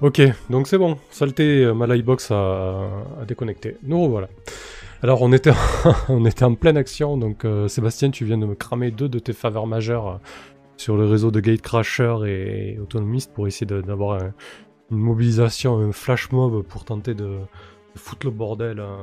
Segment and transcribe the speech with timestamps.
[0.00, 0.96] Ok, donc c'est bon.
[1.10, 2.34] Saleté, euh, ma lightbox a,
[3.20, 3.76] a déconnecté.
[3.82, 4.28] Nous revoilà.
[5.02, 5.54] Alors on était, en,
[6.08, 9.18] on était en pleine action, donc euh, Sébastien, tu viens de me cramer deux de
[9.18, 10.14] tes faveurs majeures euh,
[10.76, 14.32] sur le réseau de Gatecrasher et, et Autonomist pour essayer d'avoir un-
[14.90, 17.38] une mobilisation, un flash mob pour tenter de,
[17.96, 18.96] foutre le bordel euh,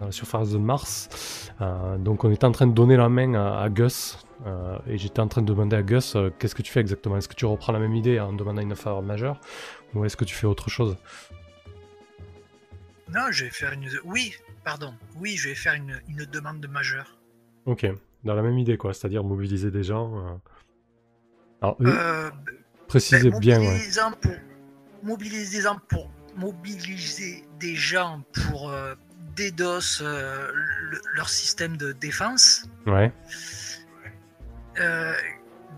[0.00, 1.52] la surface de Mars.
[1.60, 4.98] Euh, donc on était en train de donner la main à, à Gus, euh, et
[4.98, 7.16] j'étais en train de demander à Gus euh, qu'est-ce que tu fais exactement?
[7.16, 9.40] Est-ce que tu reprends la même idée en demandant une faveur majeure,
[9.94, 10.96] ou est-ce que tu fais autre chose
[13.12, 13.88] Non, je vais faire une.
[14.04, 14.34] Oui,
[14.64, 14.94] pardon.
[15.16, 17.18] Oui, je vais faire une, une demande majeure.
[17.66, 17.86] Ok,
[18.24, 20.16] dans la même idée quoi, c'est-à-dire mobiliser des gens.
[20.18, 20.34] euh.
[21.62, 22.30] Alors, Euh,
[22.88, 23.66] précisez ben, bien, ouais.
[23.66, 24.32] mobilisant pour
[25.02, 28.94] mobiliser des gens pour mobiliser des gens pour euh,
[29.36, 32.64] DDoS euh, le- leur système de défense.
[32.86, 33.12] Ouais,
[34.78, 35.12] Euh,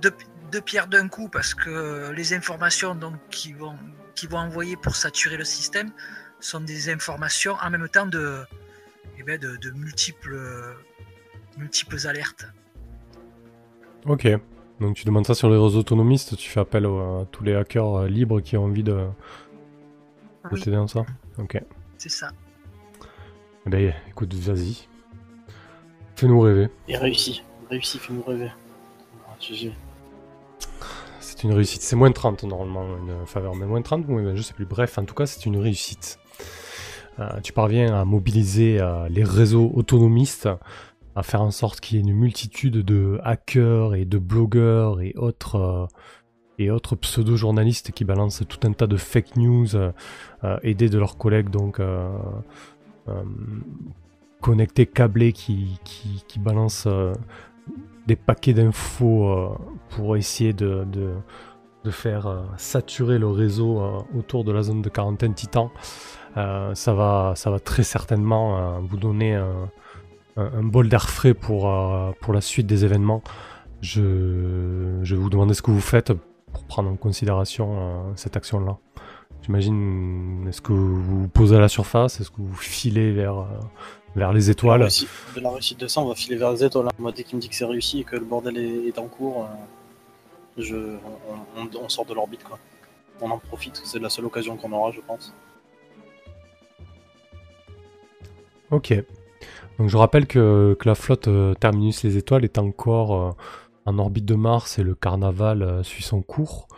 [0.02, 0.12] deux,
[0.52, 3.76] deux pierres d'un coup parce que les informations donc qui vont
[4.14, 5.90] qui vont envoyer pour saturer le système
[6.40, 8.42] sont des informations en même temps de
[9.18, 10.36] eh ben, de, de multiples
[11.58, 12.46] multiples alertes.
[14.06, 14.28] ok.
[14.80, 17.94] Donc tu demandes ça sur les réseaux autonomistes, tu fais appel à tous les hackers
[17.98, 19.08] euh, libres qui ont envie de, de
[20.50, 21.04] Oui, t'aider dans ça
[21.38, 21.60] Ok.
[21.98, 22.30] c'est ça.
[23.66, 24.88] Eh ben écoute, vas-y.
[26.16, 26.68] Fais-nous rêver.
[26.88, 27.42] Et réussi.
[27.70, 28.50] Réussi, fais-nous rêver.
[29.28, 29.36] Ah.
[31.34, 31.80] C'est une réussite.
[31.80, 33.54] C'est moins 30 normalement, une faveur.
[33.54, 34.66] Mais moins 30, oui, je sais plus.
[34.66, 36.18] Bref, en tout cas, c'est une réussite.
[37.18, 40.48] Euh, tu parviens à mobiliser euh, les réseaux autonomistes,
[41.16, 45.14] à faire en sorte qu'il y ait une multitude de hackers et de blogueurs et
[45.16, 45.86] autres, euh,
[46.58, 49.68] et autres pseudo-journalistes qui balancent tout un tas de fake news,
[50.62, 51.80] aidés de leurs collègues, donc
[54.42, 56.86] connectés, câblés, qui, qui, qui balancent
[58.06, 59.56] des paquets d'infos
[59.96, 61.10] pour essayer de, de,
[61.84, 65.70] de faire euh, saturer le réseau euh, autour de la zone de quarantaine Titan.
[66.36, 69.34] Euh, ça, va, ça va très certainement vous donner
[70.36, 71.70] un, bol d'air frais pour,
[72.20, 73.22] pour la suite des événements.
[73.82, 76.12] Je, je vais vous demander ce que vous faites
[76.52, 78.78] pour prendre en considération cette action-là.
[79.42, 82.20] J'imagine, est-ce que vous vous posez à la surface?
[82.20, 83.44] Est-ce que vous filez vers,
[84.16, 84.88] vers les étoiles?
[85.42, 86.86] La réussite de ça, on va filer vers les étoiles.
[86.86, 86.92] hein.
[86.98, 89.46] Moi, dès qu'il me dit que c'est réussi et que le bordel est, en cours,
[90.58, 92.44] je, on, on- on sort de l'orbite.
[92.44, 92.58] quoi.
[93.20, 95.32] On en profite, c'est la seule occasion qu'on aura, je pense.
[98.70, 98.94] Ok.
[99.78, 103.30] Donc je rappelle que, que la flotte euh, Terminus les Étoiles est encore euh,
[103.86, 106.68] en orbite de Mars et le carnaval euh, suit son cours.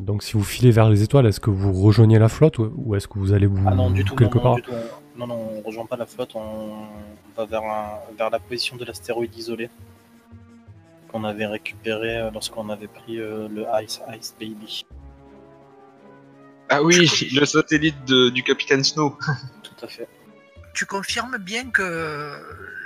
[0.00, 2.94] Donc si vous filez vers les étoiles, est-ce que vous rejoignez la flotte ou, ou
[2.94, 4.14] est-ce que vous allez vous Ah non, du tout.
[4.14, 4.72] quelque non, non, part du tout.
[5.16, 6.84] Non, non, on rejoint pas la flotte, on
[7.34, 9.70] va vers, un- vers la position de l'astéroïde isolé
[11.08, 14.84] qu'on avait récupéré euh, lorsqu'on avait pris euh, le Ice Ice Baby.
[16.68, 19.16] Ah oui, le satellite de- du capitaine Snow.
[19.62, 20.08] Tout à fait.
[20.74, 21.82] Tu confirmes bien que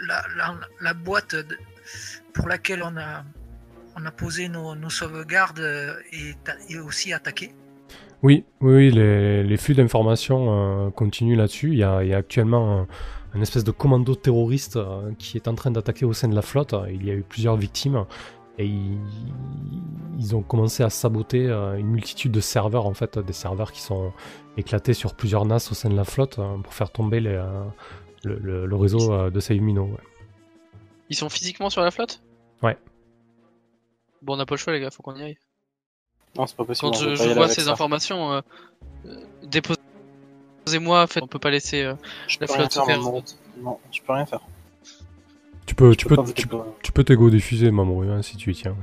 [0.06, 1.58] la, la- la boîte de-
[2.32, 3.24] pour laquelle on a,
[3.96, 7.52] on a posé nos, nos sauvegardes euh, est, aussi attaquée?
[8.22, 11.70] Oui, oui, oui, les, les flux d'informations euh, continuent là-dessus.
[11.72, 12.86] Il y a, il y a actuellement
[13.34, 16.42] un espèce de commando terroriste euh, qui est en train d'attaquer au sein de la
[16.42, 16.74] flotte.
[16.90, 18.04] Il y a eu plusieurs victimes
[18.58, 18.98] et ils,
[20.18, 23.80] ils ont commencé à saboter euh, une multitude de serveurs, en fait, des serveurs qui
[23.80, 24.12] sont
[24.58, 27.64] éclatés sur plusieurs NAS au sein de la flotte euh, pour faire tomber les, euh,
[28.24, 29.84] le, le- le réseau euh, de Save Mino.
[29.84, 29.96] ouais.
[31.08, 32.22] Ils sont physiquement sur la flotte?
[32.62, 32.76] Ouais.
[34.20, 35.38] Bon, on n'a pas le choix, les gars, faut qu'on y aille.
[36.36, 36.92] Non, c'est pas possible.
[36.92, 37.72] Quand je, vois ces ça.
[37.72, 38.40] informations, euh,
[39.06, 39.16] euh,
[40.64, 41.82] déposez-moi, faites- on peut pas laisser.
[41.82, 41.94] euh,
[42.28, 42.98] Je la peux rien flotte faire.
[43.60, 44.40] Non, je peux rien faire.
[45.66, 46.32] Tu peux, Je tu peux peux,
[46.82, 48.76] tu, peux t'égo diffuser, Mamoru, hein, si tu y tiens.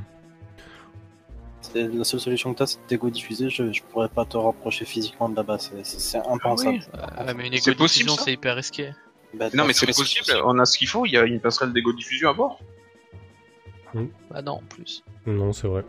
[1.62, 3.50] C'est la seule solution que t'as, c'est de t'égo diffuser.
[3.50, 5.58] Je, je pourrais pas te rapprocher physiquement de là-bas.
[5.60, 6.78] C'est- impensable.
[6.78, 6.82] oui.
[6.96, 8.92] euh, mais une C'est possible, éco-diffusion, ça c'est hyper risqué.
[9.34, 11.72] Bah, Non, mais c'est possible, on a ce qu'il faut, il y a une passerelle
[11.74, 12.60] d'égo diffusion à bord.
[14.32, 15.04] Bah non, en plus.
[15.28, 15.84] Non, c'est vrai.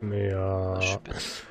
[0.00, 1.46] Mais, euh, Ah, je suis bête.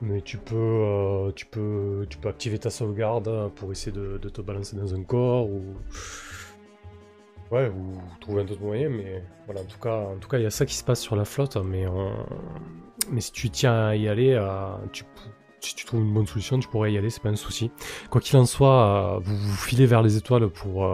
[0.00, 4.40] Mais tu peux, euh, tu peux, tu peux activer ta sauvegarde pour essayer de, te
[4.40, 5.64] balancer dans un corps ou,
[7.50, 8.88] ouais, ou trouver un autre moyen.
[8.90, 11.00] Mais voilà, en tout cas, en tout cas, il y a ça qui se passe
[11.00, 11.56] sur la flotte.
[11.56, 11.86] Mais
[13.10, 14.72] mais si tu tiens à y aller, euh,
[15.60, 17.70] si tu trouves une bonne solution, tu pourrais y aller, c'est pas un souci.
[18.10, 20.88] Quoi qu'il en soit, euh, vous vous filez vers les étoiles pour.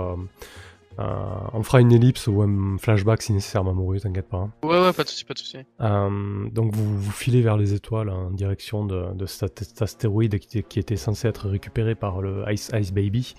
[0.99, 1.05] Euh,
[1.53, 4.49] on fera une ellipse ou un flashback si nécessaire, Mamoru, t'inquiète pas.
[4.63, 5.59] Ouais, ouais, pas de soucis, pas de soucis.
[5.81, 10.39] Euh, donc vous vous filez vers les étoiles en direction de, de cet, cet astéroïde
[10.39, 13.35] qui, était- qui était censé être récupéré par le Ice Ice Baby,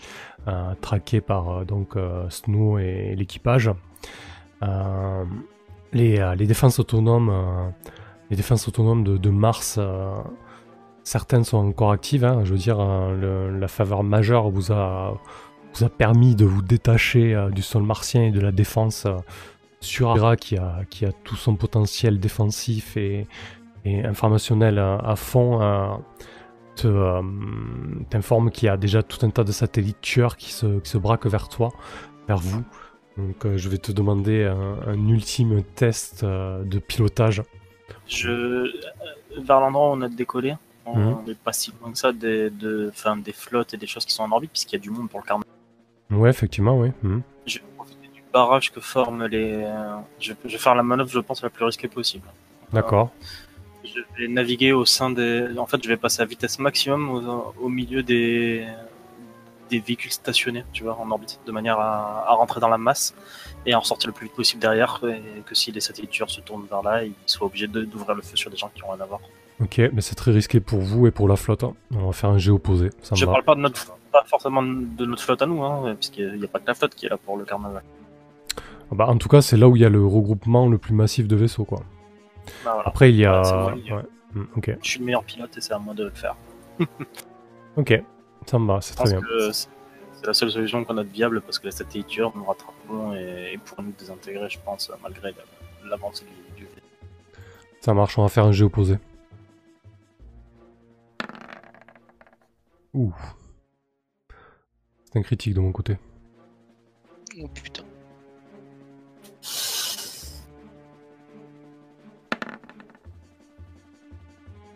[0.47, 1.95] euh, traqué par donc
[2.29, 3.69] Snow et l'équipage.
[5.93, 7.31] Les, les défenses autonomes,
[8.29, 9.79] les défenses autonomes de, de Mars
[11.03, 12.25] certaines sont encore actives.
[12.25, 12.41] hein.
[12.43, 13.13] Je veux dire, euh,
[13.51, 15.21] le- la faveur majeure vous a,
[15.75, 19.17] vous a permis de vous détacher euh, du sol martien et de la défense euh,
[19.79, 23.27] sur Ara qui a, qui a tout son potentiel défensif et,
[23.83, 25.61] et informationnel à fond.
[25.61, 25.95] euh,
[26.75, 27.21] te, euh,
[28.09, 30.97] t'informe qu'il y a déjà tout un tas de satellites tueurs qui se, qui se
[30.97, 31.71] braquent vers toi,
[32.27, 32.63] vers vous.
[33.17, 37.43] Donc je vais te demander un, un ultime test de pilotage.
[38.07, 38.69] Je...
[39.37, 40.55] Vers l'endroit où on a décollé,
[40.85, 42.91] on n'est pas si loin que ça des, de...
[43.23, 45.21] des flottes et des choses qui sont en orbite, puisqu'il y a du monde pour
[45.21, 45.45] le carnet.
[46.11, 46.91] Ouais, effectivement, oui.
[47.03, 47.21] Mhm.
[47.45, 49.65] Je vais profiter du barrage que forment les.
[50.19, 52.27] Je, je vais faire la manœuvre, je pense, la plus risquée possible.
[52.73, 53.11] D'accord.
[53.83, 55.47] Je vais naviguer au sein des.
[55.57, 58.65] En fait, je vais passer à vitesse maximum au, au milieu des
[59.71, 63.15] des véhicules stationnés, tu vois, en orbite, de manière à, à rentrer dans la masse
[63.65, 66.29] et à en sortir le plus vite possible derrière, et que si les satellites tueurs
[66.29, 68.91] se tournent vers là, ils soient obligés d'ouvrir le feu sur des gens qui ont
[68.91, 69.21] rien à voir.
[69.59, 71.63] Ok, mais c'est très risqué pour vous et pour la flotte.
[71.63, 71.73] hein.
[71.95, 72.91] On va faire un jet opposé.
[73.01, 73.31] Ça me Je va.
[73.31, 76.47] parle pas de notre, pas forcément de notre flotte à nous, hein, puisqu'il n'y a
[76.47, 77.83] pas que la flotte qui est là pour le carnaval.
[78.57, 80.93] Ah bah, en tout cas, c'est là où il y a le regroupement le plus
[80.93, 81.79] massif de vaisseaux, quoi.
[82.63, 82.87] Bah, voilà.
[82.87, 83.39] Après, il y a.
[83.39, 84.03] Ouais, c'est moi, il y a- ouais.
[84.33, 86.35] Mm, Ok, Je suis le meilleur pilote et c'est à moi de le faire.
[87.77, 88.03] ok,
[88.45, 89.21] ça me va, c'est très bien.
[89.51, 93.13] c'est la seule solution qu'on a de viable parce que les satellites tueurs nous rattraperont
[93.15, 96.25] et, et pourront nous désintégrer, je pense, malgré la- l'avancée
[96.55, 96.67] du, du
[97.81, 98.97] Ça marche, on va faire un jet opposé.
[102.93, 103.13] Ouh.
[105.15, 105.97] C'est un critique de mon côté.
[107.41, 107.83] Oh putain.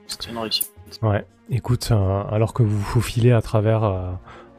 [0.08, 0.72] C'est une réussite.
[1.02, 4.14] Ouais, écoute, euh, alors que vous vous faufilez à travers euh,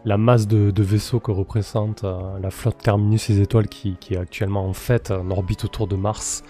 [0.05, 3.97] la masse de, de vaisseaux que représente euh, la flotte Terminus et les étoiles qui,
[3.97, 6.45] qui est actuellement en fait en orbite autour de Mars,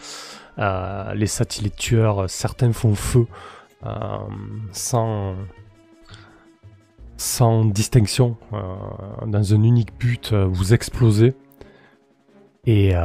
[0.58, 3.28] les satellites tueurs, certains font feu
[4.72, 5.36] sans,
[7.20, 8.62] sans distinction, euh,
[9.26, 11.34] dans un unique but, euh, vous explosez.
[12.64, 13.00] Et, euh,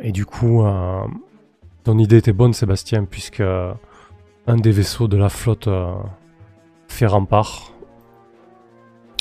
[0.00, 0.64] et du coup,
[1.84, 5.68] ton idée était bonne, Sébastien, puisque un des vaisseaux de la flotte
[6.88, 7.72] fait rempart.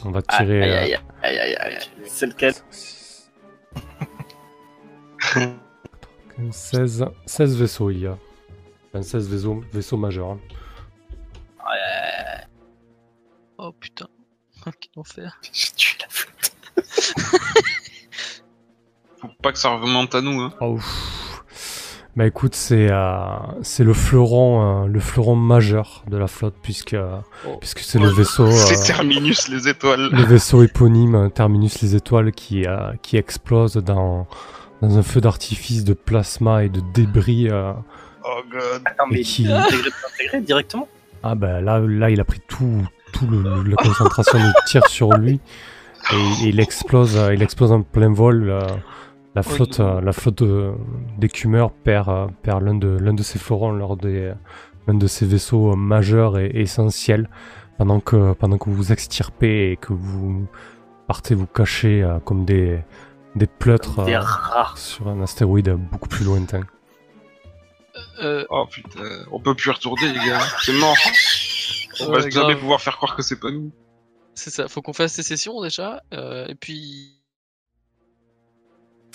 [0.06, 0.62] On va tirer.
[0.64, 1.78] Aïe, aïe, aïe, aïe.
[2.06, 2.54] C'est lequel?
[6.52, 8.18] 16, 16 vaisseaux il y a.
[8.94, 10.38] Enfin, 16 vaisseaux, vaisseaux majeurs.
[13.58, 14.08] Oh putain.
[14.66, 15.40] Quel enfer.
[15.54, 16.56] J'ai tué la flotte.
[19.22, 20.40] Faut pas que ça remonte à nous.
[20.42, 20.54] Hein.
[20.62, 20.78] Oh.
[22.16, 23.18] Bah écoute, c'est euh,
[23.62, 27.58] c'est le fleuron, euh, le fleuron majeur de la flotte puisque euh, Oh.
[27.60, 30.10] puisque c'est le vaisseau, C'est Terminus les étoiles.
[30.12, 34.28] le vaisseau éponyme Terminus les étoiles qui euh, qui explose dans
[34.82, 37.50] dans un feu d'artifice de plasma et de débris.
[37.50, 37.74] euh.
[38.24, 38.82] Oh god.
[38.86, 40.88] Attends, mais Et qui- il est intégré, intégré directement?
[41.22, 44.86] Ah bah là là il a pris tout tout le, le- la concentration de tir
[44.88, 45.40] sur lui
[46.14, 46.16] et,
[46.46, 48.50] et il explose euh, il explose en plein vol.
[48.50, 48.60] euh,
[49.36, 50.44] la Oh flotte, euh, la flotte
[51.18, 54.32] d'écumeurs perd, euh, perd l'un de, l'un de ses fleurons lors des,
[54.88, 57.30] l'un de ses vaisseaux euh, majeurs et, et essentiels
[57.78, 60.48] pendant que, pendant que vous vous extirpez et que vous
[61.08, 62.80] partez vous cacher euh, comme des,
[63.36, 64.22] des pleutres Des euh,
[64.76, 66.62] sur un astéroïde beaucoup plus lointain.
[68.24, 69.00] Euh, Oh putain.
[69.34, 70.40] On peut plus retourner les gars.
[70.62, 70.96] C'est mort.
[72.02, 73.72] On Ouais, va jamais pouvoir faire croire que c'est pas nous.
[74.34, 76.02] c'est ça, faut qu'on fasse ces sessions déjà.
[76.14, 77.22] euh, et puis.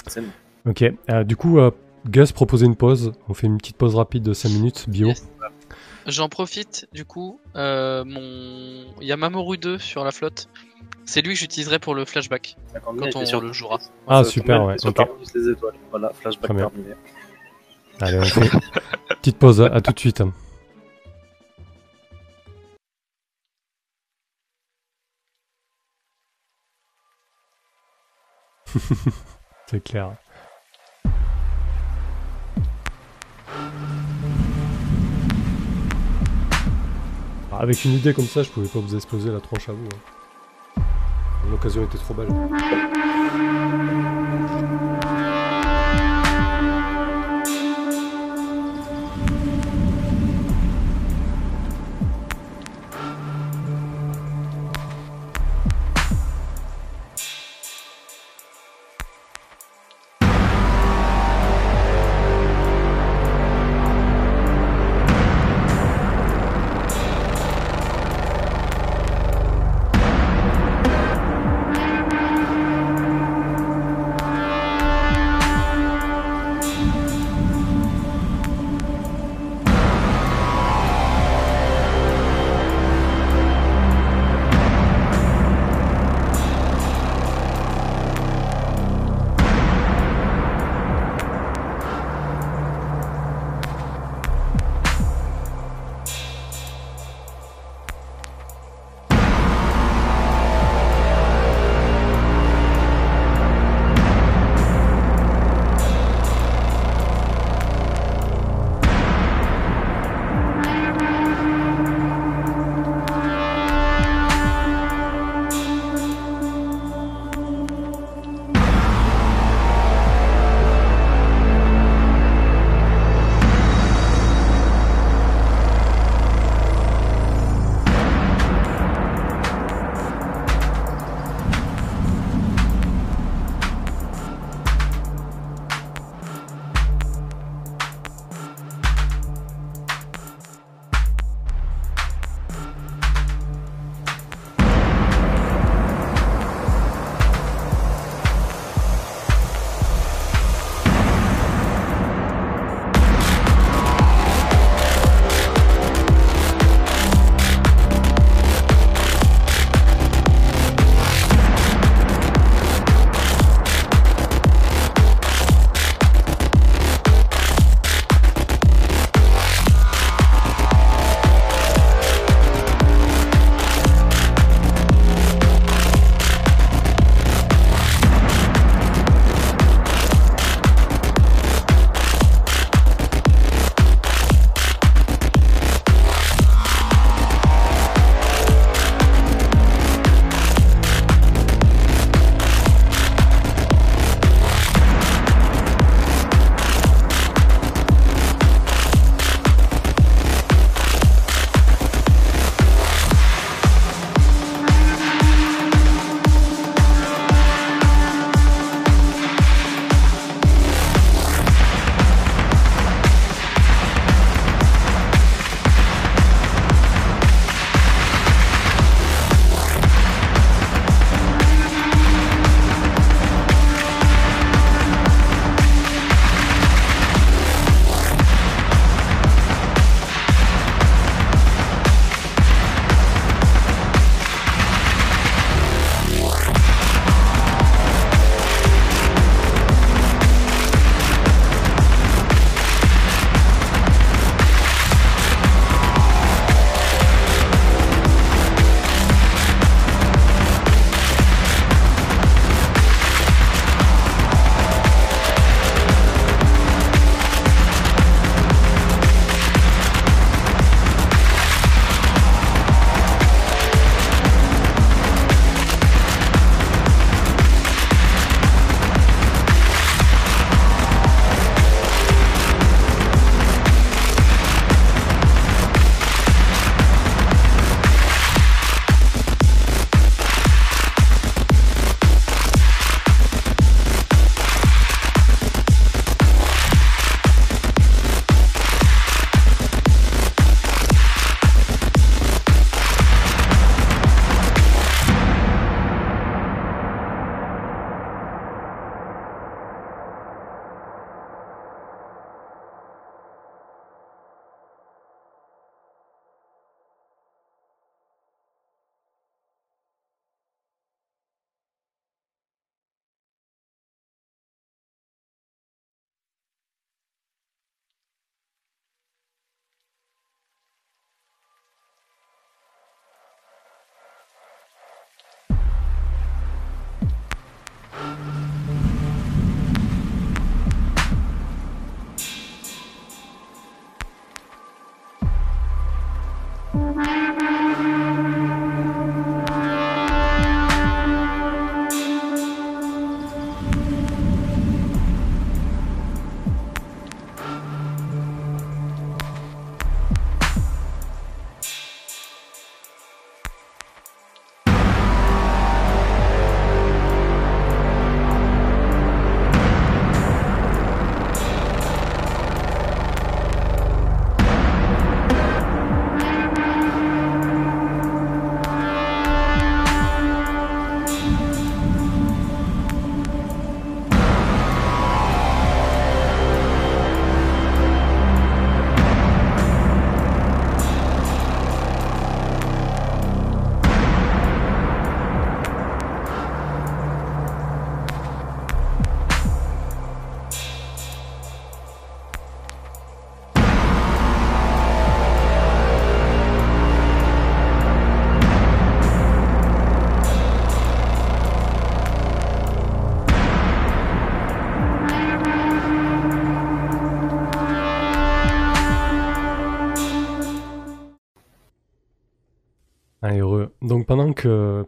[0.07, 0.33] C'est nous.
[0.66, 1.71] Ok, euh, du coup, euh,
[2.09, 3.12] Gus proposait une pause.
[3.28, 5.09] On fait une petite pause rapide de 5 minutes, bio.
[5.09, 5.28] Yes.
[6.07, 7.38] J'en profite, du coup.
[7.57, 8.87] euh, mon...
[9.00, 10.49] Il y a Mamoru 2 sur la flotte.
[11.04, 12.57] C'est lui que j'utiliserai pour le flashback.
[12.73, 13.78] D'accord, Quand on sur- le jouera.
[14.07, 14.93] Ah, super, ouais, sur
[15.35, 15.75] les étoiles.
[15.90, 16.95] Voilà, flashback terminé.
[18.00, 18.50] Allez, on fait
[19.21, 20.23] petite pause, à, à tout de suite.
[29.66, 30.12] C'est clair.
[37.52, 39.87] Ah, Avec une idée comme ça, je pouvais pas vous exploser la tronche à vous.
[39.87, 40.82] hein.
[41.50, 42.28] L'occasion était trop belle.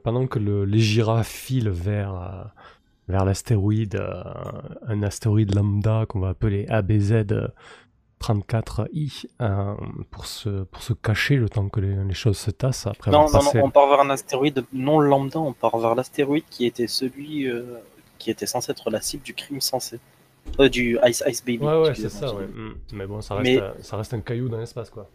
[0.03, 2.45] Pendant que le, les girafes filent vers, euh,
[3.09, 4.23] vers l'astéroïde, euh,
[4.87, 7.25] un astéroïde lambda qu'on va appeler ABZ
[8.23, 9.75] 34I, euh,
[10.11, 13.27] pour, se, pour se cacher le temps que les, les choses se tassent après Non,
[13.33, 16.87] non, non, on part vers un astéroïde non lambda, on part vers l'astéroïde qui était
[16.87, 17.63] celui euh,
[18.19, 19.99] qui était censé être la cible du crime censé.
[20.61, 21.65] Euh, du Ice Ice Baby.
[21.65, 22.47] Ouais, ouais, c'est ça, ouais.
[22.47, 22.75] Mm.
[22.93, 25.09] Mais bon, ça reste, Mais- ça reste un caillou dans l'espace, quoi.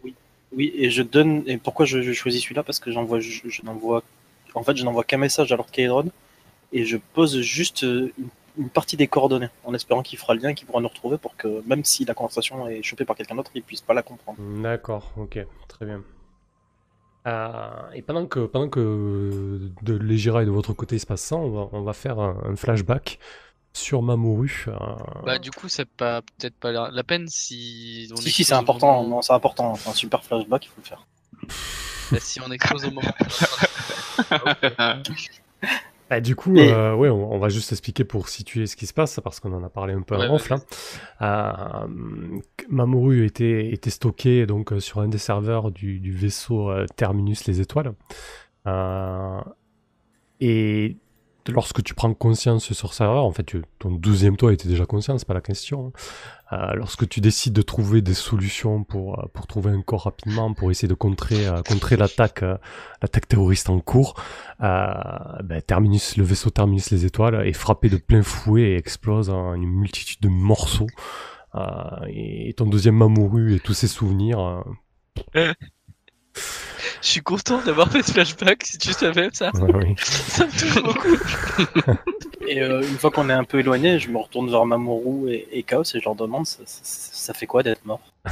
[0.56, 1.42] Oui, et je donne.
[1.46, 2.62] Et pourquoi je, je choisis celui-là?
[2.62, 4.02] Parce que j'envoie, je, je n'envoie.
[4.54, 6.10] En fait, je n'envoie qu'un message à Lord Caedron
[6.72, 8.28] et je pose juste euh, une,
[8.58, 11.16] une partie des coordonnées en espérant qu'il fera le lien et qu'il pourra nous retrouver
[11.18, 14.02] pour que même si la conversation est chopée par quelqu'un d'autre, il puisse pas la
[14.02, 14.38] comprendre.
[14.62, 15.38] D'accord, ok,
[15.68, 16.02] très bien.
[17.26, 21.20] Euh, et pendant que, pendant que de l'Egira et de votre côté il se passe
[21.20, 23.18] ça, on va, on va faire un, un flashback
[23.74, 24.64] sur Mamoru.
[24.68, 24.74] euh,
[25.24, 28.54] Bah, du coup, c'est pas peut-être pas la, la peine si on Si, si, c'est
[28.54, 29.04] important.
[29.06, 29.74] Non, c'est important.
[29.74, 31.06] C'est un super flashback, il faut le faire.
[32.12, 33.08] Bah, si on expose au moment.
[36.10, 38.86] bah, du coup, Et- euh, ouais, on, on va juste expliquer pour situer ce qui
[38.86, 40.58] se passe, parce qu'on en a parlé un peu Ouais, en off là.
[41.22, 42.38] Euh,
[42.70, 47.46] Mamoru était, était stocké donc euh, sur un des serveurs du, du vaisseau euh, Terminus
[47.46, 47.92] les Étoiles.
[48.66, 49.40] Euh,
[50.40, 50.96] et
[51.48, 55.18] lorsque tu prends conscience sur serveur, en fait, tu- ton douzième toi était déjà conscient,
[55.18, 55.92] c'est pas la question.
[56.52, 60.54] Euh, lorsque tu décides de trouver des solutions pour, euh, pour trouver un corps rapidement,
[60.54, 62.40] pour essayer de contrer, euh, contrer l'attaque,
[63.02, 64.14] l'attaque terroriste en cours,
[64.60, 69.54] ben, Terminus, le vaisseau Terminus les Étoiles est frappé de plein fouet et explose en
[69.54, 70.88] une multitude de morceaux.
[72.08, 74.64] Et ton deuxième Mamoru et tous ses souvenirs.
[77.02, 79.50] Je suis content d'avoir fait ce flashback, si tu savais ça.
[79.54, 79.94] ouais.
[80.02, 81.16] Ça me touche beaucoup.
[82.46, 85.48] Et euh, une fois qu'on est un peu éloigné, je me retourne vers Mamoru et,
[85.52, 88.00] et Chaos et je leur demande ça, ça- ça fait quoi d'être mort?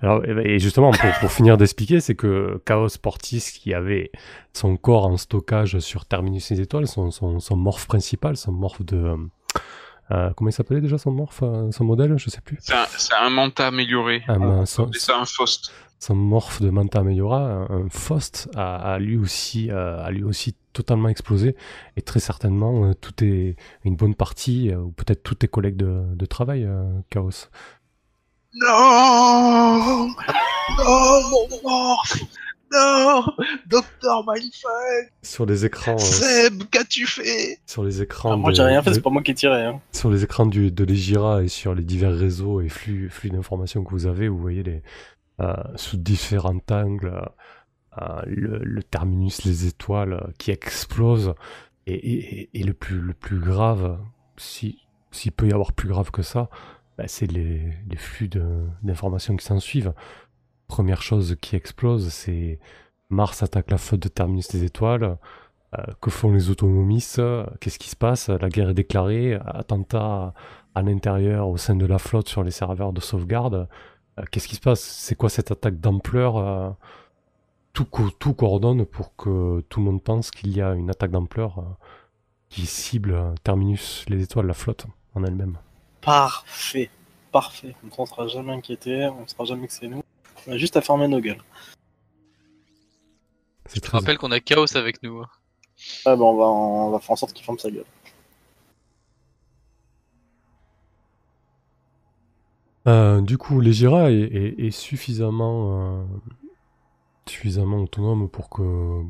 [0.00, 4.10] Alors, et ben, et justement, pour, pour finir d'expliquer, c'est que Chaos Portis, qui avait
[4.52, 8.82] son corps en stockage sur Terminus les Étoiles, son, son, son morph principal, son morph
[8.82, 9.14] de.
[10.10, 12.58] Euh, comment il s'appelait déjà son morph, son modèle Je sais plus.
[12.60, 12.86] C'est un,
[13.26, 14.22] un manta amélioré.
[14.28, 14.78] Ah, On mince.
[14.78, 15.72] appelle ça un Faust.
[15.98, 20.54] son morph de Manta Meliora, un, Faust, a, a lui aussi, euh, a lui aussi
[20.72, 21.56] totalement explosé.
[21.96, 25.76] Et très certainement, euh, tout est une bonne partie, euh, ou peut-être tous tes collègues
[25.76, 27.48] de, de travail, euh, Chaos.
[28.54, 30.08] Non
[30.78, 32.14] Non, mon morph
[32.72, 33.24] Non
[33.66, 37.58] Docteur Mindfuck Sur les écrans, euh, Seb, qu'as-tu fait?
[37.66, 39.64] Sur les écrans, Ah, Moi de- j'ai rien fait, c'est pas moi qui ai tiré.
[39.64, 39.80] Hein.
[39.92, 43.82] sur les écrans du, de l'Egira et sur les divers réseaux et flux, flux d'informations
[43.84, 44.82] que vous avez, vous voyez les,
[45.40, 47.28] euh, sous différents angles
[48.00, 51.34] euh, le, le terminus, les étoiles euh, qui explosent.
[51.86, 53.98] Et, et- et- le, plus, le plus grave,
[54.36, 54.78] si-
[55.10, 56.50] s'il peut y avoir plus grave que ça,
[56.98, 59.94] bah, c'est les, les flux de- d'informations qui s'en suivent.
[60.68, 62.58] Première chose qui explose, c'est
[63.10, 65.16] Mars attaque la flotte de terminus des étoiles.
[65.78, 67.20] Euh, que font les autonomistes?
[67.60, 68.28] Qu'est-ce qui se passe?
[68.28, 69.34] La guerre est déclarée.
[69.46, 70.32] Attentat
[70.74, 73.68] à l'intérieur, au sein de la flotte, sur les serveurs de sauvegarde.
[74.18, 74.80] Euh, Qu'est-ce qui se passe?
[74.80, 76.36] C'est quoi cette attaque d'ampleur?
[76.36, 76.70] Euh,
[77.72, 81.10] tout, co- tout coordonne pour que tout le monde pense qu'il y a une attaque
[81.12, 81.62] d'ampleur
[82.48, 85.58] qui cible Terminus, les étoiles, la flotte en elle-même.
[86.00, 86.90] Parfait,
[87.30, 87.74] parfait.
[87.96, 90.02] On sera jamais inquiété, on sera jamais que c'est nous.
[90.46, 91.42] On a juste à fermer nos gueules.
[93.74, 93.98] Je très...
[93.98, 95.18] rappelle qu'on a Chaos avec nous.
[95.20, 95.28] hein.
[96.06, 97.84] Ah bah on va, on va faire en sorte qu'il ferme sa gueule.
[102.86, 106.04] Euh, du coup, l'Egira est, est- est suffisamment, euh,
[107.28, 109.02] suffisamment autonome pour que,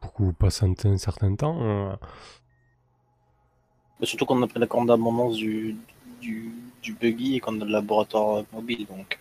[0.00, 1.58] pour que vous patientez un certain temps.
[1.62, 1.94] euh.
[4.02, 5.76] Surtout qu'on a pris la corne d'abondance du,
[6.20, 9.20] du, du buggy et qu'on a le laboratoire mobile, donc.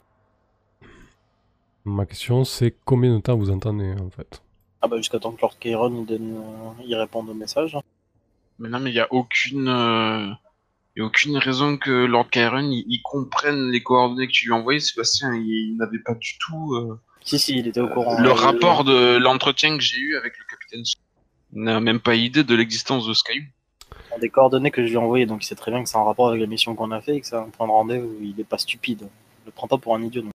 [1.86, 4.42] Ma question, c'est combien de temps vous entendez en fait
[4.82, 7.78] Ah bah jusqu'à temps que Lord Kairon il, donne, euh, il réponde au message.
[8.60, 10.28] Mais non, mais il y a aucune, euh,
[10.96, 14.46] il y a aucune raison que Lord Kyron il, il comprenne les coordonnées que tu
[14.46, 14.80] lui as envoyées.
[14.80, 18.18] Sébastien, il, il n'avait pas du tout euh, Si si, il était au courant.
[18.20, 20.84] le Euh, rapport de l'entretien que j'ai eu avec le capitaine.
[21.56, 23.42] Il n'a même pas idée de l'existence de Sky.
[24.22, 26.06] des coordonnées que je lui ai envoyées, donc il sait très bien que c'est en
[26.06, 28.16] rapport avec la mission qu'on a fait et que c'est un point de rendez-vous.
[28.22, 29.02] Il est pas stupide.
[29.42, 30.22] Je le prends pas pour un idiot.
[30.22, 30.30] non.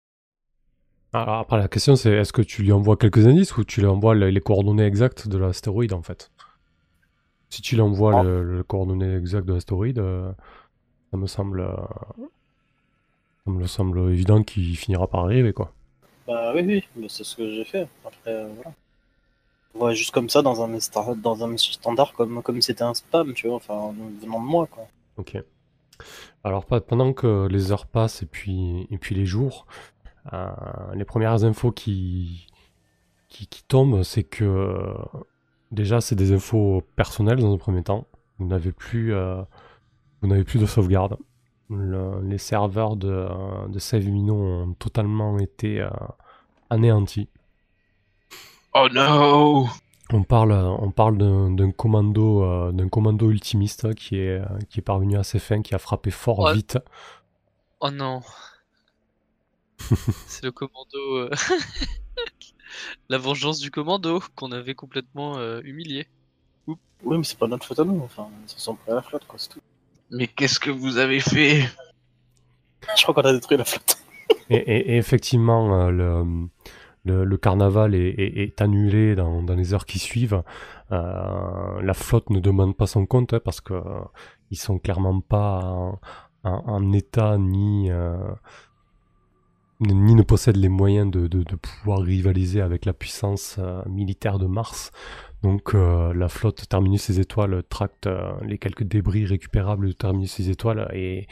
[1.14, 3.86] Alors après, la question, c'est est-ce que tu lui envoies quelques indices ou tu lui
[3.86, 6.30] envoies le- les coordonnées exactes de l'astéroïde en fait?
[7.50, 8.22] Si tu lui envoies Ah.
[8.24, 10.32] le, le coordonnées exactes de l'astéroïde, euh,
[11.12, 11.76] ça me semble, euh,
[13.46, 15.72] ça me semble évident qu'il finira par arriver quoi.
[16.26, 17.86] Bah oui, oui, mais c'est ce que j'ai fait.
[18.04, 18.48] Après, euh,
[19.74, 19.94] voilà.
[19.94, 20.68] Juste comme ça dans un,
[21.14, 24.66] dans un message standard comme comme c'était un spam, tu vois, enfin, venant de moi,
[24.66, 24.88] quoi.
[25.16, 25.36] Ok.
[26.42, 29.66] Alors pendant que les heures passent et puis, et puis les jours,
[30.94, 32.46] les premières infos qui,
[33.28, 34.94] qui, qui tombent, c'est que euh,
[35.72, 38.06] déjà c'est des infos personnelles dans un premier temps.
[38.38, 39.42] Vous n'avez plus, euh,
[40.22, 41.16] vous n'avez plus de sauvegarde.
[41.70, 45.88] Le- les serveurs de, euh, de Save Mino ont totalement été euh,
[46.70, 47.28] anéantis.
[48.74, 49.68] Oh no
[50.12, 54.80] On parle, on parle d'un d'un commando, euh, d'un commando ultimiste qui est, euh, qui
[54.80, 56.54] est parvenu à ses fins, qui a frappé fort Ouais.
[56.54, 56.78] vite.
[57.80, 58.20] Oh non.
[60.26, 61.16] C'est le commando.
[61.16, 61.30] euh,
[63.08, 66.06] La vengeance du commando qu'on avait complètement euh, humilié.
[66.66, 68.00] Oui, mais c'est pas notre faute à nous.
[68.02, 69.60] Enfin, ils se sont pris à la flotte, quoi, c'est tout.
[70.10, 71.62] Mais qu'est-ce que vous avez fait?
[72.96, 73.98] Je crois qu'on a détruit la flotte.
[74.50, 76.24] Et, et- et effectivement, euh, le,
[77.04, 80.42] le, le carnaval est, est- est annulé dans, dans les heures qui suivent.
[80.92, 84.00] Euh, la flotte ne demande pas son compte hein, parce que euh,
[84.50, 86.00] ils sont clairement pas en,
[86.44, 88.16] en- en état ni euh,
[89.80, 94.46] ni ne possèdent les moyens de, de- pouvoir rivaliser avec la puissance euh, militaire de
[94.46, 94.92] Mars.
[95.42, 100.40] Donc euh, la flotte Terminus des Étoiles tracte euh, les quelques débris récupérables de Terminus
[100.40, 101.26] des Étoiles et,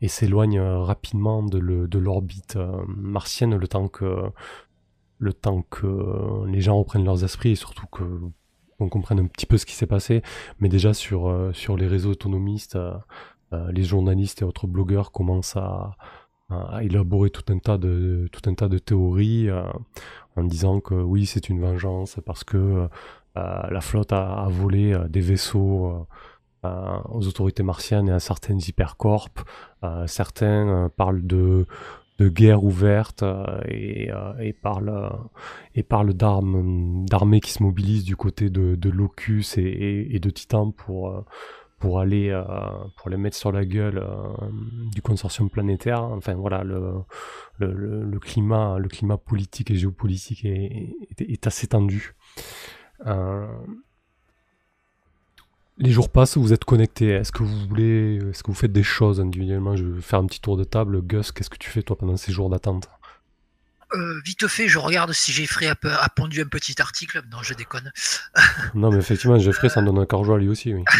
[0.00, 4.30] et s'éloigne rapidement de l'orbite martienne le temps que
[5.18, 8.02] le temps que les gens reprennent leurs esprits et surtout que
[8.80, 10.22] on comprenne un petit peu ce qui s'est passé.
[10.58, 12.76] Mais déjà sur sur les réseaux autonomistes,
[13.52, 15.96] les journalistes et autres blogueurs commencent à
[16.82, 19.62] élaborer tout un tas de tout un tas de théories euh,
[20.36, 22.88] en disant que oui c'est une vengeance parce que euh,
[23.36, 26.06] la flotte a, a volé euh, des vaisseaux
[26.64, 29.30] aux autorités martiennes et à certaines hypercorps.
[30.06, 31.66] Certains parlent de,
[32.20, 33.24] de guerre ouverte
[33.68, 34.10] et,
[34.40, 35.08] et parlent, euh,
[35.74, 40.30] et parlent d'armes, d'armées qui se mobilisent du côté de, de Locus et, et- de
[40.30, 41.24] Titan pour,
[41.82, 42.44] pour aller euh,
[42.96, 44.28] pour les mettre sur la gueule euh,
[44.94, 46.00] du consortium planétaire.
[46.04, 46.92] Enfin voilà, le,
[47.58, 52.14] le, le- le climat, le climat politique et géopolitique est, est- est assez tendu.
[53.06, 53.44] Euh,
[55.78, 57.08] les jours passent, vous êtes connectés.
[57.08, 59.74] Est-ce que vous voulez, est-ce que vous faites des choses individuellement?
[59.74, 61.02] Je vais faire un petit tour de table.
[61.02, 62.88] Gus, qu'est-ce que tu fais toi pendant ces jours d'attente?
[63.94, 67.22] Euh, vite fait, je regarde si Jeffrey a, a pondu un petit article.
[67.32, 67.90] Non, je déconne.
[68.74, 70.72] Non, mais effectivement, Jeffrey, ça me donne un corps joie lui aussi.
[70.72, 70.84] Oui.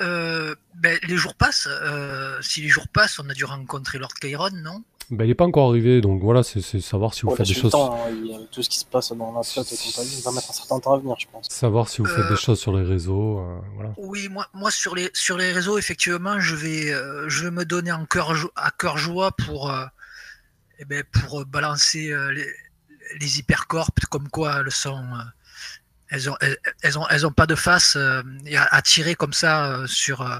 [0.00, 1.68] Euh, ben, les jours passent.
[1.70, 4.82] euh, si les jours passent, on a dû rencontrer Lord Chiron, non?
[5.10, 7.52] Ben, il est pas encore arrivé, donc voilà, c'est savoir si vous Ouais, faites des
[7.54, 7.64] choses.
[7.64, 9.76] le temps, hein, il y a tout ce qui se passe dans la flotte et
[9.76, 11.46] compagnie, va mettre un certain temps à venir, je pense.
[11.50, 13.92] Savoir si vous faites Euh, des choses sur les réseaux, euh, voilà.
[13.98, 17.64] Oui, moi, moi sur les sur les réseaux, effectivement, je vais euh, je vais me
[17.66, 19.84] donner en cœur à cœur joie pour euh,
[20.78, 22.46] eh ben, pour euh, balancer euh, les,
[23.20, 25.22] les hypercorps, comme quoi elles sont euh,
[26.14, 28.22] elles ont elles, elles ont elles ont pas de face euh,
[28.54, 30.38] à, à tirer comme ça euh, sur euh,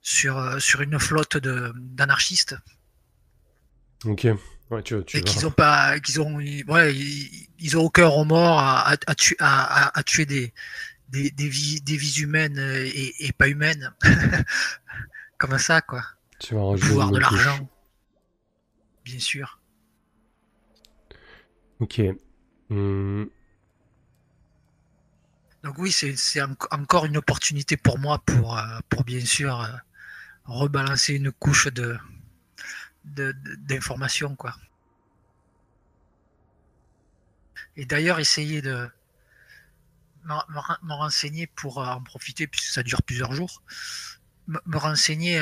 [0.00, 2.56] sur sur une flotte de d'anarchistes.
[4.04, 4.28] Ok.
[4.70, 8.58] Ouais, tu, tu et qu'ils ont pas qu'ils ont ouais ils, ils ont aucun remords
[8.58, 10.52] à, à, à, tuer, à, tuer des
[11.08, 13.92] des, des vies des vies humaines et, et pas humaines.
[15.38, 16.02] Comme ça quoi.
[16.40, 17.68] Tu vas pouvoir de l'argent.
[19.04, 19.60] Bien sûr.
[21.78, 22.00] Ok.
[22.70, 23.28] Hum,
[25.66, 29.60] donc oui c'est c'est en- encore une opportunité pour moi pour euh, pour bien sûr
[29.60, 29.68] euh,
[30.44, 31.98] rebalancer une couche de
[33.04, 34.54] d'informations quoi.
[37.76, 38.88] Et d'ailleurs essayer de
[40.24, 43.62] me, me ren- me renseigner pour euh, en profiter puisque ça dure plusieurs jours
[44.48, 45.40] me, renseigner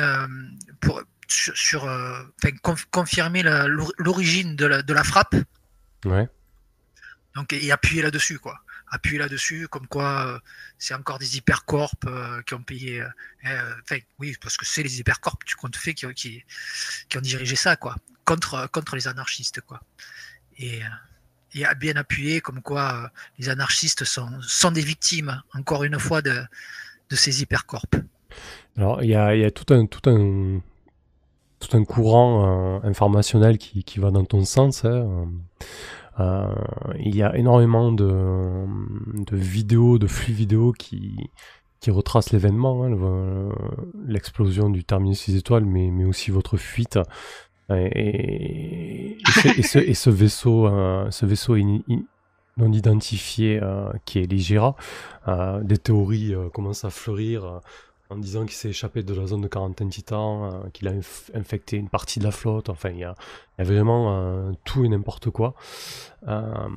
[0.80, 5.36] pour sur, sur, enfin, conf- confirmer l'origine de la, de la frappe.
[6.06, 6.28] Ouais.
[7.34, 8.63] donc et appuyer là-dessus quoi
[8.94, 10.38] appuyer là-dessus comme quoi euh,
[10.78, 13.08] c'est encore des hypercorps euh, qui ont payé euh,
[13.46, 17.76] euh, enfin oui parce que c'est les hypercorps tu comptes fait qui, ont dirigé ça
[17.76, 19.80] quoi contre contre les anarchistes quoi
[20.58, 20.80] et,
[21.54, 26.22] et à bien appuyer comme quoi les anarchistes sont sont des victimes encore une fois
[26.22, 26.42] de
[27.10, 27.86] de ces hypercorps
[28.76, 30.60] Alors, il y a, y a tout un, tout un,
[31.60, 34.84] tout un courant informationnel qui, qui va dans ton sens.
[34.84, 35.28] hein.
[36.20, 36.54] Euh,
[36.98, 38.66] il y a énormément de,
[39.32, 41.16] vidéos, de flux vidéo qui,
[41.80, 43.50] qui retracent l'événement, hein, le-
[44.06, 46.98] l'explosion du terminus 6 étoiles, mais, mais aussi votre fuite.
[47.70, 49.16] Et,
[49.56, 49.62] et,
[49.94, 51.56] ce, vaisseau, euh, ce vaisseau
[52.56, 54.76] non identifié euh, qui est l'Igira,
[55.62, 57.60] des théories commencent à fleurir.
[58.14, 61.30] En disant qu'il s'est échappé de la zone de quarantaine titan, euh, qu'il a inf-
[61.34, 63.14] infecté une partie de la flotte, enfin il y a,
[63.58, 65.54] vraiment euh, tout et n'importe quoi.
[66.28, 66.68] Euh,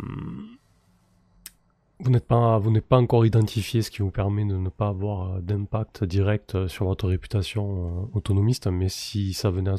[2.00, 6.04] vous n'êtes pas, pas encore identifié, ce qui vous permet de ne pas avoir d'impact
[6.04, 9.78] direct sur votre réputation autonomiste, mais si ça venait à,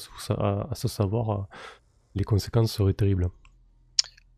[0.74, 1.46] se- savoir,
[2.16, 3.28] les conséquences seraient terribles.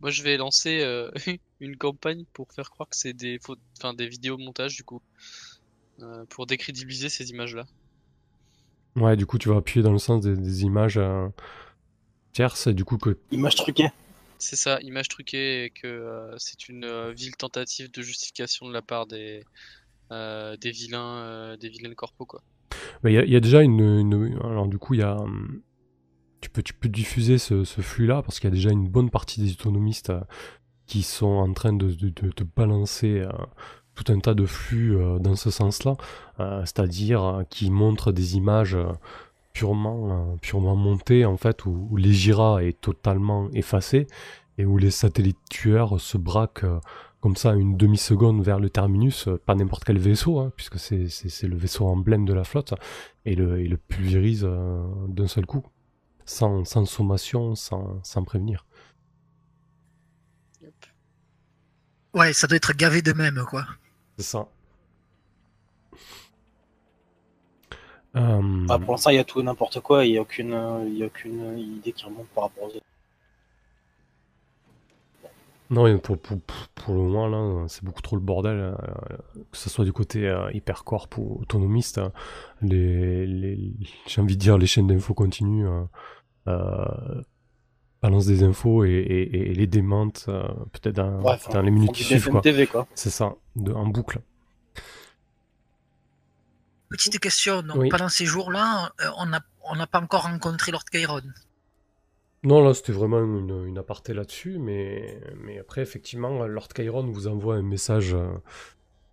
[0.01, 0.85] Moi, je vais lancer
[1.61, 3.39] une campagne pour faire croire que c'est des,
[3.79, 5.01] enfin, des vidéos montage du coup,
[6.03, 7.67] euh, pour décrédibiliser ces images-là.
[8.97, 11.29] Ouais, du coup, tu vas appuyer dans le sens des, des images euh,
[12.33, 13.89] tierces, et du coup, que Image truquée.
[14.39, 18.73] C'est ça, image truquée et que euh, c'est une euh, vile tentative de justification de
[18.73, 19.45] la part des
[20.13, 22.43] euh, des vilains, euh, des vilains corpos quoi.
[23.03, 25.03] Bah, Il y, a- il y a déjà une, une- Alors, du coup, il y
[25.03, 25.17] a.
[25.17, 25.63] hum,
[26.43, 29.11] Tu peux, tu peux diffuser ce, ce flux-là parce qu'il y a déjà une bonne
[29.11, 30.21] partie des autonomistes euh,
[30.87, 33.31] qui sont en train de, de, de- de balancer euh,
[34.03, 35.97] tout un tas de flux euh, dans ce sens-là,
[36.41, 38.77] euh, c'est-à-dire euh, qui montrent des images
[39.53, 44.07] purement, purement montées en fait, où, où est totalement effacée
[44.59, 46.65] et où les satellites tueurs se braquent
[47.21, 51.49] comme ça une demi-seconde vers le terminus, pas n'importe quel vaisseau, hein, puisque c'est c'est-
[51.49, 52.73] le vaisseau emblème de la flotte,
[53.27, 54.49] et le, et le pulvérise
[55.09, 55.65] d'un seul coup,
[56.25, 58.65] sans, sans sommation, sans, sans prévenir.
[62.15, 63.67] Ouais, ça doit être gavé de même, quoi.
[64.21, 64.49] C'est ça.
[68.17, 70.53] Euh, Bah, pour l'instant, il y a tout et n'importe quoi, il n'y a, aucune,
[70.87, 72.85] il y a aucune idée qui remonte par rapport aux autres.
[75.71, 76.39] Non, pour, pour,
[76.95, 78.75] le moment, là, c'est beaucoup trop le bordel, euh,
[79.53, 81.97] que ce soit du côté euh, hypercorp ou autonomiste.
[81.97, 82.13] hein.
[82.61, 83.73] les, les-
[84.07, 85.67] j'ai envie de dire, les chaînes d'infos continues
[86.49, 87.23] euh,
[88.03, 91.71] balancent des infos et, et- et- et les démentent euh, peut-être dans, Ouais, dans les
[91.71, 92.31] minutes qui suivent.
[92.95, 94.21] C'est ça, de, en boucle.
[96.89, 97.89] Petite question, donc Oui.
[97.89, 99.41] pendant ces jours-là, euh, on n'a
[99.73, 101.21] on n'a pas encore rencontré Lord Chiron.
[102.43, 107.29] Non, là, c'était vraiment une, une aparté là-dessus, mais, mais après, effectivement, Lord Chiron vous
[107.29, 108.33] envoie un message, euh,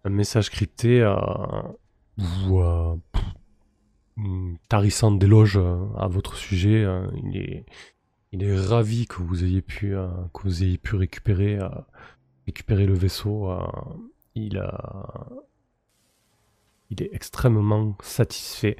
[0.05, 1.13] un message crypté euh,
[2.17, 3.23] vous euh, pff,
[4.69, 5.59] tarissant d'éloges
[5.97, 6.87] à votre sujet.
[7.25, 7.65] il, est,
[8.31, 11.69] il est ravi que vous ayez pu, euh, que vous ayez pu récupérer, euh,
[12.45, 13.49] récupérer le vaisseau.
[13.51, 13.59] euh,
[14.35, 15.27] il, a,
[16.89, 18.77] il est extrêmement satisfait.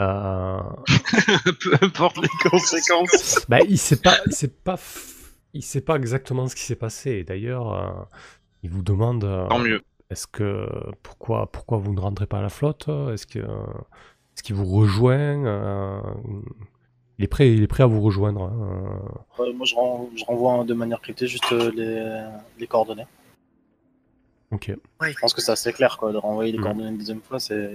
[0.00, 0.58] Euh,
[1.60, 3.44] Peu importe les conséquences.
[3.48, 4.78] bah, il sait pas, il sait pas,
[5.54, 7.24] il sait pas exactement ce qui s'est passé.
[7.24, 8.08] D'ailleurs,
[8.62, 9.80] il vous demande, Tant mieux.
[10.10, 10.66] est-ce que
[11.02, 12.88] pourquoi, pourquoi vous ne rentrez pas à la flotte?
[13.12, 16.02] Est-ce que, est-ce qu'il vous rejoint?
[17.22, 18.42] Il est prêt, il est prêt à vous rejoindre.
[18.42, 19.00] hein.
[19.38, 23.06] Ouais, moi, je, ren- je renvoie de manière cryptée juste euh, les, les coordonnées.
[24.50, 24.72] Ok.
[25.00, 26.64] Je pense que c'est assez clair, quoi, de renvoyer les Mhm.
[26.64, 27.70] coordonnées une deuxième fois, c'est...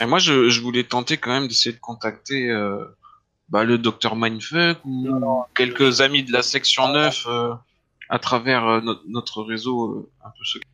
[0.00, 2.84] Et moi, je, je voulais tenter quand même d'essayer de contacter euh,
[3.50, 7.54] bah, le docteur Mindfuck ou quelques amis de la section 9 euh,
[8.08, 10.68] à travers euh, no- notre réseau euh, un peu secret.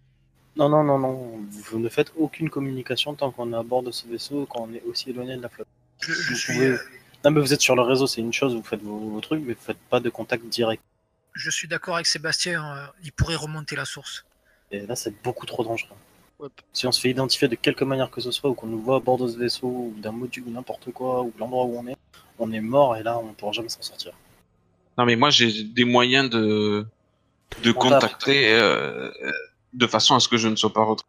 [0.56, 3.90] Non, non, non, non, vous ne faites aucune communication tant qu'on est à bord de
[3.90, 5.68] ce vaisseau, quand on est aussi éloigné de la flotte.
[6.02, 6.78] Je, je Vous suis, pouvez- euh,
[7.24, 9.42] Non, mais vous êtes sur le réseau, c'est une chose, vous faites vos, vos trucs,
[9.44, 10.82] mais vous faites pas de contact direct.
[11.34, 14.24] je suis d'accord avec Sébastien, euh, il pourrait remonter la source.
[14.70, 15.96] Et là, c'est beaucoup trop dangereux.
[16.38, 16.48] Ouais.
[16.72, 18.96] Si on se fait identifier de quelque manière que ce soit, ou qu'on nous voit
[18.96, 21.78] à bord de ce vaisseau, ou d'un module, ou n'importe quoi, ou de l'endroit où
[21.78, 21.96] on est,
[22.38, 24.12] on est mort, et là, on pourra jamais s'en sortir.
[24.98, 26.86] Non, mais moi, j'ai des moyens de,
[27.62, 29.10] de On contacter euh,
[29.72, 31.08] de façon à ce que je ne sois pas retrouvé.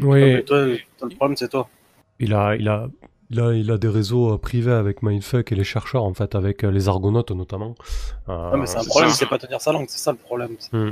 [0.00, 0.66] Oui, Ah, mais toi,
[0.98, 1.68] toi, le problème, c'est toi.
[2.18, 2.88] il a, il a,
[3.30, 6.34] il a, il a des réseaux euh, privés avec Mindfuck et les chercheurs en fait,
[6.34, 7.74] avec euh, les Argonautes notamment.
[8.28, 10.56] Euh, Ouais, mais c'est un problème, c'est pas tenir sa langue, c'est ça le problème.
[10.72, 10.90] Hmm.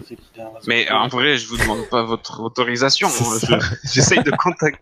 [0.67, 3.09] Mais en vrai, je vous demande pas votre autorisation.
[3.09, 3.39] Hein.
[3.49, 4.79] Je- J'essaye de contacter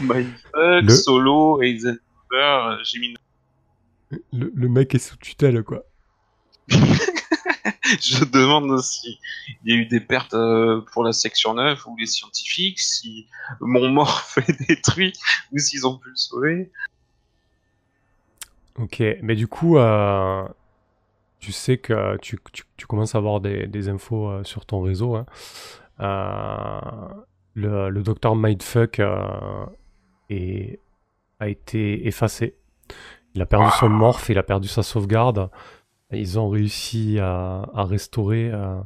[0.00, 3.14] Mindfuck, Le- Solo, Eisenhower, j'ai mis
[4.32, 5.84] le, le mec est sous tutelle quoi.
[8.00, 9.18] Je demande si
[9.64, 13.26] il y a eu des pertes euh, pour la section 9 ou les scientifiques, si
[13.60, 15.12] mon morph est détruit
[15.52, 16.70] ou s'ils ont pu le sauver.
[18.78, 20.46] Ok, mais du coup, euh,
[21.38, 24.80] tu sais que tu, tu- tu commences à avoir des, des infos euh, sur ton
[24.82, 25.16] réseau.
[25.16, 25.26] hein.
[26.00, 26.80] Euh,
[27.54, 29.66] le, le docteur Mindfuck euh,
[30.30, 30.80] est-
[31.40, 32.56] a été effacé.
[33.34, 35.50] Il a perdu son morph, il a perdu sa sauvegarde.
[36.12, 38.80] Ils ont réussi à, à restaurer euh,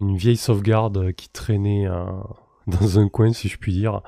[0.00, 2.04] une vieille sauvegarde qui traînait euh,
[2.66, 4.02] dans un coin, si je puis dire.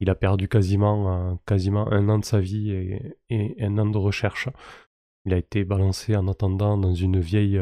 [0.00, 2.72] Il a perdu quasiment, euh, quasiment un an de sa vie
[3.30, 4.48] et, un an de recherche.
[5.24, 7.58] Il a été balancé en attendant dans une vieille,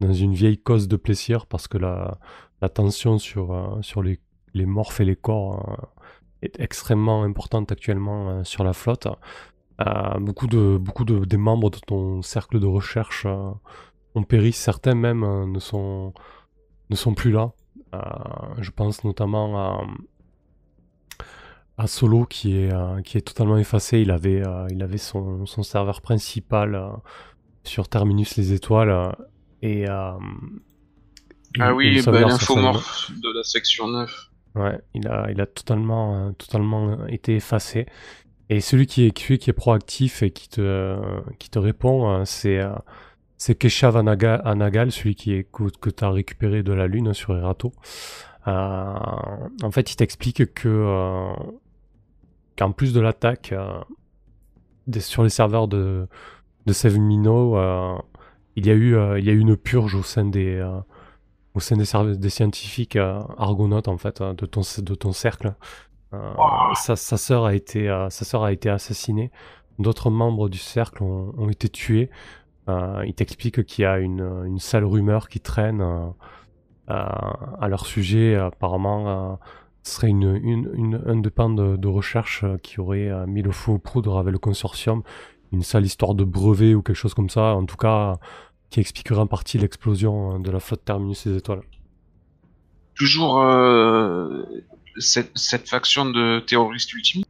[0.00, 2.18] dans une vieille cause de plaisir parce que la,
[2.60, 4.18] la tension sur, sur les,
[4.54, 5.94] les morphes et les corps
[6.42, 9.06] est extrêmement importante actuellement sur la flotte.
[9.80, 13.50] Euh, beaucoup de, beaucoup de, des membres de ton cercle de recherche euh,
[14.14, 16.14] ont péri, certains même euh, ne, sont,
[16.90, 17.52] ne sont plus là.
[18.58, 19.86] Je pense notamment à,
[21.78, 22.72] à Solo qui est,
[23.04, 24.00] qui est totalement effacé.
[24.00, 26.90] Il avait, il avait son, son serveur principal
[27.62, 29.14] sur Terminus les Étoiles
[29.62, 30.18] et, Ah
[31.72, 34.32] oui, bah, l'infomorphe de la section 9.
[34.54, 37.86] Ouais, il a, il a totalement, euh, totalement été effacé.
[38.50, 40.98] Et celui qui est, celui qui est proactif et qui te,
[41.38, 42.74] qui te répond, euh, c'est euh,
[43.36, 47.36] c'est Keshav Anaga- Anagal, celui qui est, que, tu as récupéré de la Lune sur
[47.36, 47.72] Erato.
[48.46, 48.94] Euh,
[49.62, 51.32] en fait, il t'explique que euh,
[52.56, 53.54] qu'en plus de l'attaque
[55.00, 56.06] sur les serveurs de,
[56.66, 57.98] de euh,
[58.56, 60.62] il, y a eu, il y a eu une purge au sein des,
[61.54, 65.54] au sein des, scientifiques argonautes en fait euh, de ton de ton cercle.
[66.14, 66.74] Euh, Oh.
[66.74, 69.30] sa, sa sœur a été euh, sa sœur a été assassinée.
[69.78, 72.10] D'autres membres du cercle ont, été tués.
[72.68, 76.06] Euh, il t'explique qu'il y a une, sale rumeur qui traîne euh,
[76.90, 77.06] euh,
[77.60, 78.36] à leur sujet.
[78.36, 79.34] Apparemment, euh,
[79.82, 83.26] ce serait une, une, une, un des pans de, de recherche euh, qui aurait euh,
[83.26, 85.02] mis le feu aux poudres avec le consortium.
[85.52, 87.54] Une sale histoire de brevet ou quelque chose comme ça.
[87.54, 88.18] En tout cas,
[88.70, 91.62] qui expliquerait en partie l'explosion euh, de la flotte Terminus des étoiles.
[92.94, 94.44] Toujours euh,
[94.98, 97.24] cette, cette faction de terroristes ultimes?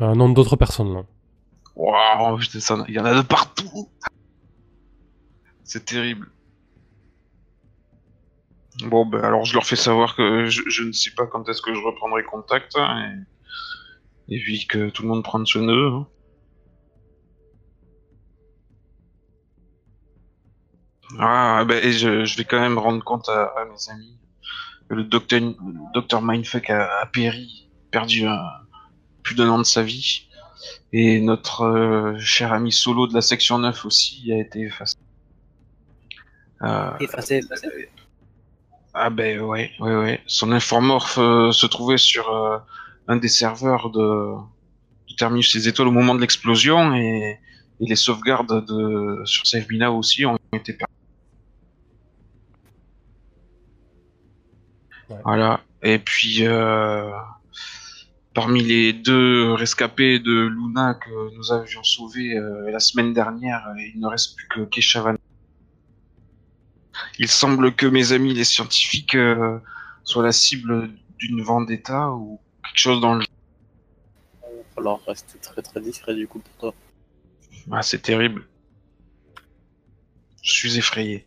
[0.00, 1.06] Euh, non, d'autres personnes, non.
[1.76, 2.40] Waouh,
[2.88, 3.88] il y en a de partout.
[5.64, 6.30] C'est terrible.
[8.86, 11.62] Bon, ben alors je leur fais savoir que je, je ne sais pas quand est-ce
[11.62, 12.76] que je reprendrai contact.
[12.76, 13.24] hein,
[14.28, 15.88] et, et puis que tout le monde prenne ce nœud.
[15.92, 16.06] hein.
[21.18, 24.18] Ah, ben et je, je vais quand même rendre compte à, à mes amis
[24.88, 28.40] que le docteur, le docteur Mindfuck a, a péri, perdu un-
[29.22, 30.28] plus d'un an de sa vie.
[30.92, 34.96] Et notre euh, cher ami solo de la section 9 aussi a été effacé.
[36.62, 37.68] Euh, Effacé, effacé.
[38.94, 40.20] ah ben ouais, ouais, ouais.
[40.26, 42.30] Son informorphe euh, se trouvait sur
[43.08, 44.34] un des serveurs de,
[45.10, 47.38] de Terminus les Étoiles au moment de l'explosion et,
[47.80, 50.93] et les sauvegardes de, sur Savemina aussi ont été perdues.
[55.10, 55.16] Ouais.
[55.24, 55.60] Voilà.
[55.82, 57.10] Et puis, euh,
[58.32, 64.00] parmi les deux rescapés de Luna que nous avions sauvés euh, la semaine dernière, il
[64.00, 65.16] ne reste plus que Keshavan.
[67.18, 69.58] Il semble que mes amis les scientifiques euh,
[70.04, 73.24] soient la cible d'une vendetta ou quelque chose dans le...
[73.24, 76.74] Il va falloir rester très très discret du coup pour toi.
[77.70, 78.46] Ah, c'est terrible.
[80.42, 81.26] Je suis effrayé.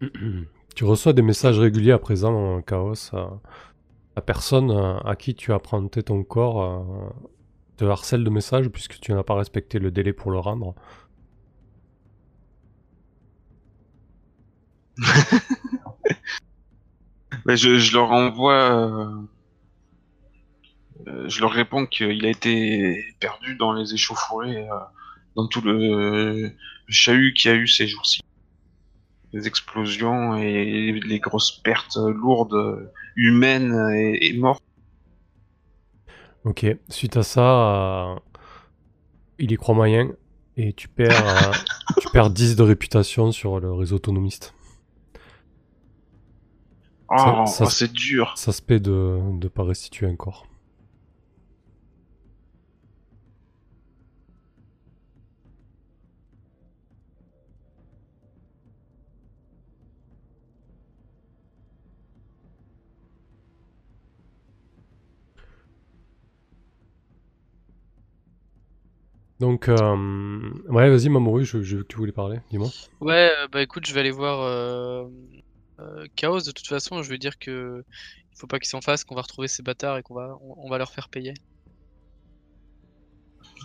[0.78, 3.10] Tu reçois des messages réguliers à présent Chaos.
[3.12, 4.70] la personne
[5.04, 7.12] à qui tu as prêté ton corps
[7.76, 10.76] te harcèle de messages puisque tu n'as pas respecté le délai pour le rendre.
[17.44, 18.54] Mais je, je leur envoie...
[18.54, 19.08] euh,
[21.08, 24.78] euh, je leur réponds qu'il a été perdu dans les échauffourées, euh,
[25.34, 26.52] dans tout le, le
[26.86, 28.20] chahut qu'il y a eu ces jours-ci.
[29.32, 34.62] Les explosions et les grosses pertes lourdes, humaines et, et mortes.
[36.44, 38.16] Ok, suite à ça, euh,
[39.38, 40.12] il y croit moyen
[40.56, 41.52] et tu perds, euh,
[42.00, 44.54] tu perds 10 de réputation sur le réseau autonomiste.
[47.10, 48.32] Oh, ça- oh, c'est dur.
[48.36, 50.46] Ça se paie de ne pas restituer un corps.
[69.40, 72.68] Donc, euh, ouais, vas-y, Mamoru, je, je, tu voulais parler, dis-moi.
[73.00, 75.04] Ouais, euh, bah écoute, je vais aller voir euh,
[75.78, 77.04] euh, Chaos de toute façon.
[77.04, 77.84] Je vais dire que
[78.32, 80.66] il faut pas qu'ils s'en fassent, qu'on va retrouver ces bâtards et qu'on va, on,
[80.66, 81.34] on va leur faire payer.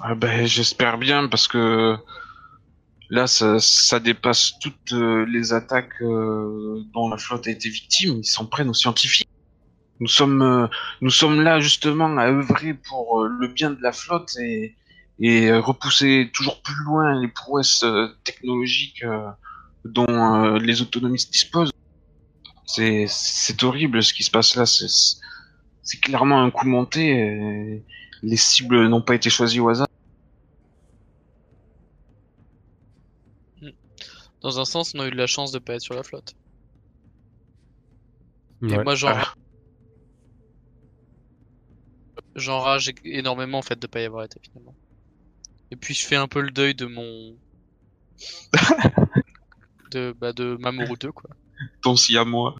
[0.01, 1.95] Ah ben, j'espère bien parce que
[3.09, 8.17] là, ça, ça dépasse toutes les attaques dont la flotte a été victime.
[8.19, 9.29] Ils s'en prennent aux scientifiques.
[9.99, 10.69] Nous sommes,
[11.01, 14.75] nous sommes là justement à œuvrer pour le bien de la flotte et,
[15.19, 19.29] et euh, repousser toujours plus loin les prouesses euh, technologiques euh,
[19.85, 21.71] dont les autonomistes disposent.
[22.65, 24.65] C'est, horrible ce qui se passe là.
[24.65, 27.09] C'est, clairement un coup monté.
[27.09, 27.85] et
[28.23, 29.87] les cibles n'ont pas été choisies au hasard.
[34.41, 36.33] Dans un sens, on a eu de la chance de pas être sur la flotte.
[38.61, 39.33] Et moi, j'en Ah.
[42.35, 44.75] j'enrage é- énormément en fait de pas y avoir été finalement.
[45.73, 47.35] Et puis je fais un peu le deuil de mon
[49.91, 51.31] de bah de Mamoru 2 quoi.
[51.81, 52.57] ton si à moi.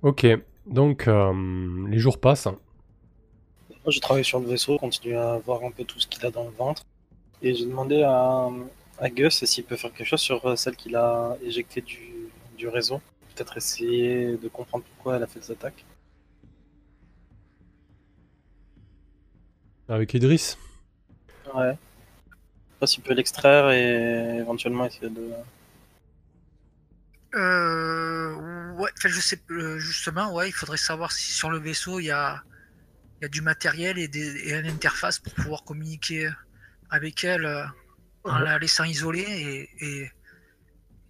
[0.00, 0.26] Ok,
[0.64, 2.46] donc euh, les jours passent.
[2.46, 2.56] Moi,
[3.88, 6.44] je travaille sur le vaisseau, continue à voir un peu tout ce qu'il a dans
[6.44, 6.84] le ventre.
[7.42, 8.48] Et j'ai demandé à,
[8.98, 12.66] à Gus s'il peut faire quelque chose sur euh, celle qu'il a éjectée du, du
[12.66, 13.02] réseau.
[13.34, 15.84] Peut-être essayer de comprendre pourquoi elle a fait des attaques.
[19.88, 20.58] Avec Idriss
[21.54, 21.76] Ouais.
[22.26, 25.30] Je sais pas s'il peut l'extraire et éventuellement essayer de.
[27.34, 32.00] Euh, ouais, enfin, je sais euh, justement, ouais, il faudrait savoir si sur le vaisseau
[32.00, 32.42] il y a,
[33.20, 36.30] il y a du matériel et, des, et une interface pour pouvoir communiquer
[36.90, 37.64] avec elle euh,
[38.24, 40.10] en la laissant isolée et, et,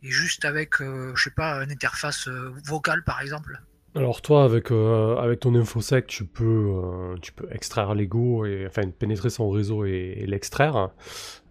[0.02, 3.60] et juste avec, euh, je sais pas, une interface euh, vocale par exemple.
[3.96, 8.90] Alors toi, avec, euh, avec ton infosec, tu peux, euh, tu peux extraire l'ego, enfin
[8.90, 10.90] pénétrer son réseau et, l'extraire.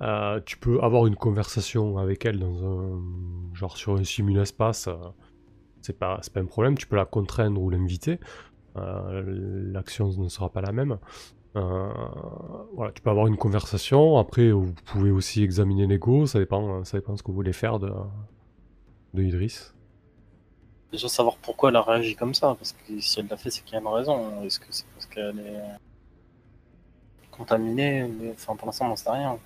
[0.01, 3.01] Euh, tu peux avoir une conversation avec elle dans un
[3.53, 4.89] genre sur un simul-espace.
[5.81, 6.77] c'est pas, pas un problème.
[6.77, 8.19] Tu peux la contraindre ou l'inviter.
[8.75, 10.97] L'action ne sera pas la même.
[11.53, 14.17] Voilà, tu peux avoir une conversation.
[14.17, 16.25] Après, vous pouvez aussi examiner l'ego.
[16.25, 17.91] Ça dépend, ça dépend ce que vous voulez faire de,
[19.13, 19.47] de.
[20.93, 23.63] Déjà savoir pourquoi elle a réagi comme ça, parce que si elle l'a fait, c'est
[23.63, 24.43] qu'il y a une raison.
[24.43, 25.63] Est-ce que c'est parce qu'elle est
[27.31, 28.03] contaminée?
[28.07, 29.39] Mais- Enfin, pour l'instant, on n'en sait rien.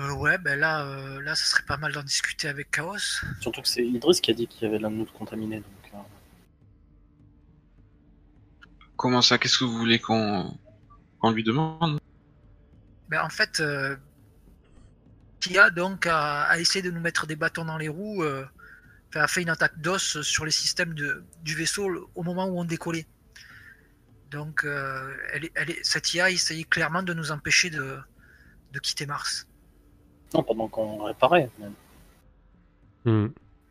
[0.00, 2.98] Euh, ouais, ben là, euh, là, ça serait pas mal d'en discuter avec Chaos.
[3.40, 5.56] Surtout que c'est Idriss qui a dit qu'il y avait l'un de nous de contaminé.
[5.56, 5.64] Donc,
[5.94, 5.96] euh,
[8.96, 9.38] Comment ça?
[9.38, 10.54] Qu'est-ce que vous voulez qu'on
[11.18, 11.98] qu'on lui demande?
[13.08, 13.62] Ben, en fait,
[15.46, 18.44] euh, Kia donc a, a essayé de nous mettre des bâtons dans les roues, euh,
[19.08, 22.58] enfin, a fait une attaque d'os sur les systèmes de, du vaisseau au moment où
[22.58, 23.06] on décollait.
[24.30, 27.98] Donc, euh, elle, elle cette IA essayait clairement de nous empêcher de,
[28.72, 29.46] de quitter Mars.
[30.34, 31.50] Non, pendant qu'on réparait.
[31.58, 31.74] même.
[33.04, 33.28] Hmm.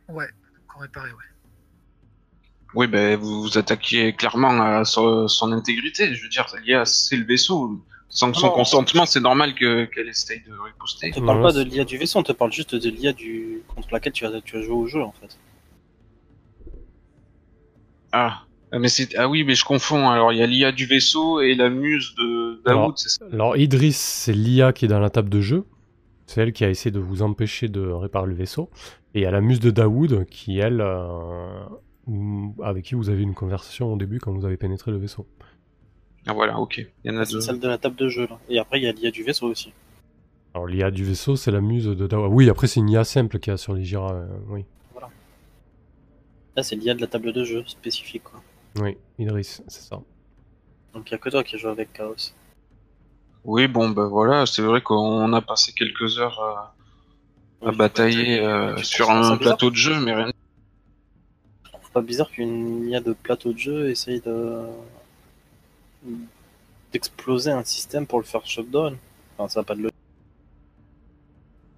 [0.08, 0.30] Ouais,
[0.68, 1.24] qu'on réparait, ouais.
[2.74, 6.14] Oui, ben vous vous attaquiez clairement à son, son intégrité.
[6.16, 7.84] Je veux dire, l'IA, c'est le vaisseau.
[8.18, 8.54] Sans son Non.
[8.54, 11.12] consentement, c'est normal que qu'elle essaye de riposter.
[11.16, 13.62] On te parle pas de l'IA du vaisseau, on te parle juste de l'IA du...
[13.68, 15.38] contre laquelle tu as, tu as joué au jeu en fait.
[18.12, 20.10] Ah, Ah, mais c'est ah oui, mais je confonds.
[20.10, 23.26] Alors il y a l'IA du vaisseau et la muse de Daoud, c'est ça?
[23.32, 25.66] Alors Idriss, c'est l'IA qui est dans la table de jeu.
[26.26, 28.70] C'est elle qui a essayé de vous empêcher de réparer le vaisseau.
[29.14, 31.62] Et il y a la muse de Daoud qui, elle, euh,
[32.64, 35.26] avec qui vous avez une conversation au début quand vous avez pénétré le vaisseau.
[36.28, 36.78] Ah voilà, ok.
[37.04, 37.40] Il y en a deux.
[37.42, 38.38] celle de la table de jeu là.
[38.50, 39.72] Et après il y a l'IA du vaisseau aussi.
[40.54, 42.32] Alors l'IA du vaisseau, c'est la muse de Daoud.
[42.34, 44.12] Oui, après c'est une IA simple qu'il y a sur les Jira.
[44.14, 44.66] euh, oui.
[46.56, 48.42] Là c'est l'IA de la table de jeu spécifique quoi.
[48.80, 50.00] oui, Idriss, c'est ça.
[50.94, 52.16] Donc il y a que toi qui joues avec Chaos.
[53.44, 56.76] Oui, bon, ben voilà, c'est vrai qu'on a passé quelques heures à,
[57.66, 60.32] à batailler euh, Tu sur trouves ça un bizarre plateau de jeu, mais rien.
[61.66, 64.64] Je trouve pas bizarre qu'une IA de plateau de jeu essaye de
[66.92, 68.98] d'exploser un système pour le faire shutdown.
[69.38, 69.90] Enfin ça va pas de.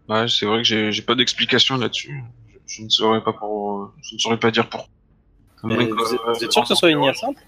[0.07, 2.23] Ouais, c'est vrai que j'ai pas d'explication là-dessus.
[2.47, 4.89] Je, je ne saurais pas pour, je ne saurais pas dire pour.
[5.63, 7.41] Mais vous, êtes, vous êtes sûr que ce soit une IA simple?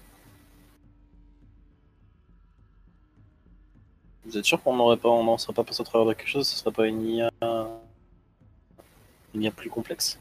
[4.24, 6.28] Vous êtes sûr qu'on n'aurait pas, on n'en serait pas passé au travers de quelque
[6.28, 7.30] chose, ce serait pas une IA,
[9.34, 10.18] une IA plus complexe?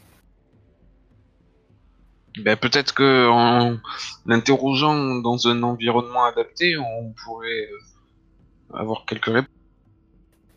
[2.37, 3.77] Ben, peut-être que en
[4.25, 9.49] l'interrogeant dans un environnement adapté, on pourrait euh, avoir quelques réponses.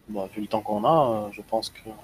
[0.09, 1.95] Bon, vu le temps qu'on a, euh, je pense qu'on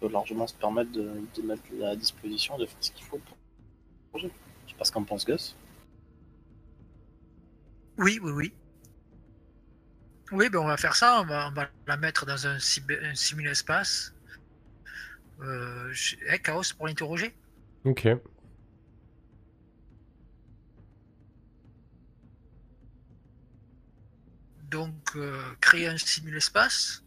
[0.00, 3.36] peut largement se permettre de, de mettre à disposition de faire ce qu'il faut pour
[3.36, 4.30] le projet.
[4.66, 5.54] Je sais pas ce qu'en pense Gus.
[7.98, 8.52] Oui, oui, oui.
[10.32, 11.20] Oui, ben on va faire ça.
[11.20, 14.12] On va, on va la mettre dans un, un simul-espace.
[15.40, 17.32] Euh, je- eh, Chaos pour l'interroger.
[17.84, 18.08] Ok.
[24.70, 27.02] Donc, euh, créer un simul-espace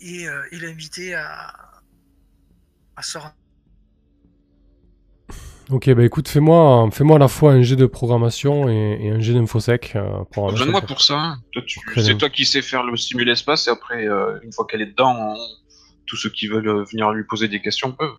[0.00, 1.52] et, euh, et l'inviter à,
[2.96, 3.34] à se rendre.
[5.70, 9.20] Ok, bah écoute, fais-moi fais-moi à la fois un jet de programmation et, et un
[9.20, 9.94] jet d'infosec.
[9.94, 11.16] Euh, pour Pas besoin de moi pour ça.
[11.16, 11.38] hein.
[11.96, 15.14] C'est toi qui sais faire le simul-espace et après, euh, une fois qu'elle est dedans,
[15.16, 15.36] on-
[16.06, 18.16] tous ceux qui veulent venir lui poser des questions peuvent.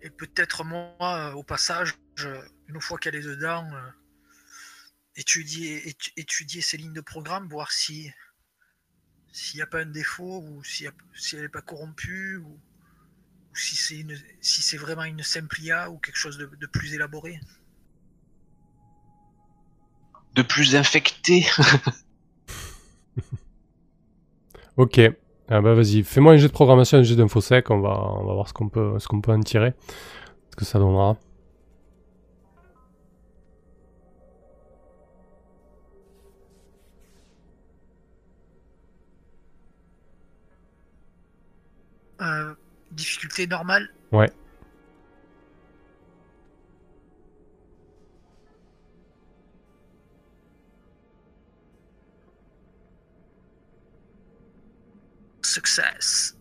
[0.00, 1.94] Et peut-être moi, euh, au passage,
[2.68, 3.90] une fois qu'elle est dedans, euh,
[5.16, 8.10] étudier, étu- étudier ses lignes de programme, voir si
[9.32, 10.64] s'il n'y a pas un défaut ou a-
[11.14, 15.60] si elle n'est pas corrompue ou, ou si c'est une si c'est vraiment une simple
[15.60, 17.40] IA ou quelque chose de, de plus élaboré.
[20.34, 21.46] De plus infecté.
[24.76, 25.00] Ok.
[25.48, 28.32] Ah bah vas-y, fais-moi un jet de programmation, un jet d'infosec, on va, on va
[28.34, 29.74] voir ce qu'on peut, ce qu'on peut en tirer.
[30.50, 31.16] Ce que ça donnera.
[42.24, 42.54] Euh,
[42.92, 44.30] difficulté normale Ouais.
[55.42, 56.36] Success.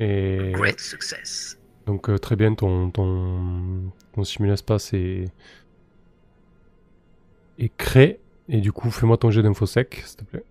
[0.00, 1.58] Et Great success.
[1.86, 5.26] donc euh, très bien, ton, ton, ton simul-espace est,
[7.58, 8.20] est créé.
[8.48, 10.44] Et du coup, fais-moi ton jet d'infosec, s'il te plaît.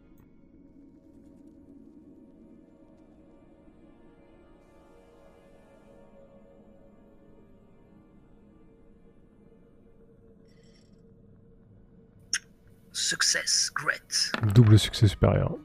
[12.99, 13.71] Success.
[13.73, 14.31] Great.
[14.53, 15.55] Double succès supérieur.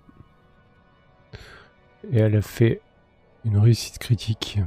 [2.11, 2.81] Et elle a fait
[3.45, 4.61] une réussite critique.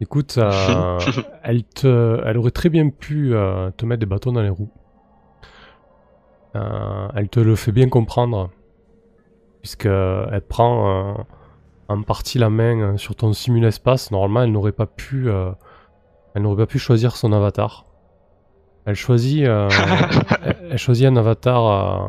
[0.00, 0.98] Écoute, euh,
[1.42, 4.70] elle, te, elle aurait très bien pu euh, te mettre des bâtons dans les roues.
[6.56, 8.50] Euh, elle te le fait bien comprendre.
[9.62, 11.22] Puisque elle prend euh,
[11.88, 14.10] en partie la main sur ton simul-espace.
[14.10, 15.28] Normalement, elle n'aurait pas pu.
[15.28, 15.52] euh,
[16.34, 17.87] elle n'aurait pas pu choisir son avatar.
[18.88, 19.68] Elle choisit, euh,
[20.70, 22.08] elle, choisit un avatar, euh,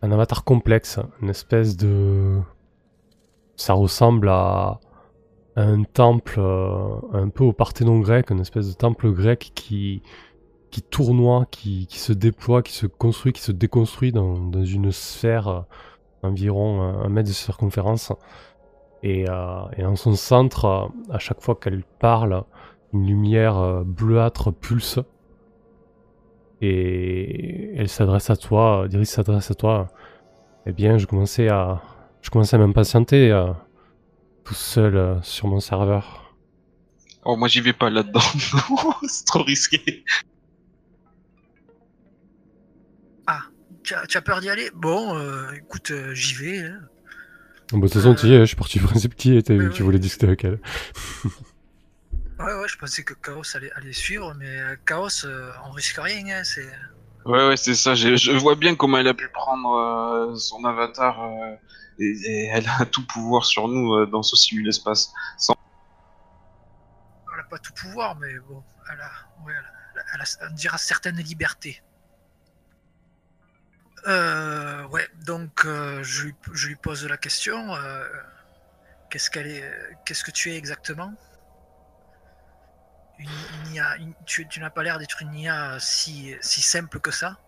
[0.00, 2.40] un avatar complexe, une espèce de,
[3.54, 4.80] ça ressemble à,
[5.56, 10.00] un temple euh, un peu au Parthénon grec, une espèce de temple grec qui,
[10.70, 14.90] qui tournoie, qui, qui se déploie, qui se construit, qui se déconstruit dans, dans une
[14.90, 15.66] sphère
[16.22, 18.10] environ un un mètre de circonférence.
[19.02, 19.26] Et,
[19.76, 22.42] et en son centre, à chaque fois qu'elle parle,
[22.94, 24.98] une lumière euh, bleuâtre pulse.
[26.62, 29.88] Et elle s'adresse à toi, Diris s'adresse à toi.
[30.64, 31.82] Eh bien, je commençais à,
[32.22, 33.52] je commençais à m'impatienter euh,
[34.44, 36.34] tout seul euh, sur mon serveur.
[37.26, 38.20] Oh, moi j'y vais pas là-dedans.
[39.08, 40.04] c'est trop risqué.
[43.84, 44.70] Tu as, tu as peur d'y aller?
[44.74, 46.58] Bon, euh, écoute, euh, j'y vais.
[46.60, 46.80] hein.
[47.70, 49.68] Bon, de toute façon, tu y es, je suis parti du principe que tu ouais.
[49.80, 50.58] voulais discuter avec elle.
[52.38, 55.98] Ouais, ouais, je pensais que Chaos allait, allait suivre, mais euh, Chaos, euh, on risque
[55.98, 56.38] rien.
[56.38, 56.66] Hein, c'est...
[57.24, 57.94] Ouais, ouais, c'est ça.
[57.94, 59.72] Je vois bien comment elle a pu prendre
[60.32, 61.54] euh, son avatar euh,
[61.98, 65.12] et, et elle a tout pouvoir sur nous euh, dans ce simul-espace.
[65.38, 65.54] Sans...
[67.30, 68.62] Elle n'a pas tout pouvoir, mais bon,
[68.92, 69.10] elle a,
[69.44, 71.82] ouais, elle a, elle a- on dira certaines libertés.
[74.06, 77.74] Euh, ouais, donc je, lui, je lui pose la question.
[79.08, 79.72] qu'est-ce qu'elle est,
[80.04, 81.14] qu'est-ce que tu es exactement?
[84.26, 87.38] Tu, n'as pas l'air d'être une IA si, si simple que ça.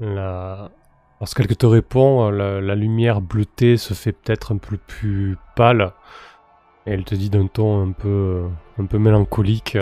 [0.00, 0.70] La...
[1.22, 5.92] Lorsqu'elle te répond, la, lumière bleutée se fait peut-être un peu plus pâle.
[6.84, 9.78] Elle te dit d'un ton un peu, un peu mélancolique.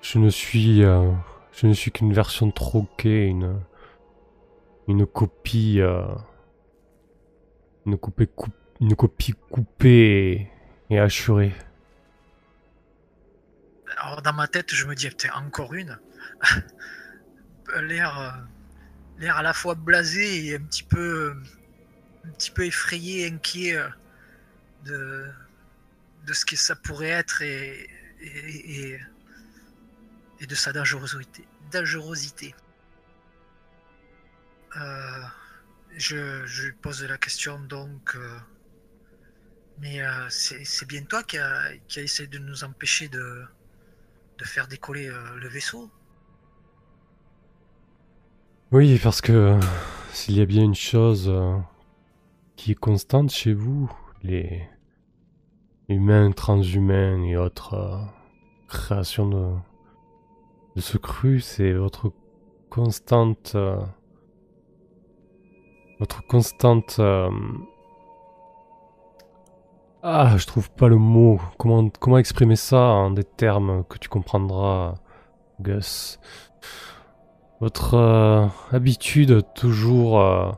[0.00, 1.10] Je ne suis, euh,
[1.52, 3.60] je ne suis qu'une version troquée, une,
[4.88, 6.06] une copie, euh,
[7.84, 8.26] une, coupée
[8.96, 10.48] copie coupée
[10.88, 11.52] et, et hachurée.
[13.96, 15.98] Alors dans ma tête, je me dis, encore une.
[17.80, 18.30] l'air, euh,
[19.18, 21.36] l'air à la fois blasé et un petit peu,
[22.24, 23.88] un petit peu effrayé, inquiet euh,
[24.84, 25.30] de,
[26.26, 27.88] de ce que ça pourrait être et,
[28.20, 28.98] et,
[30.46, 31.46] de sa dangerosité.
[31.70, 32.54] dangerosité.
[34.76, 35.22] Euh,
[35.96, 38.16] je, je pose la question donc.
[39.78, 43.44] mais euh, c'est, c'est bien toi qui a, qui a essayé de nous empêcher de,
[44.38, 45.90] de faire décoller euh, le vaisseau.
[48.72, 49.60] Oui, parce que euh,
[50.12, 51.56] s'il y a bien une chose euh,
[52.56, 53.90] qui est constante chez vous,
[54.22, 54.68] les
[55.88, 58.00] humains, transhumains et autres
[58.68, 59.52] créations de,
[60.76, 62.12] de ce cru, c'est votre
[62.70, 63.56] constante,
[66.00, 67.00] votre constante.
[70.04, 71.40] Ah, je trouve pas le mot.
[71.58, 74.94] Comment exprimer ça en des termes que tu comprendras,
[75.60, 76.20] Gus?
[77.60, 80.52] Votre euh, habitude de toujours euh,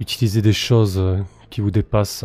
[0.00, 1.02] utiliser des choses
[1.50, 2.24] qui vous dépassent.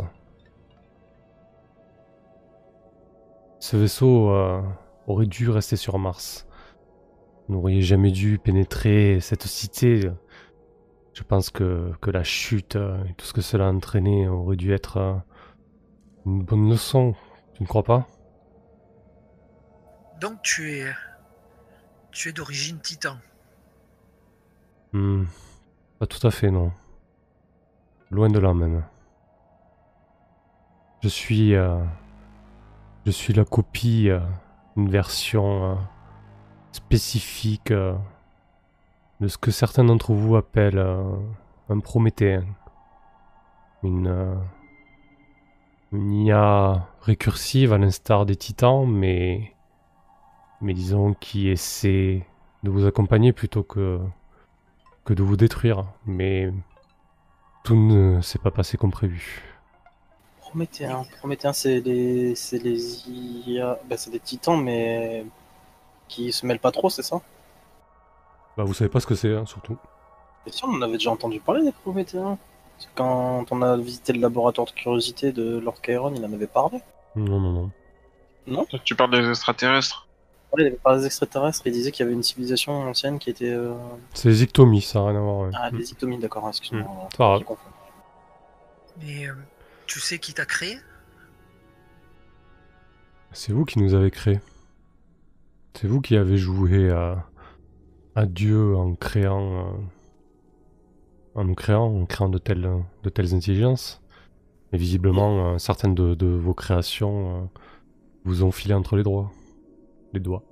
[3.59, 4.61] Ce vaisseau euh,
[5.07, 6.47] aurait dû rester sur Mars.
[7.47, 10.09] Vous n'auriez jamais dû pénétrer cette cité.
[11.13, 14.55] Je pense que, que la chute euh, et tout ce que cela a entraîné aurait
[14.55, 15.21] dû être
[16.27, 17.15] une bonne leçon.
[17.53, 18.05] Tu ne crois pas?
[20.19, 20.91] Donc tu es,
[22.11, 23.17] tu es d'origine titan.
[24.93, 25.23] Hmm,
[25.99, 26.71] Pas tout à fait, non.
[28.11, 28.83] Loin de là même.
[31.01, 31.83] Je suis, euh,
[33.05, 34.19] je suis la copie, euh,
[34.75, 35.75] une version euh,
[36.71, 37.95] spécifique euh,
[39.21, 40.83] de ce que certains d'entre vous appellent
[41.69, 42.45] un prométhéen.
[43.83, 44.37] une,
[45.91, 49.53] une IA récursive à l'instar des titans, mais,
[50.61, 52.25] mais disons qui essaie
[52.63, 53.99] de vous accompagner plutôt que,
[55.05, 55.85] que de vous détruire.
[56.05, 56.51] Mais
[57.63, 59.43] tout ne s'est pas passé comme prévu.
[60.41, 61.05] Prométhéen.
[61.19, 65.25] Prométhéen, c'est les, c'est les IA, bah, c'est des titans, mais
[66.07, 67.21] qui se mêlent pas trop, c'est ça?
[68.57, 69.77] Bah, vous savez pas ce que c'est, hein, surtout.
[70.47, 72.37] Et si on en avait déjà entendu parler des Prométhéens
[72.95, 76.79] Quand on a visité le laboratoire de curiosité de Lord Chiron, il en avait parlé.
[77.15, 77.71] Non, non,
[78.47, 78.65] non.
[78.83, 80.07] Tu parles des extraterrestres
[80.53, 83.29] Ouais, il avait parlé des extraterrestres, il disait qu'il y avait une civilisation ancienne qui
[83.29, 83.51] était.
[83.51, 83.73] euh,
[84.13, 85.37] C'est les ictomies, ça n'a rien à voir.
[85.39, 85.49] ouais.
[85.53, 86.87] Ah, des ictomies, d'accord, excuse-moi.
[87.11, 87.39] C'est pas grave.
[87.41, 87.69] Je confonds.
[89.01, 89.33] Mais euh,
[89.87, 90.77] tu sais qui t'a créé?
[93.33, 94.39] C'est vous qui nous avez créés.
[95.73, 97.25] C'est vous qui avez joué à,
[98.15, 99.71] à Dieu en créant, euh,
[101.37, 102.69] en nous créant, en créant de telles,
[103.03, 104.01] de telles intelligences.
[104.73, 107.59] Et visiblement, euh, certaines de, de vos créations euh,
[108.25, 109.31] vous ont filé entre les doigts.
[110.13, 110.43] Les doigts.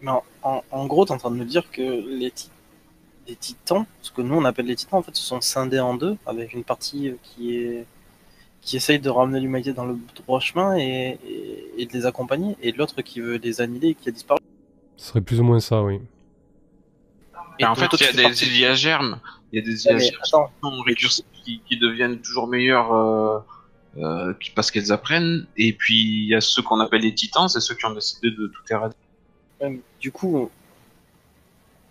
[0.00, 1.82] Mais en, en- en gros, t'es en train de me dire que
[2.18, 2.50] les, ti-
[3.28, 5.94] les titans, ce que nous on appelle les titans, en fait, se sont scindés en
[5.94, 7.86] deux, avec une partie euh, qui est
[8.60, 12.56] qui essaye de ramener l'humanité dans le droit chemin et, et- et de les accompagner,
[12.62, 14.40] et l'autre qui veut les annihiler et qui a disparu.
[14.96, 16.00] Ce serait plus ou moins ça, oui.
[17.58, 19.20] Et en fait, il y a des germes.
[19.54, 20.50] Il y a des Ouais, IA germes attends,
[21.66, 23.38] qui deviennent toujours meilleures euh,
[23.98, 25.46] euh, parce qu'elles apprennent.
[25.56, 25.94] Et puis,
[26.24, 28.62] il y a ceux qu'on appelle les titans, c'est ceux qui ont décidé de tout
[28.68, 28.98] éradiquer.
[29.60, 30.50] Ouais, Du coup,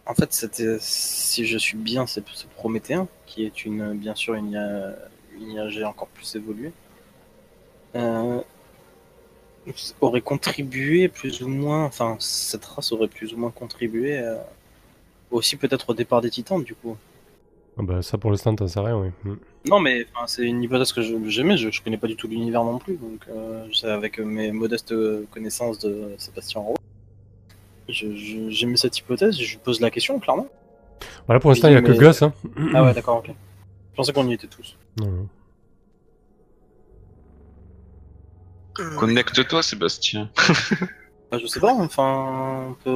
[0.06, 4.34] en fait, c'était, si je suis bien, c'est c'est Prométhéen, qui est une, bien sûr
[4.36, 4.96] une, IA
[5.32, 6.74] une IAG encore plus évoluée,
[7.96, 8.42] euh,
[10.02, 14.38] aurait contribué plus ou moins, enfin, cette race aurait plus ou moins contribué euh,
[15.32, 16.98] aussi peut-être au départ des Titans, du coup.
[17.78, 19.10] Ah bah, ça pour l'instant, t'en sais rien, oui.
[19.24, 19.34] Mm.
[19.70, 22.64] Non, mais c'est une hypothèse que je- j'aimais, je, je connais pas du tout l'univers
[22.64, 24.94] non plus, donc euh, avec mes modestes
[25.32, 26.76] connaissances de Sébastien Rowe,
[27.88, 30.48] j'aimais cette hypothèse, je lui pose la question, clairement.
[31.28, 32.22] Voilà, pour l'instant, il n'y a que Gus.
[32.22, 32.34] Hein.
[32.74, 33.28] Ah ouais, d'accord, ok.
[33.30, 34.78] Je pensais qu'on y était tous.
[38.80, 40.30] Euh, Connecte-toi, Sébastien.
[41.32, 42.92] Bah, je sais pas, enfin, on peut,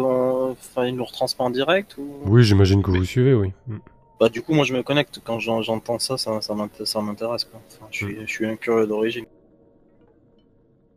[0.51, 2.19] enfin, il nous retransmet en direct ou.
[2.25, 3.51] Oui, j'imagine que vous suivez, oui.
[3.65, 3.78] Mm.
[4.20, 7.01] Bah, du coup, moi je me connecte quand j'en- j'entends ça, ça, ça m'int- ça
[7.01, 7.61] m'intéresse quoi.
[7.68, 9.26] Enfin, je suis, je suis un curieux d'origine.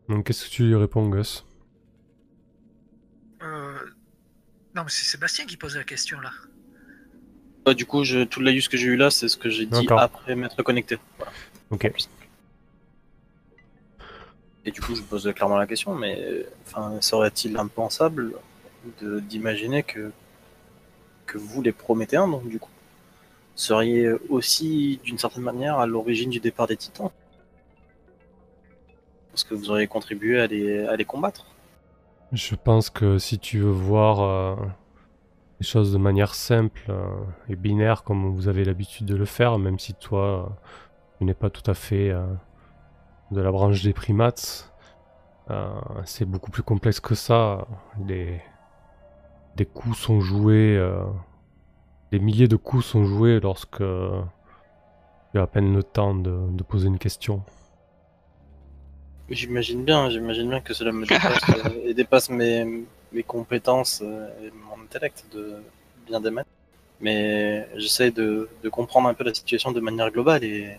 [0.09, 1.45] Donc, qu'est-ce que tu lui réponds, Gus?
[3.43, 3.75] Euh,
[4.75, 6.31] Non, mais c'est Sébastien qui pose la question là.
[7.67, 9.67] Bah, du coup, je, tout le laïus que j'ai eu là, c'est ce que j'ai
[9.67, 10.97] dit après m'être connecté.
[11.19, 11.33] Voilà.
[11.71, 11.93] Ok.
[14.65, 18.35] Et du coup, je pose clairement la question, mais enfin, serait-il impensable
[19.03, 20.11] de- d'imaginer que,
[21.27, 22.70] que vous, les Prométhéens, donc du coup,
[23.55, 27.11] seriez aussi d'une certaine manière à l'origine du départ des Titans
[29.31, 31.47] Parce que vous auriez contribué à les, à les combattre.
[32.33, 34.55] Je pense que si tu veux voir euh,
[35.59, 37.09] les choses de manière simple euh,
[37.49, 40.49] et binaire comme vous avez l'habitude de le faire, même si toi, euh,
[41.19, 42.15] tu n'es pas tout à fait
[43.33, 44.73] de la branche des primates,
[46.05, 47.67] c'est beaucoup plus complexe que ça.
[47.99, 48.41] Des
[49.75, 50.81] coups sont joués,
[52.13, 56.63] des milliers de coups sont joués lorsque tu as à peine le temps de, de
[56.63, 57.43] poser une question.
[59.29, 61.41] J'imagine bien, j'imagine bien que cela me dépasse
[61.85, 65.55] et dépasse mes, mes compétences euh, et mon intellect de
[66.07, 66.31] bien des.
[67.01, 70.79] Mais j'essaie de, de comprendre un peu la situation de manière globale et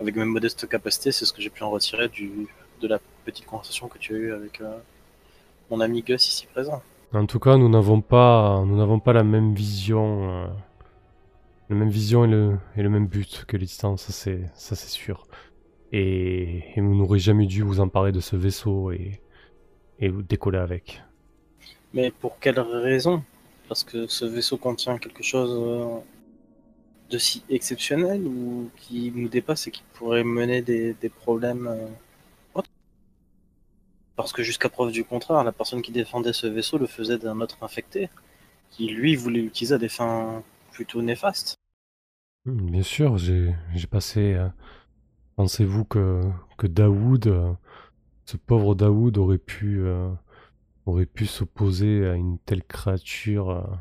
[0.00, 2.48] avec mes modestes capacités, c'est ce que j'ai pu en retirer du,
[2.80, 4.78] de la petite conversation que tu as eue avec euh,
[5.70, 6.82] mon ami Gus ici présent.
[7.14, 10.46] En tout cas, nous n'avons pas, nous n'avons pas la même vision, euh,
[11.68, 15.26] la même vision et le, même but que les Titans, ça c'est, ça c'est sûr.
[15.92, 19.20] Et, vous n'aurez jamais dû vous emparer de ce vaisseau et,
[20.00, 21.02] vous décoller avec.
[21.92, 23.22] Mais pour quelle raison?
[23.68, 25.98] Parce que ce vaisseau contient quelque chose euh,
[27.10, 31.86] de si exceptionnel ou qui nous dépasse et qui pourrait mener des, problèmes euh,
[34.16, 37.40] Parce que jusqu'à preuve du contraire, la personne qui défendait ce vaisseau le faisait d'un
[37.42, 38.08] autre infecté,
[38.70, 40.42] qui lui voulait l'utiliser à des fins
[40.72, 41.56] plutôt néfastes.
[42.44, 44.34] Hmm, Bien sûr, j'ai, j'ai passé.
[44.34, 44.48] euh,
[45.36, 46.22] Pensez-vous que,
[46.58, 47.52] que Daoud, euh,
[48.26, 50.10] ce pauvre Daoud, aurait pu, euh,
[50.86, 53.80] aurait pu s'opposer à une telle créature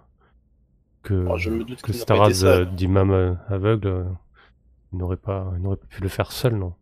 [1.04, 4.06] que, Oh, je me doute que Staraz d'imam aveugle
[4.94, 6.76] il n'aurait pas, il n'aurait pas pu le faire seul, non?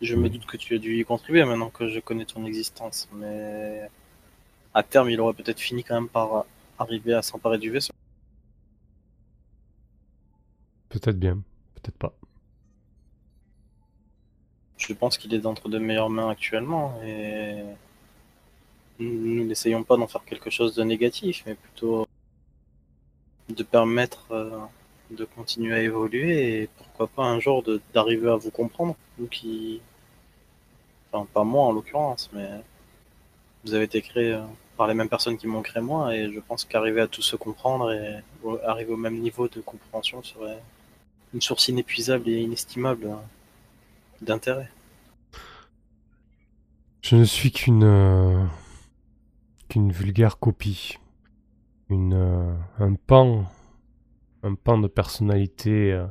[0.00, 3.08] Je me doute que tu as dû y contribuer maintenant que je connais ton existence,
[3.12, 3.88] mais
[4.74, 6.46] à terme, il aurait peut-être fini quand même par
[6.78, 7.92] arriver à s'emparer du vaisseau.
[10.88, 11.42] Peut-être bien,
[11.74, 12.14] peut-être pas.
[14.80, 17.62] je pense qu'il est d'entre de meilleures mains actuellement et
[18.98, 22.06] nous n'essayons pas d'en faire quelque chose de négatif, mais plutôt
[23.48, 24.58] de permettre euh,
[25.10, 29.80] de continuer à évoluer et pourquoi pas un jour d'arriver à vous comprendre, vous qui,
[31.12, 32.48] enfin pas moi en l'occurrence, mais
[33.64, 34.40] vous avez été créé euh,
[34.76, 37.36] par les mêmes personnes qui m'ont créé moi et je pense qu'arriver à tous se
[37.36, 38.22] comprendre et
[38.64, 40.62] arriver au même niveau de compréhension serait
[41.34, 43.16] une source inépuisable et inestimable euh,
[44.22, 44.70] d'intérêt.
[47.02, 48.44] Je ne suis qu'une euh,
[49.68, 50.98] qu'une vulgaire copie,
[51.88, 53.44] une euh, un pan,
[54.42, 56.06] un pan de personnalité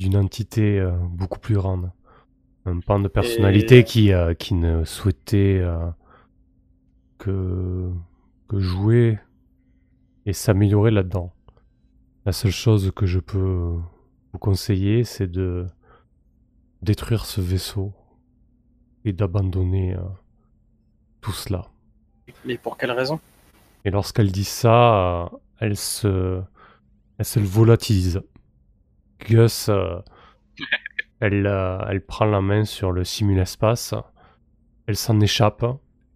[0.00, 1.92] d'une entité beaucoup plus grande,
[2.66, 5.88] un pan de personnalité Et- qui euh, qui ne souhaitait euh,
[7.18, 7.90] que
[8.48, 9.18] que jouer
[10.26, 11.32] et s'améliorer là-dedans.
[12.24, 13.38] La seule chose que je peux
[14.32, 15.66] vous conseiller, c'est de
[16.82, 17.92] détruire ce vaisseau
[19.04, 20.00] et d'abandonner euh,
[21.20, 21.68] tout cela.
[22.44, 23.20] Mais pour quelle raison?
[23.84, 26.42] Et lorsqu'elle dit ça, elle se,
[27.18, 28.20] elle se volatilise.
[29.20, 29.70] Gus,
[31.20, 33.94] elle, euh, elle prend la main sur le simul-espace,
[34.86, 35.64] elle s'en échappe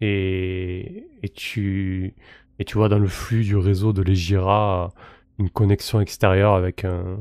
[0.01, 2.15] et, et tu,
[2.59, 5.01] et tu vois dans le flux du réseau de l'Egira euh,
[5.39, 7.19] une connexion extérieure avec un,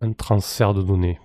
[0.00, 1.18] un transfert de données.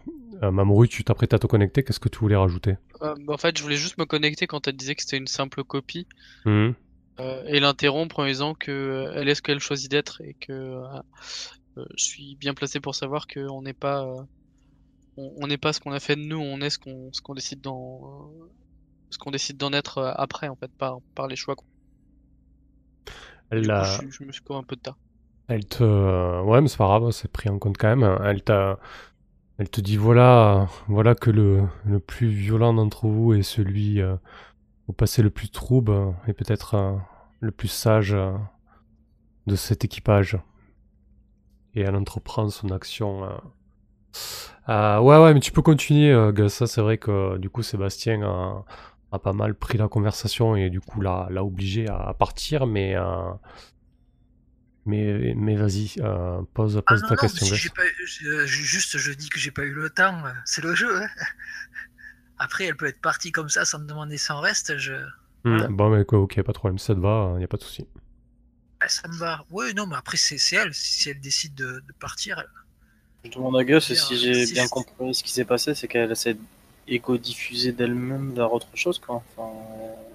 [0.44, 2.76] Euh, Mamoru, tu t'apprêtes à te connecter, qu'est-ce que tu voulais rajouter?
[3.02, 5.64] Euh, en fait, je voulais juste me connecter quand elle disait que c'était une simple
[5.64, 6.08] copie
[6.46, 6.76] Mhm.
[7.20, 10.82] euh, et l'interrompre en disant que elle est ce qu'elle choisit d'être et que
[11.78, 14.06] je suis bien placé pour savoir qu'on n'est pas
[15.18, 17.34] on n'est pas ce qu'on a fait de nous, on est ce qu'on ce qu'on
[17.34, 18.32] décide d'en
[19.10, 21.56] ce qu'on décide d'en être euh, après en fait par par les choix.
[21.56, 21.66] qu'on-
[23.50, 24.96] Elle, coup, a- je, je me suis couru un peu de tas.
[25.48, 25.84] Elle te.
[26.42, 28.18] Ouais, mais c'est pas grave, c'est pris en compte quand même.
[28.24, 28.80] Elle t'a.
[29.58, 34.18] Elle te dit voilà, voilà que le, le plus violent d'entre vous est celui euh,
[34.88, 36.98] au passé le plus trouble euh, et peut-être euh,
[37.42, 38.34] le plus sage euh,
[39.48, 40.38] de cet équipage.
[41.76, 43.24] Et elle entreprend son action.
[44.70, 45.00] Euh.
[45.00, 46.54] Ouais, ouais, mais tu peux continuer, euh, Gus.
[46.54, 48.64] Ça, c'est vrai que du coup, Sébastien a,
[49.12, 52.66] a pas mal pris la conversation et du coup l'a l'a obligé à, à partir,
[52.68, 52.96] mais.
[52.96, 53.32] euh,
[54.86, 57.48] mais, mais vas-y, euh, pose, Ah pose non, ta non, question.
[57.48, 57.60] si Gus.
[57.60, 60.76] j'ai pas, je- je- juste je dis que j'ai pas eu le temps, c'est le
[60.76, 61.02] jeu.
[61.04, 61.10] hein.
[62.38, 64.78] Après, elle peut être partie comme ça sans me demander sans reste.
[64.78, 64.94] Je...
[65.46, 65.68] Hmm.
[65.76, 66.78] Bon, mais quoi, ok, pas de problème.
[66.80, 67.88] Ça te va, il n'y a pas de souci.
[68.80, 69.46] Ah, ça me va.
[69.50, 70.74] Oui, non, mais après, c'est c'est elle.
[70.74, 72.48] Si elle décide de, de partir, elle-
[73.26, 76.38] Je demande à Gus si j'ai bien compris ce qui s'est passé, c'est qu'elle essaie
[76.88, 79.24] d'égo-diffuser d'elle-même vers autre chose, quoi.
[79.36, 79.52] Enfin,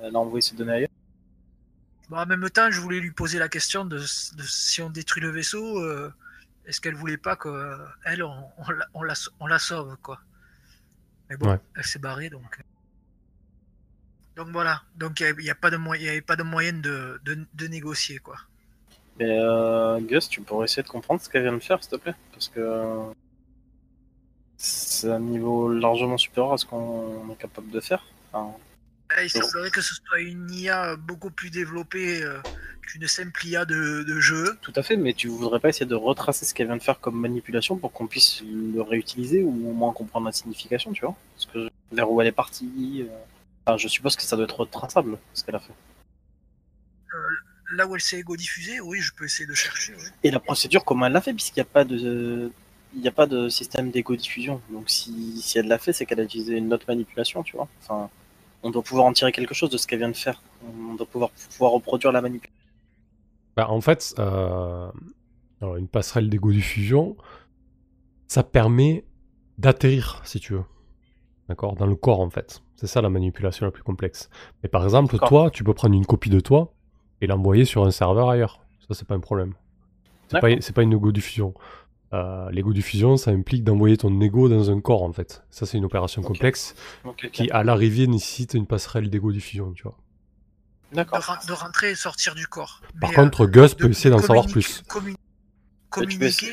[0.02, 0.88] elle a envoyé ses données ailleurs.
[2.08, 5.22] Bon, en même temps, je voulais lui poser la question de, de si on détruit
[5.22, 6.12] le vaisseau, euh,
[6.66, 10.20] est-ce qu'elle voulait pas qu'elle, on, on, la, on, la, on la sauve, quoi.
[11.28, 11.58] Mais bon, Ouais.
[11.76, 12.58] elle s'est barrée, donc.
[12.58, 12.62] euh.
[14.36, 14.82] Donc voilà.
[14.96, 17.44] Donc il n'y a, pas de moyen, il y avait pas de moyen de, de,
[17.54, 18.36] de négocier, quoi.
[19.18, 21.96] Mais euh, Gus, tu pourrais essayer de comprendre ce qu'elle vient de faire, s'il te
[21.96, 23.02] plaît Parce que euh,
[24.56, 28.04] c'est un niveau largement supérieur à ce qu'on est capable de faire.
[28.32, 28.56] Enfin,
[29.18, 32.38] Eh, Il semblerait que ce soit une IA beaucoup plus développée euh,
[32.82, 34.56] qu'une simple IA de, de jeu.
[34.62, 37.00] tout à fait, mais tu voudrais pas essayer de retracer ce qu'elle vient de faire
[37.00, 41.16] comme manipulation pour qu'on puisse le réutiliser ou au moins comprendre la signification, tu vois
[41.34, 43.02] Parce que vers où elle est partie.
[43.06, 43.16] euh,
[43.66, 45.74] Enfin, je suppose que ça doit être retraçable, ce qu'elle a fait.
[47.72, 49.94] Là où elle s'est égo-diffusée, oui, je peux essayer de chercher.
[49.96, 50.06] oui.
[50.24, 52.50] Et la procédure, comment elle l'a fait, puisqu'il n'y a pas de,
[52.94, 54.60] il n'y a pas de système d'égo-diffusion.
[54.70, 57.68] Donc si, si elle l'a fait, c'est qu'elle a utilisé une autre manipulation, tu vois.
[57.82, 58.10] Enfin,
[58.62, 60.42] on doit pouvoir en tirer quelque chose de ce qu'elle vient de faire.
[60.90, 62.56] On doit pouvoir pouvoir reproduire la manipulation.
[63.56, 64.90] Bah, en fait, euh,
[65.60, 67.16] alors, une passerelle d'égo-diffusion,
[68.26, 69.04] ça permet
[69.58, 70.64] d'atterrir, si tu veux.
[71.48, 71.76] D'accord?
[71.76, 72.62] Dans le corps, en fait.
[72.76, 74.30] C'est ça la manipulation la plus complexe.
[74.62, 76.72] Mais par exemple, toi, tu peux prendre une copie de toi
[77.20, 78.60] et l'envoyer sur un serveur ailleurs.
[78.88, 79.54] Ça, c'est pas un problème.
[80.28, 81.54] C'est pas, pas une égo-diffusion.
[82.12, 85.44] Euh, L'égo-diffusion, ça implique d'envoyer ton ego dans un corps, en fait.
[85.50, 86.74] Ça, c'est une opération complexe
[87.32, 89.96] qui, à l'arrivée, nécessite une passerelle d'égo-diffusion, tu vois.
[90.90, 91.38] De, D'accord.
[91.46, 92.80] de rentrer et sortir du corps.
[93.00, 94.82] Par Mais, contre, euh, Gus peut essayer d'en savoir communiquer- plus.
[94.88, 95.16] commu- tu
[95.92, 96.52] peux communiquer.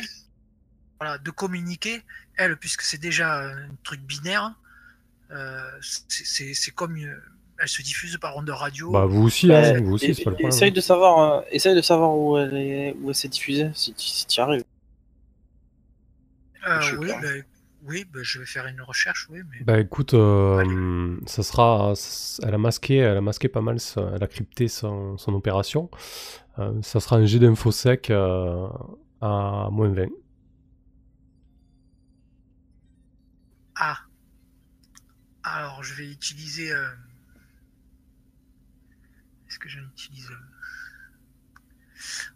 [0.99, 2.01] Voilà, de communiquer.
[2.37, 4.53] Elle, puisque c'est déjà un truc binaire,
[5.31, 7.19] euh, c'est- comme une-
[7.59, 8.91] elle se diffuse par onde radio.
[8.91, 10.49] Bah, vous aussi, hein, vous aussi, c'est pas le problème.
[10.55, 13.93] essaye de savoir, euh, essaye de savoir où elle est, où elle s'est diffusée, si
[13.93, 14.63] tu si y arrives.
[16.67, 17.27] Euh, oui, bah,
[17.83, 21.93] oui bah, je vais faire une recherche, oui, mais Bah écoute, euh, ça sera,
[22.43, 23.77] elle a masqué, elle a masqué pas mal,
[24.15, 25.89] elle a crypté son, son opération.
[26.59, 28.67] Euh, ça sera un jet d'infosec euh,
[29.21, 30.07] à moins 20.
[33.79, 33.97] ah,
[35.43, 36.71] Alors, je vais utiliser.
[36.71, 36.87] euh,
[39.59, 40.29] Que j'en utilise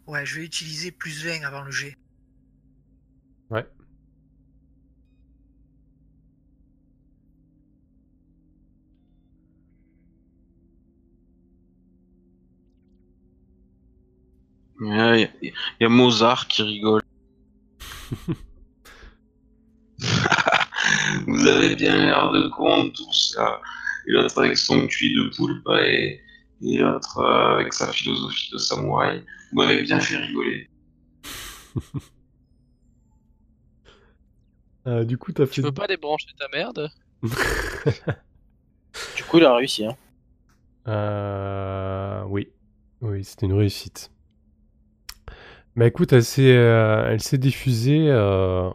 [0.08, 1.96] Ouais, je vais utiliser plus 20 avant le G.
[3.50, 3.66] Ouais.
[14.82, 15.28] Il y, a-
[15.80, 17.02] y a Mozart qui rigole.
[21.28, 23.62] Vous avez bien l'air de con, tout ça.
[24.08, 26.20] Et l'autre avec son cul de poulpe et,
[26.64, 29.24] et l'autre euh, avec sa philosophie de samouraï.
[29.52, 30.68] Vous m'avez bien fait rigoler.
[34.88, 35.62] Euh, du coup, t'as Tu fait.
[35.62, 36.90] peux pas débrancher ta merde
[39.16, 39.86] Du coup, il a réussi.
[39.86, 39.96] Hein.
[40.88, 42.50] Euh, oui,
[43.02, 44.12] oui, c'était une réussite.
[45.76, 48.70] Bah écoute, elle s'est, euh, elle s'est diffusée euh,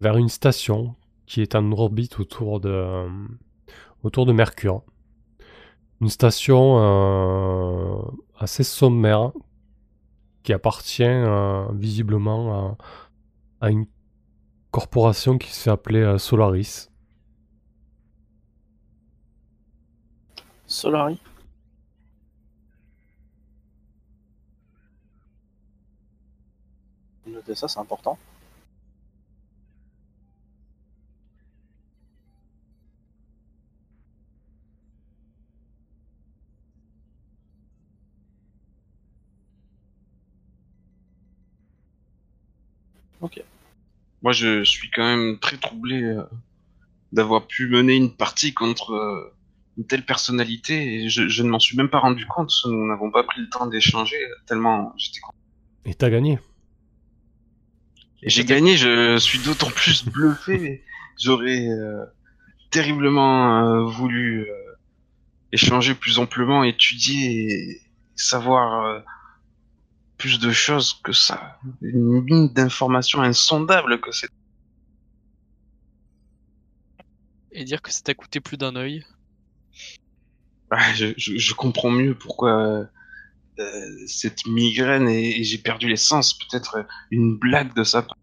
[0.00, 0.94] vers une station
[1.26, 3.08] qui est en orbite autour de, euh,
[4.04, 4.82] autour de Mercure.
[6.04, 8.02] Une station euh,
[8.38, 9.32] assez sommaire
[10.42, 12.76] qui appartient euh, visiblement
[13.62, 13.86] à, une
[14.70, 16.90] corporation qui se fait appeler euh, Solaris.
[20.66, 21.18] Solari.
[27.26, 28.18] Notez ça, c'est important.
[43.20, 46.22] Moi, je suis quand même très troublé euh,
[47.12, 49.34] d'avoir pu mener une partie contre euh,
[49.76, 52.52] une telle personnalité et je, je ne m'en suis même pas rendu compte.
[52.64, 55.20] Nous n'avons pas pris le temps d'échanger tellement j'étais.
[55.84, 56.38] Et t'as gagné.
[58.22, 60.82] Et j'ai gagné, je suis d'autant plus bluffé.
[61.20, 62.04] J'aurais euh,
[62.70, 64.46] terriblement voulu
[65.52, 67.82] échanger plus amplement, étudier et
[68.16, 69.02] savoir
[70.24, 71.58] plus de choses que ça.
[71.82, 74.30] Une mine d'informations insondable que c'est.
[77.52, 79.04] et dire que ça t'a coûté plus d'un œil.
[80.70, 82.88] Ah, je, je, je comprends mieux pourquoi
[83.58, 86.32] euh, cette migraine et, et j'ai perdu les sens.
[86.38, 88.16] Peut-être une blague de sa part.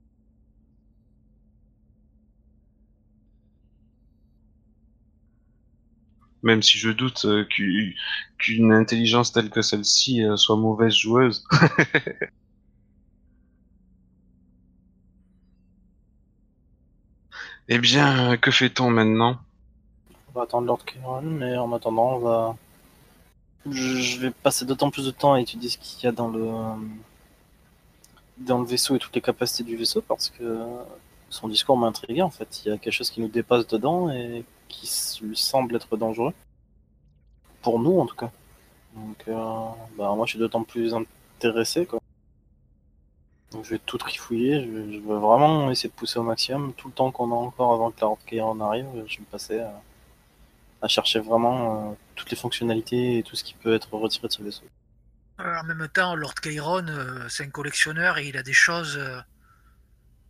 [6.44, 7.96] Même si je doute euh, qu'u-
[8.38, 11.44] qu'une intelligence telle que celle-ci euh, soit mauvaise joueuse.
[17.68, 19.40] eh bien, que fait-on maintenant?
[20.30, 22.56] On va attendre Lord Kieran, mais en attendant, on va.
[23.68, 26.48] Je vais passer d'autant plus de temps à étudier ce qu'il y a dans le
[28.38, 30.66] dans le vaisseau et toutes les capacités du vaisseau parce que
[31.30, 32.62] son discours m'a intrigué en fait.
[32.66, 34.90] Il y a quelque chose qui nous dépasse dedans et qui
[35.22, 36.34] lui semble être dangereux
[37.62, 38.32] pour nous en tout cas.
[38.96, 39.34] Donc, euh,
[39.98, 42.00] bah, moi je suis d'autant plus intéressé quoi.
[43.52, 44.64] Donc je vais tout trifouiller.
[44.64, 47.74] Je, je veux vraiment essayer de pousser au maximum tout le temps qu'on a encore
[47.74, 48.88] avant que Lord Kieran arrive.
[49.08, 49.62] Je vais me passer
[50.82, 54.34] à chercher vraiment euh, toutes les fonctionnalités et tout ce qui peut être retiré de
[54.34, 54.64] ce vaisseau.
[55.40, 56.86] Euh, en même temps, Lord Kairon,
[57.30, 59.00] c'est un collectionneur et il a des choses.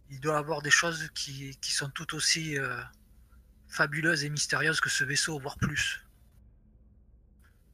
[0.09, 2.57] il doit avoir des choses qui, qui sont tout aussi
[3.72, 6.05] fabuleuses et mystérieuses que ce vaisseau, voire plus.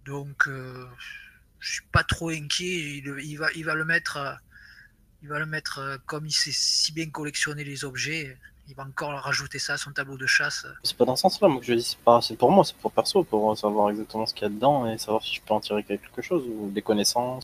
[0.05, 0.85] Donc, euh,
[1.59, 3.03] je suis pas trop inquiet.
[3.23, 4.17] Il, va, le mettre.
[4.17, 4.33] euh,
[5.79, 8.37] euh, comme il sait si bien collectionner les objets.
[8.69, 10.67] Il va encore rajouter ça à son tableau de chasse.
[10.83, 12.91] C'est pas dans ce sens-là, moi je dis, c'est pas, c'est pour moi, c'est pour
[12.91, 15.61] perso, pour savoir exactement ce qu'il y a dedans et savoir si je peux en
[15.61, 17.43] tirer quelque chose ou des connaissances.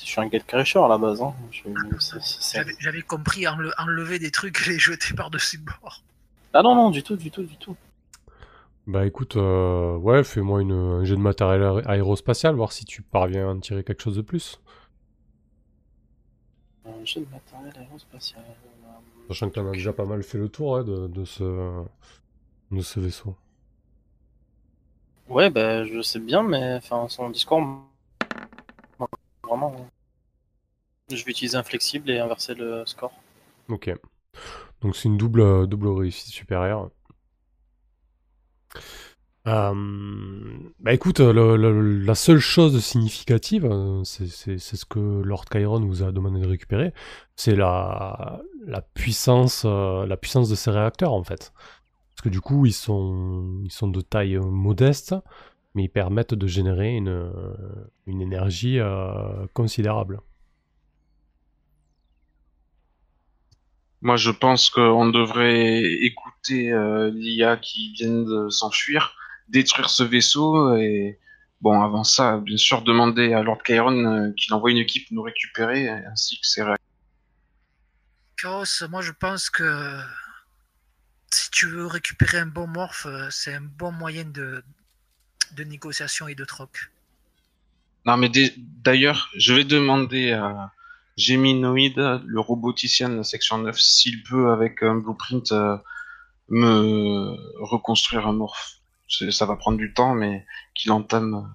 [0.00, 1.34] Je suis un gatecrasher à la base, hein.
[2.78, 6.02] J'avais compris enle- enlever des trucs et les jeter par-dessus bord.
[6.52, 7.76] Ah non, non, du tout, du tout, du tout.
[8.86, 13.02] Bah écoute, euh, ouais, fais-moi une, un jet de matériel aé- aérospatial, voir si tu
[13.02, 14.58] parviens à en tirer quelque chose de plus.
[16.86, 18.42] Un jeu de matériel aérospatial.
[19.28, 21.84] Sachant que t'en as déjà pas mal fait le tour hein, de, de ce,
[22.70, 23.36] de ce vaisseau.
[25.28, 27.62] Ouais, bah je sais bien, mais enfin, son discours.
[29.58, 29.86] Vraiment.
[31.10, 33.12] Je vais utiliser un flexible et inverser le score.
[33.68, 33.90] Ok.
[34.80, 36.90] Donc c'est une double, double réussite supérieure.
[39.46, 39.72] Euh,
[40.78, 44.26] bah écoute, le- le- la seule chose significative, euh, c'est
[44.58, 46.92] ce que Lord Chiron vous a demandé de récupérer,
[47.34, 51.52] c'est la, la puissance, euh, la puissance de ces réacteurs en fait.
[52.14, 55.14] Parce que du coup, ils sont, ils sont de taille euh, modeste,
[55.78, 57.54] mais ils permettent de générer une, euh,
[58.06, 60.20] une énergie euh, considérable.
[64.00, 69.14] Moi, je pense qu'on devrait écouter euh, l'IA qui vient de s'enfuir,
[69.48, 71.20] détruire ce vaisseau et
[71.60, 75.22] bon, avant ça, bien sûr, demander à Lord Chiron euh, qu'il envoie une équipe nous
[75.22, 76.84] récupérer ainsi que ses réacteurs.
[78.36, 80.00] Chaos, moi je pense que
[81.30, 84.64] si tu veux récupérer un bon morph, c'est un bon moyen de,
[85.54, 86.90] de négociation et de troc.
[88.06, 88.30] Non, mais
[88.84, 90.72] d'ailleurs, je vais demander à
[91.16, 95.76] Geminoid, le roboticien de la section 9, s'il peut, avec un blueprint, euh,
[96.48, 98.80] me reconstruire un morph.
[99.08, 101.50] Ça va prendre du temps, mais qu'il entame.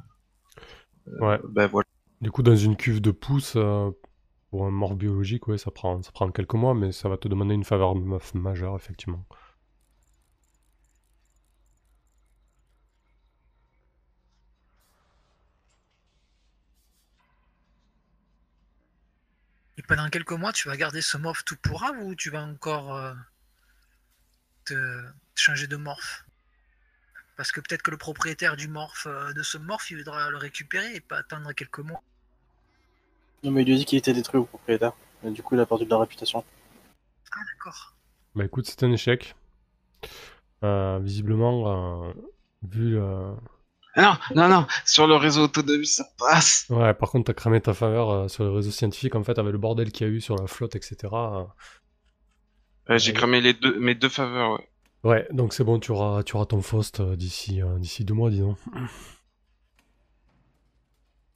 [1.08, 1.40] euh, Ouais.
[1.50, 1.86] Ben voilà.
[2.22, 3.92] Du coup, dans une cuve de pouce, euh,
[4.50, 7.28] pour un mort biologique, ouais, ça prend, ça prend quelques mois, mais ça va te
[7.28, 9.26] demander une faveur ma- majeure, effectivement.
[19.84, 22.44] Et pendant quelques mois, tu vas garder ce morph tout pour Ave ou tu vas
[22.44, 23.14] encore euh,
[24.66, 25.04] te
[25.36, 26.24] changer de morph?
[27.36, 30.38] Parce que peut-être que le propriétaire du morph, euh, de ce morph, il voudra le
[30.38, 32.02] récupérer et pas attendre quelques mois.
[33.44, 34.94] Non, mais il lui a dit qu'il était détruit au propriétaire.
[35.26, 36.46] Et du coup, il a perdu de la réputation.
[37.32, 37.94] Ah d'accord.
[38.36, 39.36] Bah écoute, c'est un échec.
[40.64, 42.14] Euh, visiblement, euh,
[42.64, 42.98] vu...
[43.96, 46.66] Non, non, non, sur le réseau autonomie, ça passe.
[46.70, 49.52] Ouais, par contre, t'as cramé ta faveur euh, sur les réseaux scientifiques, en fait, avec
[49.52, 50.96] le bordel qu'il y a eu sur la flotte, etc.
[51.14, 51.44] euh,
[52.90, 54.70] Ouais, J'ai cramé les deux, mes deux faveurs, ouais.
[55.04, 58.14] Ouais, donc c'est bon, tu auras, tu auras ton Faust euh, d'ici euh, d'ici deux
[58.14, 58.58] mois, disons.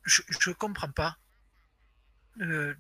[0.04, 1.18] Je, je comprends pas.
[2.42, 2.74] Euh,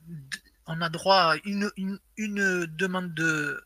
[0.65, 3.61] on a droit à une, une, une demande de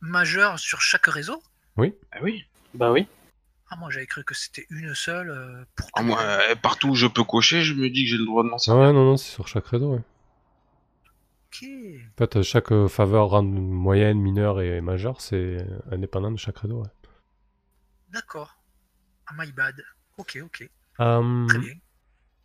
[0.00, 1.42] majeure sur chaque réseau?
[1.78, 2.44] Ah oui.
[2.74, 3.06] Bah oui.
[3.74, 6.06] Ah moi j'avais cru que c'était une seule euh, pour Ah, tout.
[6.06, 8.48] moi, euh, partout où je peux cocher, je me dis que j'ai le droit de
[8.50, 8.82] m'en Ah servir.
[8.88, 10.02] ouais, non, non, c'est sur chaque réseau, ouais.
[11.46, 11.64] Ok.
[11.64, 16.82] En fait, euh, chaque euh, faveur moyenne, mineure et majeure, c'est indépendant de chaque réseau,
[16.82, 16.88] ouais.
[18.10, 18.58] D'accord.
[19.26, 19.82] Ah my bad.
[20.18, 20.68] Ok, ok.
[21.00, 21.72] Euh, Très bien.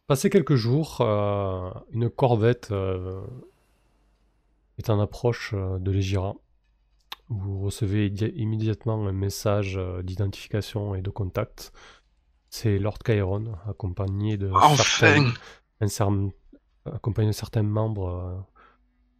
[0.07, 3.21] Passé quelques jours, euh, une corvette euh,
[4.77, 6.35] est en approche euh, de l'Egira.
[7.29, 11.73] Vous recevez immédiatement un message euh, d'identification et de contact.
[12.49, 15.31] C'est Lord Chiron, accompagné de Enfin certains,
[15.81, 16.31] un cer-
[16.85, 18.39] accompagné de certains membres euh,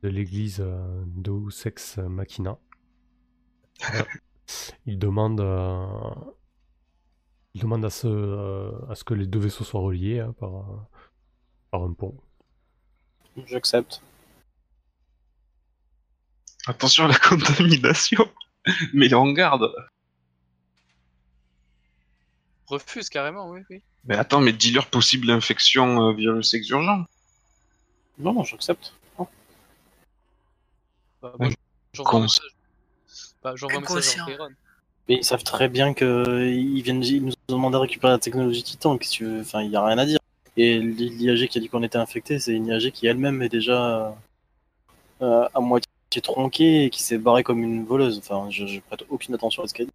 [0.04, 2.58] de l'église euh, Deus Ex Machina.
[4.86, 5.86] Il demande, euh,
[7.54, 10.88] il demande à ce, euh, à ce que les deux vaisseaux soient reliés hein, par,
[11.72, 12.16] par un pont.
[13.46, 14.02] J'accepte.
[16.68, 18.30] Attention à la contamination.
[18.94, 19.74] Mais en garde.
[22.68, 23.82] Refuse carrément, oui, oui.
[24.06, 27.06] Mais attends, mais dis-leur possible infection euh, virus exurgent.
[28.20, 28.94] Non, non, j'accepte.
[31.22, 31.56] Bah, moi, Ouais.
[31.94, 32.22] j'envoie un Cons.
[32.24, 32.56] message.
[33.44, 34.24] Bah, j'envoie un message Inconscient.
[34.24, 34.50] à Kairon.
[35.10, 38.20] Mais ils savent très bien que ils viennent, ils nous ont demandé de récupérer la
[38.20, 38.98] technologie Titan.
[38.98, 39.40] Qu'est-ce que tu veux?
[39.42, 40.20] Enfin, il y a rien à dire.
[40.58, 44.14] Et l'IAG qui a dit qu'on était infecté, c'est une IAG qui elle-même est déjà
[45.22, 45.87] euh, à moitié
[46.22, 48.18] tronquée et qui s'est barrée comme une voleuse.
[48.18, 49.92] Enfin, je, je prête aucune attention à ce qu'elle dit.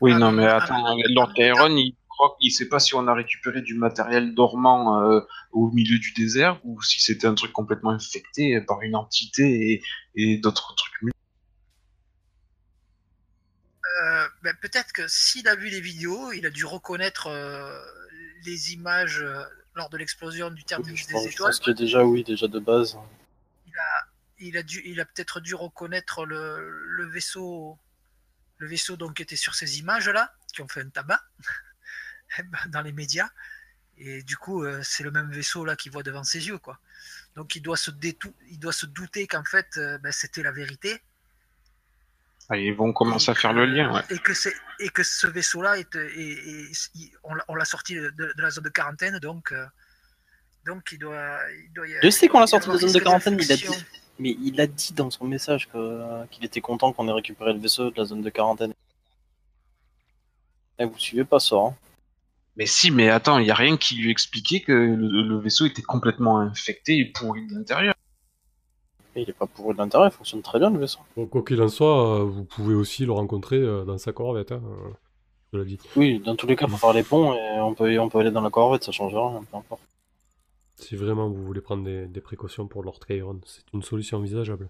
[0.00, 3.14] Oui, non, mais ah, attends, Lord Chiron, il croit il sait pas si on a
[3.14, 5.20] récupéré du matériel dormant euh,
[5.52, 9.82] au milieu du désert ou si c'était un truc complètement infecté par une entité et,
[10.14, 11.12] et d'autres trucs.
[14.02, 17.78] Euh, ben, Peut-être que s'il a vu les vidéos, il a dû reconnaître euh,
[18.44, 19.42] les images euh,
[19.74, 21.50] lors de l'explosion du terminus Je des pense, je étoiles.
[21.50, 22.98] pense que déjà, oui, déjà de base.
[23.66, 24.06] Il a,
[24.38, 27.78] dû, il a peut-être dû reconnaître le, le vaisseau,
[28.58, 31.20] le vaisseau donc qui était sur ces images-là, qui ont fait un tabac
[32.68, 33.28] dans les médias.
[33.98, 36.78] Et du coup, euh, c'est le même vaisseau là qu'il voit devant ses yeux, quoi.
[37.34, 40.52] Donc il doit se, détou- il doit se douter qu'en fait, euh, ben, c'était la
[40.52, 41.02] vérité.
[42.48, 44.02] Ah, ils vont commencer à faire le lien, ouais.
[44.10, 48.10] Et que, c'est, et que ce vaisseau-là, est, il- on, l'a, on l'a sorti de,
[48.10, 49.66] de la zone de quarantaine, donc, euh,
[50.66, 52.92] donc il doit, il doit y Je sais qu'on l'a il sorti de la zone
[52.92, 53.72] de quarantaine, il a d'infection.
[53.72, 53.84] dit.
[54.18, 57.58] Mais il a dit dans son message que- qu'il était content qu'on ait récupéré le
[57.58, 58.72] vaisseau de la zone de quarantaine.
[60.78, 61.74] Eh, vous suivez pas ça, hein
[62.56, 65.66] Mais si, mais attends, il y a rien qui lui expliquait que le, le vaisseau
[65.66, 67.94] était complètement infecté et pourri de l'intérieur.
[69.14, 71.00] Et il est pas pourri de l'intérieur, il fonctionne très bien le vaisseau.
[71.16, 74.52] Bon, quoi qu'il en soit, euh, vous pouvez aussi le rencontrer euh, dans sa corvette,
[74.52, 74.90] hein, euh,
[75.52, 75.78] je l'ai dit.
[75.96, 78.30] Oui, dans tous les cas, faut faire les ponts et on peut, on peut aller
[78.30, 79.80] dans la corvette, ça change rien, peu importe.
[80.76, 84.68] Si vraiment vous voulez prendre des, des précautions pour Lord Chiron, c'est une solution envisageable.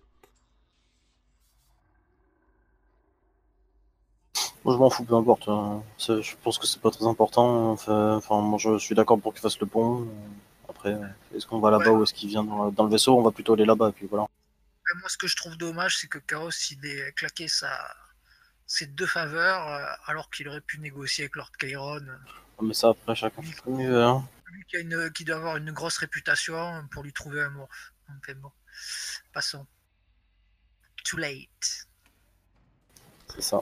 [4.65, 5.49] Moi, je m'en fous, peu importe.
[5.49, 5.83] hein.
[5.99, 7.73] Je pense que c'est pas très important.
[7.73, 10.09] Enfin, moi, je suis d'accord pour qu'il fasse le pont.
[10.69, 10.97] Après,
[11.35, 13.17] est-ce qu'on va là-bas ou est-ce qu'il vient dans, dans le vaisseau?
[13.17, 14.25] On va plutôt aller là-bas, et puis voilà.
[14.25, 17.71] Ben, moi, ce que je trouve dommage, c'est que Chaos, il ait claqué sa...
[18.67, 22.01] ses deux faveurs, euh, alors qu'il aurait pu négocier avec Lord Chiron.
[22.61, 24.03] Mais ça, après, chacun fait comme il veut.
[24.03, 24.25] Hein.
[24.53, 26.55] Lui qui, a une- qui doit avoir une grosse réputation
[26.93, 27.93] pour lui trouver un morph.
[28.09, 28.51] Enfin bon,
[29.33, 29.67] passons.
[31.05, 31.87] Too late.
[33.29, 33.61] C'est ça.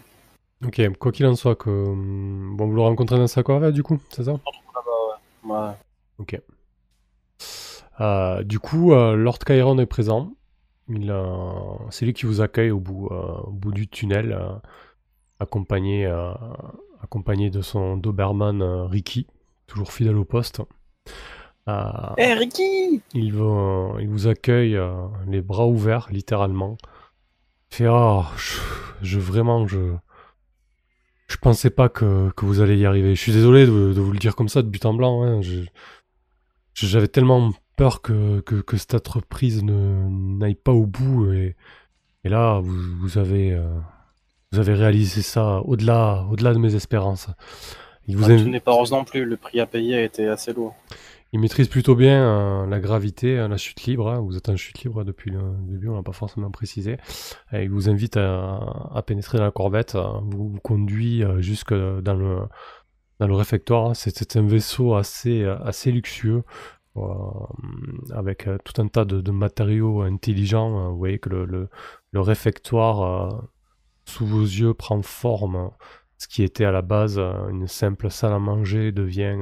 [0.64, 1.70] Ok, quoi qu'il en soit, que...
[1.70, 4.34] hum, bon, vous le rencontrez dans sa corvée, du coup, c'est ça?
[5.44, 5.72] Ouais.
[6.18, 6.40] Ok.
[8.00, 10.34] Euh, du coup, euh, Lord Chiron est présent.
[10.88, 14.54] Il, euh, c'est lui qui vous accueille au bout, euh, au bout du tunnel, euh,
[15.40, 16.32] accompagné, euh,
[17.02, 19.26] accompagné de son Doberman euh, Ricky,
[19.66, 20.60] toujours fidèle au poste.
[21.68, 21.82] Euh,
[22.18, 26.76] Eh, Ricky il, va- il vous accueille euh, les bras ouverts, littéralement.
[27.72, 28.58] Il fait Ah, je,
[29.02, 29.94] je- vraiment, je.
[31.26, 33.14] Je pensais pas que, que vous allez y arriver.
[33.14, 35.22] Je suis désolé de, de vous le dire comme ça de but en blanc.
[35.24, 35.40] hein.
[36.74, 41.32] J'avais tellement peur que, que, que cette entreprise n'aille pas au bout.
[41.32, 41.56] Et,
[42.24, 43.52] et là, vous, vous avez.
[43.52, 43.66] euh,
[44.52, 47.28] vous avez réalisé ça au-delà au-delà de mes espérances.
[48.06, 50.74] Il vous n'est pas rose non plus, le prix à payer a été assez lourd.
[51.32, 54.08] il maîtrise plutôt bien euh, la gravité, euh, la chute libre.
[54.10, 54.20] hein.
[54.20, 56.96] Vous êtes en chute libre depuis le début, on l'a pas forcément précisé.
[57.52, 58.56] Et il vous invite à,
[58.94, 59.94] à pénétrer dans la corvette.
[59.96, 62.38] euh, vous, vous conduit euh, jusque dans le,
[63.20, 63.90] dans le réfectoire.
[63.90, 63.94] hein.
[63.94, 66.44] C'est un vaisseau assez, assez luxueux.
[66.96, 67.02] euh,
[68.12, 70.78] avec euh, tout un tas de, de matériaux intelligents.
[70.78, 70.90] hein.
[70.90, 71.68] Vous voyez que le, le,
[72.12, 73.02] le réfectoire
[73.34, 73.42] euh,
[74.06, 75.70] sous vos yeux prend forme.
[76.18, 79.36] Ce qui était à la base euh, une simple salle à manger devient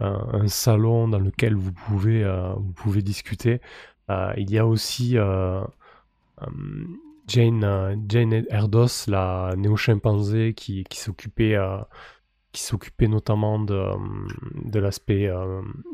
[0.00, 3.60] euh, un, salon dans lequel vous pouvez, euh, vous pouvez discuter.
[4.36, 5.16] Il y a aussi
[7.28, 11.56] Jane, Jane Erdos, la néo-chimpanzé qui, qui s'occupait
[12.50, 13.80] qui s'occupait notamment de,
[14.64, 15.30] de l'aspect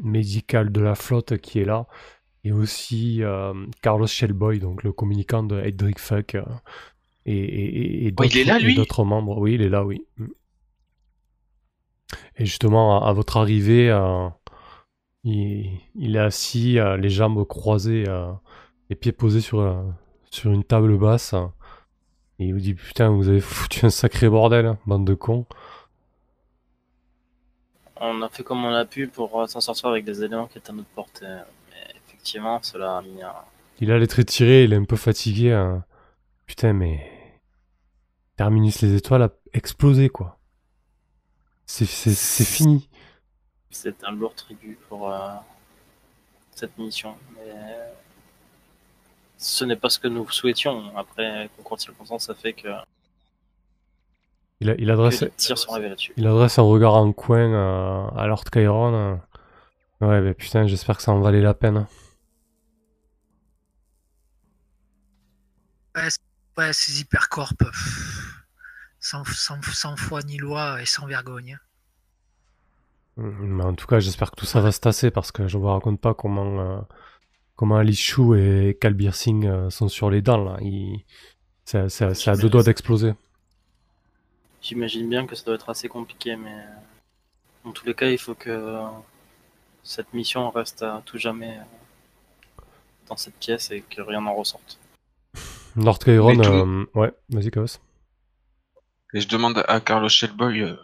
[0.03, 1.87] médical de la flotte qui est là.
[2.43, 3.21] Et aussi
[3.83, 6.39] Carlos Shellboy, donc le communicant de Hedrick Fuck.
[7.27, 8.75] Et, et, et, et Oh, il est d'autres- là, lui?
[8.77, 9.39] d'autres membres.
[9.39, 10.05] Oui, il est là, oui.
[10.19, 10.27] Mm.
[12.37, 14.29] Et justement, à, à votre arrivée, euh,
[15.25, 18.31] il, il est assis, euh, les jambes croisées, euh,
[18.91, 19.83] les pieds posés sur, euh,
[20.31, 21.35] sur une table basse.
[22.39, 25.47] Et il vous dit Putain, vous avez foutu un sacré bordel, bande de cons.
[27.99, 30.71] On a fait comme on a pu pour s'en sortir avec des éléments qui étaient
[30.71, 31.25] à notre portée.
[31.71, 33.33] Mais effectivement, cela a mis un...
[33.81, 35.53] Il a les traits tirés, il est un peu fatigué.
[35.53, 35.83] hein.
[36.47, 37.11] Putain, mais.
[38.37, 40.39] Terminus les étoiles a explosé, quoi.
[41.65, 42.89] C'est fini.
[43.71, 45.31] C'est un lourd tribut pour euh,
[46.55, 47.17] cette mission.
[47.35, 47.55] Mais
[49.39, 50.97] ce n'est pas ce que nous souhaitions.
[50.97, 52.69] Après, concours de circonstances, ça fait que,
[54.61, 56.13] Il, a- il que adresse, les tirs sont révélés dessus.
[56.17, 58.95] il adresse un regard en coin euh, à Lord Chiron.
[58.95, 59.17] euh.
[60.03, 61.87] Ouais, bah putain, j'espère que ça en valait la peine.
[65.97, 66.21] Ouais, c'est-
[66.59, 67.55] ouais, ces hypercorps,
[69.09, 71.59] sans, sans, sans foi ni loi et sans vergogne.
[73.17, 75.67] Mais en tout cas, j'espère que tout ça va se tasser parce que je vous
[75.69, 76.81] raconte pas comment, euh,
[77.57, 80.57] comment Alice Chou et Kalbir Singh euh, sont sur les dents là.
[80.61, 81.05] Ils-
[81.65, 83.15] C'est c'est- c'est à deux doigts d'exploser.
[84.63, 86.57] J'imagine bien que ça doit être assez compliqué, mais
[87.65, 88.83] dans tous les cas, il faut que
[89.83, 92.63] cette mission reste à tout jamais euh,
[93.09, 94.79] dans cette pièce et que rien n'en ressorte.
[96.35, 97.79] Lord tout- euh, ouais, vas-y, Chaos.
[99.15, 100.77] Et je demande à Carlos Shellboy, euh,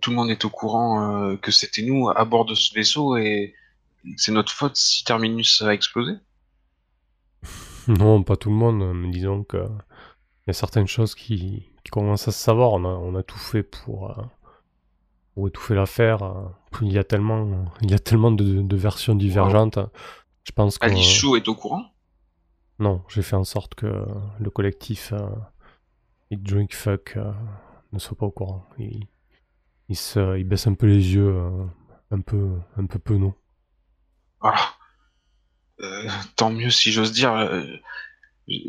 [0.00, 3.16] tout le monde est au courant euh, que c'était nous à bord de ce vaisseau
[3.16, 3.54] et
[4.16, 6.12] c'est notre faute si Terminus a explosé
[7.88, 11.90] Non, pas tout le monde, mais disons que il y a certaines choses qui, qui
[11.90, 12.72] commencent à se savoir.
[12.72, 14.22] On a, on a tout fait pour, euh,
[15.34, 16.22] pour étouffer l'affaire.
[16.22, 16.44] euh.
[16.82, 19.78] Il y a tellement, il y a tellement de, de versions divergentes.
[20.44, 21.84] Je pense que Alice Chou est au courant?
[22.78, 24.04] Non, j'ai fait en sorte que
[24.38, 25.12] le collectif
[26.30, 27.32] Eat Drink Fuck euh,
[27.92, 28.68] ne soit pas au courant.
[28.78, 29.06] Il,
[29.88, 31.64] il, se, il baisse un peu les yeux, euh,
[32.10, 33.34] un peu, un peu penaud.
[34.40, 34.60] Voilà.
[35.80, 37.64] Euh, tant mieux si j'ose dire.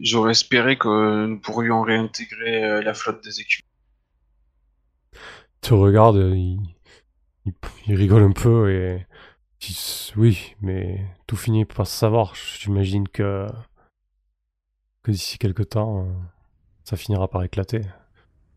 [0.02, 3.62] J'aurais espéré que nous pourrions réintégrer la flotte des écus.
[5.62, 6.60] Te regarde, il,
[7.46, 7.54] il,
[7.88, 9.06] il rigole un peu et
[10.16, 12.36] oui, mais tout finit par se savoir.
[12.36, 13.48] J'imagine que,
[15.04, 16.08] que d'ici quelque temps,
[16.92, 17.82] ça finira par éclater.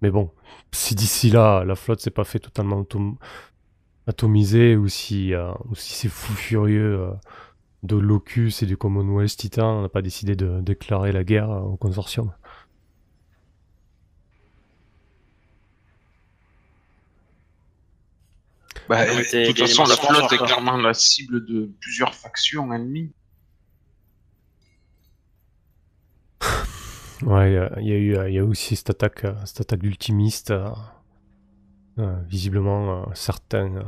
[0.02, 0.30] Mais bon,
[0.72, 3.16] si d'ici là, la flotte s'est pas fait totalement autom-
[4.08, 7.10] atomiser ou si, euh, ou si ces fous furieux euh,
[7.84, 11.76] de Locus et du Commonwealth Titan n'a pas décidé de déclarer la guerre euh, au
[11.78, 12.32] consortium.
[18.88, 23.12] Bah, de toute façon, la flotte est clairement la cible de plusieurs factions ennemies.
[27.24, 29.60] Ouais, euh, il y a eu, euh, il y a aussi cette attaque, euh, cette
[29.62, 30.50] attaque d'ultimiste.
[30.50, 30.70] euh,
[31.98, 33.82] euh, visiblement, euh, certains, euh,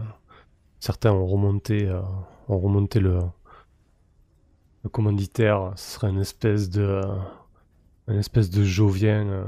[0.80, 2.00] certains ont remonté, euh,
[2.48, 3.20] ont remonté le,
[4.84, 5.72] le commanditaire.
[5.76, 7.16] Ce serait une espèce de, euh,
[8.08, 9.44] une espèce de Jovien, euh,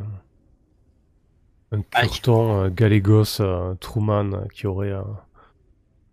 [1.72, 5.02] un curton euh, Galégos euh, Truman euh, qui aurait, euh,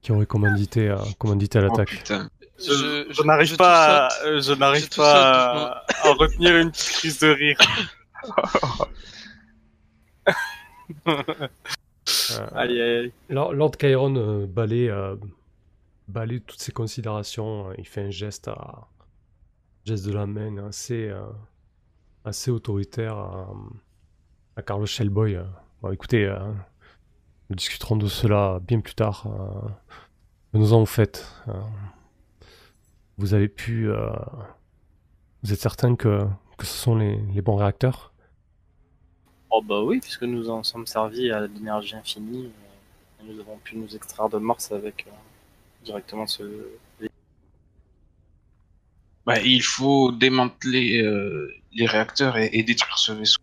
[0.02, 1.90] qui aurait commandité, euh, commandité Oh, l'attaque.
[1.90, 2.30] putain.
[2.60, 6.90] Je, je n'arrive pas, à- euh, je n'arrive je pas à, à retenir une petite
[6.92, 7.58] crise de rire.
[11.08, 13.12] Euh, Aïe, aïe, aïe.
[13.30, 15.16] Lord, Chiron euh, balaye, euh,
[16.08, 17.70] balaye toutes ces considérations.
[17.70, 18.88] euh, il fait un geste, à,
[19.86, 21.26] geste de la main assez, euh,
[22.24, 23.48] assez autoritaire à,
[24.56, 25.36] à Carlos Shellboy.
[25.36, 25.44] euh.
[25.82, 26.38] Bon, écoutez, euh,
[27.50, 29.26] nous discuterons de cela bien plus tard.
[29.28, 29.70] Euh,
[30.54, 31.28] Venons-en au fait.
[33.18, 33.90] Vous avez pu...
[33.90, 34.12] euh,
[35.44, 36.26] vous êtes certain que,
[36.58, 38.14] que ce sont les, les bons réacteurs?
[39.52, 43.58] Oh bah oui, puisque nous en sommes servis à l'énergie infinie, euh, et nous avons
[43.60, 45.12] pu nous extraire de Mars avec euh,
[45.84, 46.44] directement ce...
[49.26, 53.40] Bah, il faut démanteler euh, les réacteurs et, et détruire ce vaisseau.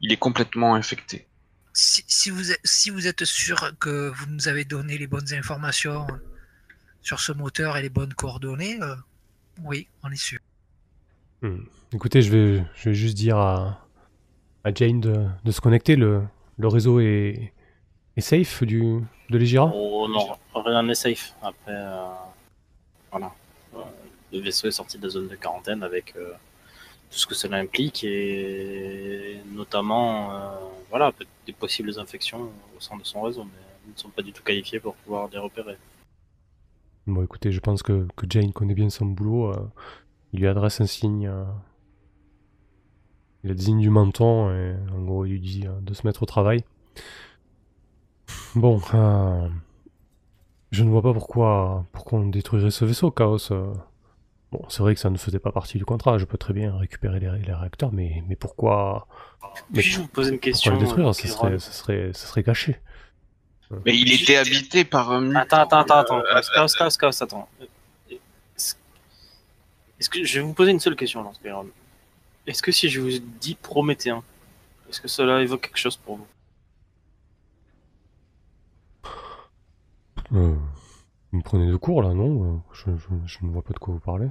[0.00, 1.27] Il est complètement infecté.
[1.80, 5.32] Si, si vous êtes, si vous êtes sûr que vous nous avez donné les bonnes
[5.32, 6.08] informations
[7.02, 8.96] sur ce moteur et les bonnes coordonnées, euh,
[9.62, 10.40] oui, on est sûr.
[11.40, 11.60] Hmm.
[11.92, 13.86] Écoutez, je vais, je vais juste dire à,
[14.64, 15.94] à Jane de, de se connecter.
[15.94, 16.24] Le,
[16.58, 17.52] le réseau est,
[18.16, 19.00] est safe du,
[19.30, 21.32] de l'Egira Oh non, rien n'est safe.
[21.40, 22.08] Après, euh,
[23.12, 23.32] voilà.
[23.76, 23.78] Euh,
[24.32, 26.32] le vaisseau est sorti de la zone de quarantaine avec euh,
[27.10, 30.50] tout ce que cela implique et notamment, euh,
[30.90, 31.12] voilà,
[31.46, 34.42] des possibles infections au sein de son réseau, mais nous ne sommes pas du tout
[34.42, 35.76] qualifiés pour pouvoir les repérer.
[37.06, 39.52] Bon, écoutez, je pense que, que Jane connaît bien son boulot.
[39.52, 39.68] euh,
[40.32, 41.26] il lui adresse un signe.
[41.26, 41.44] euh,
[43.44, 46.22] il a désigne du menton et en gros, il lui dit euh, de se mettre
[46.22, 46.64] au travail.
[48.54, 48.80] Bon,
[50.70, 53.50] je ne vois pas pourquoi, pourquoi on détruirait ce vaisseau, Chaos.
[54.52, 54.58] Euh.
[54.58, 56.18] Bon, c'est vrai que ça ne faisait pas partie du contrat.
[56.18, 59.06] Je peux très bien récupérer les, les réacteurs, mais, mais pourquoi,
[59.70, 61.08] Mais Puis-je vous poser une pourquoi question le détruire?
[61.08, 62.80] euh, ça Kéron serait, ça, serait, ça serait caché.
[63.84, 65.40] Mais il était habité par un mutant.
[65.40, 66.18] Attends, attends, attends, attends.
[66.20, 67.48] Euh, Chaos, chaos, chaos, attends.
[70.00, 71.40] Est-ce que je vais vous poser une seule question, Lance.
[72.46, 73.10] Est-ce que si je vous
[73.40, 74.22] dis Prométhéen,
[74.88, 76.26] est-ce que cela évoque quelque chose pour vous?
[80.34, 80.54] Euh,
[81.32, 82.62] vous me prenez de court là, non?
[82.72, 84.28] Je, je, je ne vois pas de quoi vous parlez.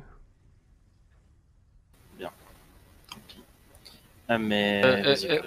[4.30, 5.42] Ah, mais Euh, euh,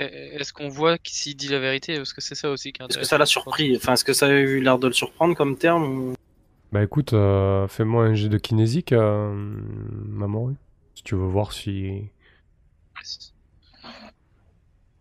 [0.00, 1.96] euh, Est-ce qu'on voit s'il dit la vérité?
[1.96, 3.76] Parce que c'est ça aussi qui est Est-ce que ça l'a surpris?
[3.76, 6.14] Enfin, est-ce que ça a eu l'air de le surprendre comme terme ou...
[6.72, 9.32] Bah écoute, euh, fais-moi un jet de kinésique, euh,
[10.08, 10.54] Mamoru.
[10.96, 12.10] Si tu veux voir si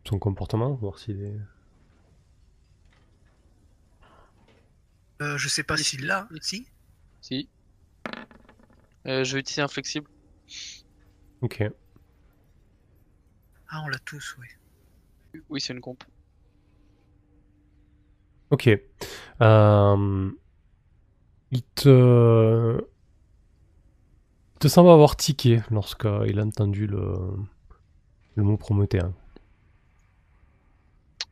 [0.08, 1.40] son comportement, voir s'il est.
[5.22, 6.68] Euh, je sais pas s'il l'a, si.
[7.22, 7.50] Si.
[9.08, 10.10] Euh, je vais utiliser un flexible.
[11.42, 11.64] Ok.
[13.70, 15.42] Ah, on l'a tous, oui.
[15.50, 16.04] Oui, c'est une comp.
[18.52, 18.70] Ok.
[19.42, 20.32] Euh,
[21.52, 22.82] il te.
[24.56, 27.14] Il te semble avoir tiqué lorsqu'il a entendu le,
[28.36, 29.14] le mot prométhéen.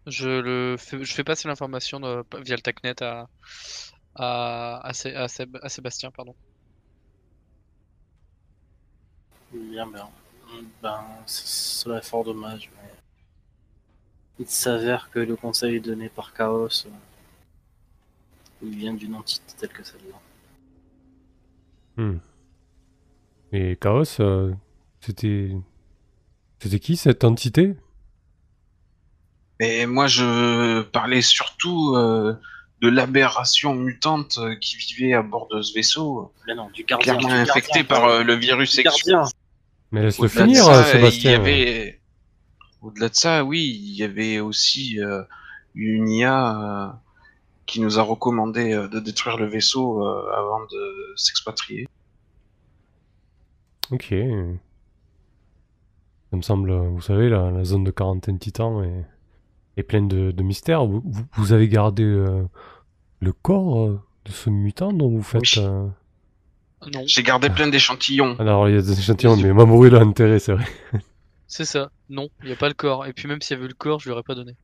[0.08, 3.28] Je le fais, je fais passer l'information de- via le TACnet à
[4.16, 6.36] à, à, Sé- à Séb- à Sébastien, pardon.
[9.52, 10.10] Bien, bien.
[10.82, 12.90] Ben, cela est fort dommage, mais...
[14.40, 16.90] Il s'avère que le conseil donné par Chaos, euh,
[18.62, 20.20] il vient d'une entité telle que celle-là.
[21.98, 22.18] Hmm.
[23.52, 24.54] Et Chaos, euh,
[25.02, 25.56] c'était.
[26.60, 27.76] C'était qui cette entité?
[29.60, 32.34] Mais moi, je parlais surtout euh,
[32.82, 37.16] de l'aberration mutante qui vivait à bord de ce vaisseau, Mais non, du gardien.
[37.18, 39.22] clairement du infecté gardien, par euh, le virus sexuel.
[39.92, 41.32] Mais laisse-le finir, ça, euh, Sébastien.
[41.32, 42.00] Il y avait...
[42.82, 45.24] Au-delà de ça, oui, il y avait aussi euh,
[45.76, 46.90] une IA euh,
[47.66, 51.88] qui nous a recommandé euh, de détruire le vaisseau euh, avant de s'expatrier.
[53.92, 54.14] Ok.
[56.32, 59.06] Ça me semble, vous savez, la, la zone de quarantaine titan est,
[59.78, 60.86] est pleine de, de mystères.
[60.86, 62.44] Vous, vous- vous avez gardé euh,
[63.20, 65.42] le corps euh, de ce mutant dont vous faites.
[65.42, 65.64] Oui.
[65.64, 65.88] euh,
[66.94, 68.36] Non, J'ai gardé plein d'échantillons.
[68.40, 70.66] Alors, il y a des échantillons, mais Mamoru il a intérêt, c'est vrai.
[71.48, 71.90] c'est ça.
[72.10, 73.06] Non, il n'y a pas le corps.
[73.06, 74.56] Et puis même s'il y avait eu le corps, je lui aurais pas donné.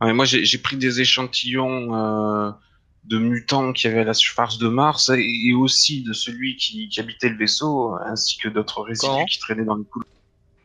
[0.00, 2.50] Ouais, moi, j'ai pris des échantillons euh,
[3.04, 7.00] de mutants qui avaient à la surface de Mars et, aussi de celui qui, qui
[7.00, 10.08] habitait le vaisseau, ainsi que d'autres résidus Quand qui traînaient dans les couloirs.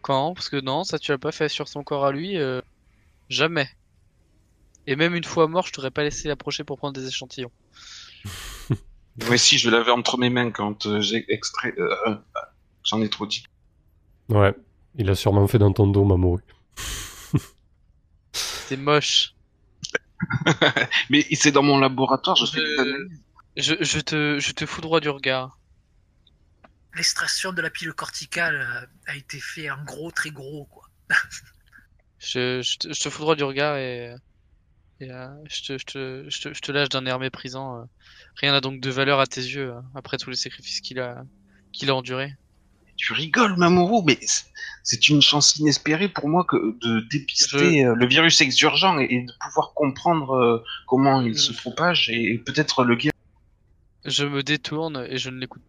[0.01, 0.33] Quand?
[0.35, 2.37] Parce que non, ça tu l'as pas fait sur son corps à lui.
[2.37, 2.61] euh,
[3.29, 3.69] Jamais.
[4.87, 7.51] Et même une fois mort, je t'aurais pas laissé l'approcher pour prendre des échantillons.
[9.29, 11.73] Mais si, je l'avais entre mes mains quand euh, j'ai extrait.
[11.77, 12.15] euh, euh,
[12.83, 13.43] J'en ai trop dit.
[14.29, 14.53] Ouais,
[14.95, 16.41] il a sûrement fait dans ton dos, Mamoru.
[18.33, 19.33] C'est moche.
[21.09, 23.21] Mais c'est dans mon laboratoire, je fais Je- des analyses.
[23.57, 25.59] Je, je te, je te fous droit du regard.
[26.95, 30.89] L'extraction de la pile corticale a été fait en gros, très gros, quoi.
[32.19, 34.13] Je, je, te, je te fous droit du regard et,
[34.99, 37.81] et euh, je, te, je, te, je, te, je te lâche d'un air méprisant.
[37.81, 37.85] euh.
[38.41, 41.23] Rien n'a donc de valeur à tes yeux euh, après tous les sacrifices qu'il a,
[41.73, 42.31] qu'il a endurés.
[42.97, 44.45] Tu rigoles, Mamoru, mais c'est-
[44.83, 49.21] c'est une chance inespérée pour moi que de dépister euh, le virus exurgent et, et
[49.21, 53.11] de pouvoir comprendre euh, comment il se Je- propage et, et peut-être le guérir.
[54.05, 55.61] Je me détourne et je ne l'écoute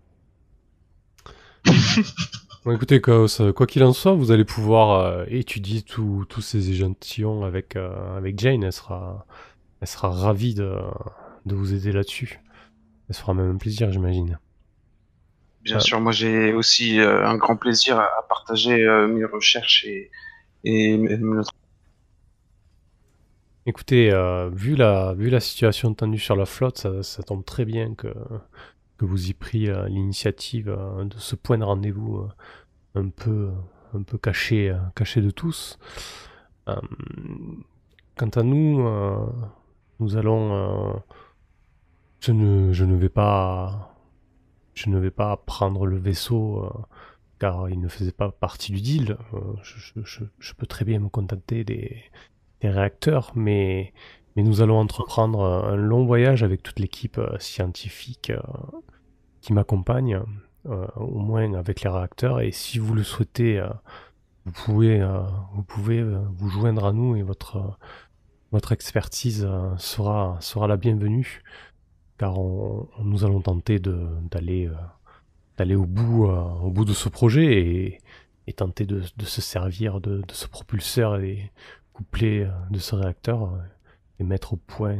[2.66, 6.68] Bon, écoutez, Chaos, euh, quoi qu'il en soit, vous allez pouvoir euh, étudier tous ces
[6.72, 8.64] échantillons avec, euh, avec Jane.
[8.64, 9.24] Elle sera,
[9.80, 10.74] elle sera ravie de,
[11.46, 12.40] de vous aider là-dessus.
[13.08, 14.40] Elle se fera même un plaisir, j'imagine.
[15.62, 15.80] Bien Ah.
[15.80, 18.76] sûr, moi j'ai aussi euh, un grand plaisir à, à partager
[19.10, 20.10] mes recherches et,
[20.64, 21.42] et le
[23.68, 24.10] Écoutez,
[24.52, 28.08] vu, la, vu la situation tendue sur la flotte, ça, ça tombe très bien que,
[28.98, 32.28] que vous ayez pris euh, l'initiative euh, de ce point de rendez-vous euh,
[32.94, 33.50] un peu,
[33.94, 35.78] un peu caché, caché de tous.
[38.16, 38.88] Quant à nous,
[40.00, 41.02] nous allons...
[42.20, 43.92] je, ne, je ne vais pas...
[44.74, 46.70] Je ne vais pas prendre le vaisseau
[47.38, 49.16] car il ne faisait pas partie du deal.
[49.62, 50.00] Je,
[50.38, 52.02] je- peux très bien me contenter des,
[52.60, 53.92] des réacteurs, mais,
[54.36, 58.40] mais nous allons entreprendre euh, un long voyage avec toute l'équipe euh, scientifique euh,
[59.40, 60.20] qui m'accompagne,
[60.96, 62.40] au moins avec les réacteurs.
[62.40, 63.64] Et si vous le souhaitez,
[64.44, 65.00] vous pouvez,
[66.34, 67.78] vous joindre à nous et votre,
[68.72, 71.44] expertise sera, sera la bienvenue,
[72.18, 74.66] car on, nous allons tenter d'aller
[75.76, 78.00] au bout, au bout de ce projet
[78.48, 81.52] et, tenter de, se servir de, de ce propulseur et
[81.92, 83.56] couplé de ce réacteur
[84.18, 84.98] et mettre au point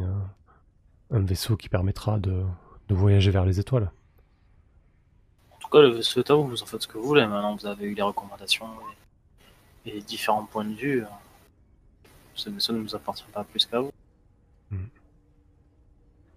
[1.11, 2.45] un vaisseau qui permettra de,
[2.89, 3.91] de voyager vers les étoiles.
[5.53, 7.27] En tout cas, le vaisseau est à vous, vous en faites ce que vous voulez.
[7.27, 8.69] Maintenant, vous avez eu les recommandations
[9.85, 11.05] et, et les différents points de vue.
[12.35, 13.91] Ce vaisseau ne nous appartient pas plus qu'à vous.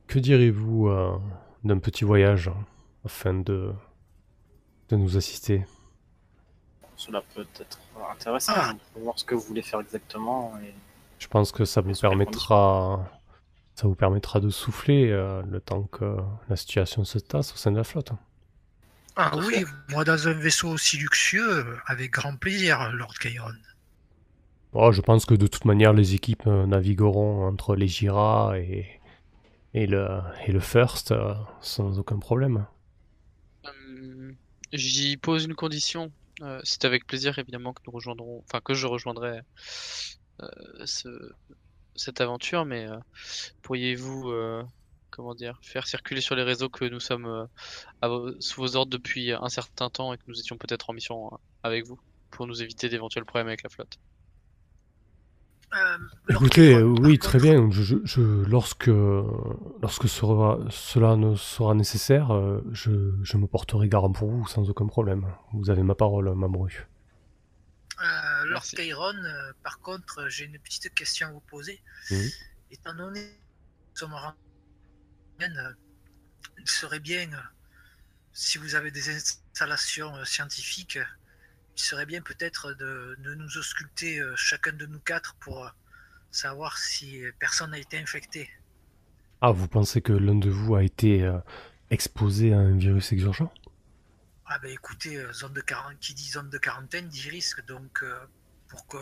[0.08, 1.20] Que direz-vous euh,
[1.64, 2.50] d'un petit voyage
[3.06, 3.72] afin de,
[4.90, 5.68] de nous assister?
[6.96, 7.78] Cela peut être
[8.12, 8.54] intéressant.
[8.56, 8.74] Ah.
[8.96, 10.58] Voir ce que vous voulez faire exactement.
[10.64, 10.74] Et...
[11.20, 13.12] Je pense que ça vous permettra,
[13.76, 16.18] ça vous permettra de souffler euh, le temps que
[16.50, 18.12] la situation se tasse au sein de la flotte.
[19.16, 23.54] Ah oui, moi dans un vaisseau aussi luxueux, avec grand plaisir, Lord Kairon.
[24.74, 29.00] Oh, je pense que de toute manière, les équipes euh, navigueront entre les Jira et,
[29.74, 32.66] et, le, et le First euh, sans aucun problème.
[33.66, 34.36] Hum,
[34.74, 36.12] J'y pose une condition.
[36.42, 39.42] Euh, c'est avec plaisir évidemment que nous rejoindrons, enfin que je rejoindrai
[40.86, 41.32] ce-
[41.96, 42.98] cette aventure, mais euh,
[43.64, 44.64] pourriez-vous, euh,
[45.12, 47.46] comment dire, faire circuler sur les réseaux que nous sommes euh,
[48.02, 50.94] à vos- sous vos ordres depuis un certain temps et que nous étions peut-être en
[50.94, 52.00] mission euh, avec vous
[52.32, 54.00] pour nous éviter d'éventuels problèmes avec la flotte?
[55.74, 55.98] Euh,
[56.30, 57.70] Écoutez, euh, oui, très bien.
[57.70, 63.88] Je, je, je- lorsque lorsque sera- cela ne sera nécessaire, euh, je, je me porterai
[63.88, 65.28] garde pour vous sans aucun problème.
[65.54, 66.89] Vous avez ma parole, Mamru.
[68.02, 68.64] Euh, Lord.
[68.64, 71.82] Kairon, euh, par contre, j'ai une petite question à vous poser.
[72.72, 74.34] Étant donné que nous sommes en
[75.42, 75.74] euh,
[76.60, 77.38] il serait bien, euh,
[78.34, 81.06] si vous avez des installations euh, scientifiques, euh,
[81.78, 85.70] il serait bien peut-être de, de nous ausculter euh, chacun de nous quatre pour euh,
[86.32, 88.50] savoir si personne n'a été infecté.
[89.42, 91.40] Ah, vous pensez que l'un de vous a été euh,
[91.90, 93.52] exposé à un virus exurgent
[94.52, 95.62] Ah ben écoutez, euh, zone de
[96.02, 98.16] qui dit zone de quarantaine dit risque, donc euh,
[98.68, 98.98] pour que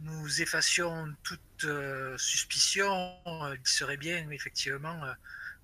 [0.00, 5.00] nous effacions toute euh, suspicion, euh, il serait bien effectivement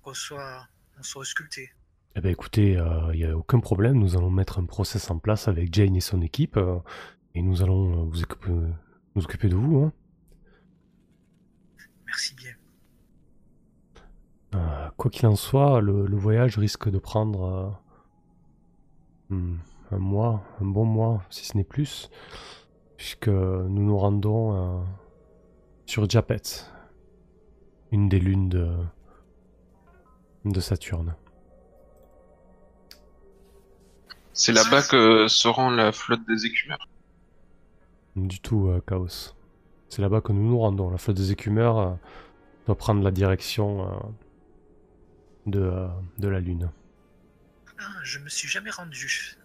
[0.03, 0.65] qu'on soit,
[0.97, 1.73] on soit ausculté.
[2.15, 2.79] Eh ben écoutez,
[3.11, 3.99] il n'y a aucun problème.
[3.99, 6.57] Nous allons mettre un process en place avec Jane et son équipe
[7.33, 9.83] et nous allons vous occuper, nous occuper de vous.
[9.83, 9.91] hein.
[12.05, 12.53] Merci bien.
[14.95, 17.81] Quoi qu'il en soit, le, le voyage risque de prendre
[19.31, 22.09] un mois, un bon mois, si ce n'est plus,
[22.97, 24.83] puisque nous nous rendons euh,
[25.85, 26.41] sur Japet,
[27.91, 28.71] une des lunes de,
[30.45, 31.15] de Saturne.
[34.33, 36.89] C'est là-bas que se rend la flotte des écumeurs.
[38.15, 39.33] Du tout, euh, Chaos.
[39.87, 40.89] C'est là-bas que nous nous rendons.
[40.89, 41.93] La flotte des écumeurs euh,
[42.65, 43.87] doit prendre la direction
[45.45, 45.87] de,
[46.17, 46.69] de la Lune.
[47.79, 49.35] Ah, je me suis jamais rendu.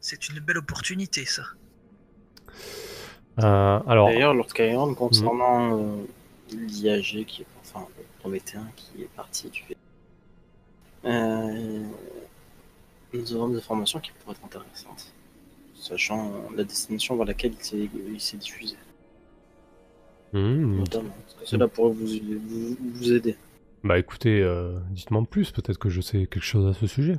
[0.00, 1.42] C'est une belle opportunité, ça.
[3.38, 6.04] Euh, alors, D'ailleurs, Lord Kyron, concernant euh,
[6.50, 9.64] l'IAG, qui est, enfin, le Prométhéen qui est parti du
[11.04, 11.84] euh,
[13.12, 15.12] nous avons des informations qui pourraient être intéressantes,
[15.74, 18.76] sachant la destination vers laquelle il s'est, il s'est diffusé,
[20.32, 21.14] hmm, notamment.
[21.24, 23.36] Parce que cela pourrait vous, vous, vous aider?
[23.82, 27.18] bah écoutez, euh, dites-moi en plus, peut-être que je sais quelque chose à ce sujet.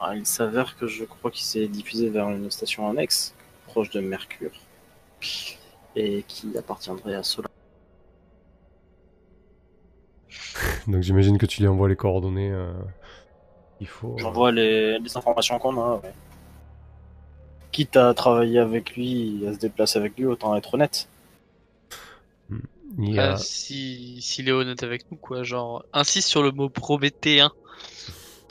[0.00, 3.34] Ah, il s'avère que je crois qu'il s'est diffusé vers une station annexe,
[3.66, 4.50] proche de Mercure,
[5.96, 7.50] et qui appartiendrait à Solar.
[10.88, 12.50] Donc j'imagine que tu lui envoies les coordonnées.
[12.50, 12.72] euh,
[13.80, 14.14] il faut.
[14.14, 16.12] euh, J'envoie les, les informations qu'on a, ouais.
[17.72, 21.08] Quitte à travailler avec lui, à se déplacer avec lui, autant être honnête.
[22.98, 25.42] il y a- Ah, si s'il est honnête avec nous, quoi.
[25.42, 27.50] Genre, insiste sur le mot prométhéen.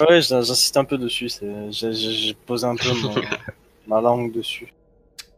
[0.01, 1.29] Ouais, j'insiste un peu dessus,
[1.71, 3.13] j'ai posé un peu mon-
[3.87, 4.73] ma langue dessus.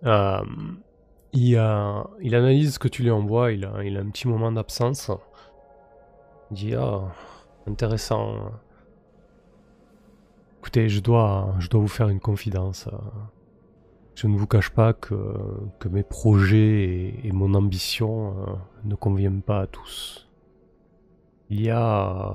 [0.05, 0.41] Euh,
[1.33, 4.27] il, a- il analyse ce que tu lui envoies, il a, il a un petit
[4.27, 5.11] moment d'absence.
[6.51, 7.13] Il dit Ah,
[7.67, 8.51] intéressant.
[10.59, 12.87] Écoutez, je dois, je dois vous faire une confidence.
[14.15, 15.15] Je ne vous cache pas que,
[15.79, 18.53] que mes projets et, et mon ambition euh,
[18.85, 20.27] ne conviennent pas à tous.
[21.49, 22.33] Il y a,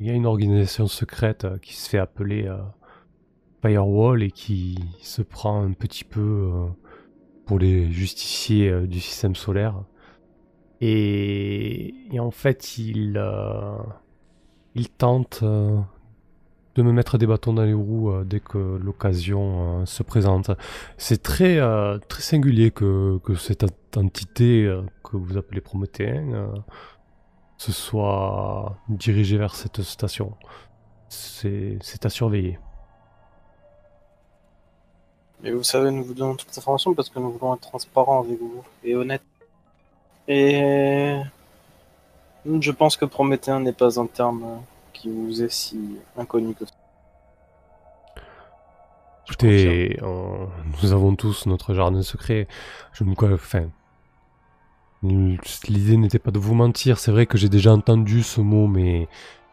[0.00, 2.58] il y a une organisation secrète euh, qui se fait appeler euh,
[3.62, 6.66] Firewall et qui se prend un petit peu euh,
[7.46, 9.82] pour les justiciers du système solaire.
[10.80, 13.18] Et, en fait, il,
[14.98, 20.50] tente de me mettre des bâtons dans les roues dès que l'occasion se présente.
[20.98, 21.60] C'est très,
[22.08, 23.64] très singulier que, cette
[23.96, 24.68] entité
[25.04, 26.52] que vous appelez Prométhéen
[27.58, 30.34] se soit dirigée vers cette station.
[31.08, 32.58] C'est à surveiller.
[35.44, 38.20] Et vous savez, nous vous donnons toutes les informations parce que nous voulons être transparents
[38.22, 39.22] avec vous et honnêtes.
[40.28, 41.20] Et
[42.44, 44.62] je pense que Prométhéen n'est pas un terme
[44.92, 46.72] qui vous est si inconnu que ça.
[49.28, 50.48] Écoutez, on-
[50.82, 52.46] nous avons tous notre jardin secret.
[52.92, 53.68] Je ne enfin,
[55.68, 56.98] l'idée n'était pas de vous mentir.
[56.98, 59.08] C'est vrai que j'ai déjà entendu ce mot, mais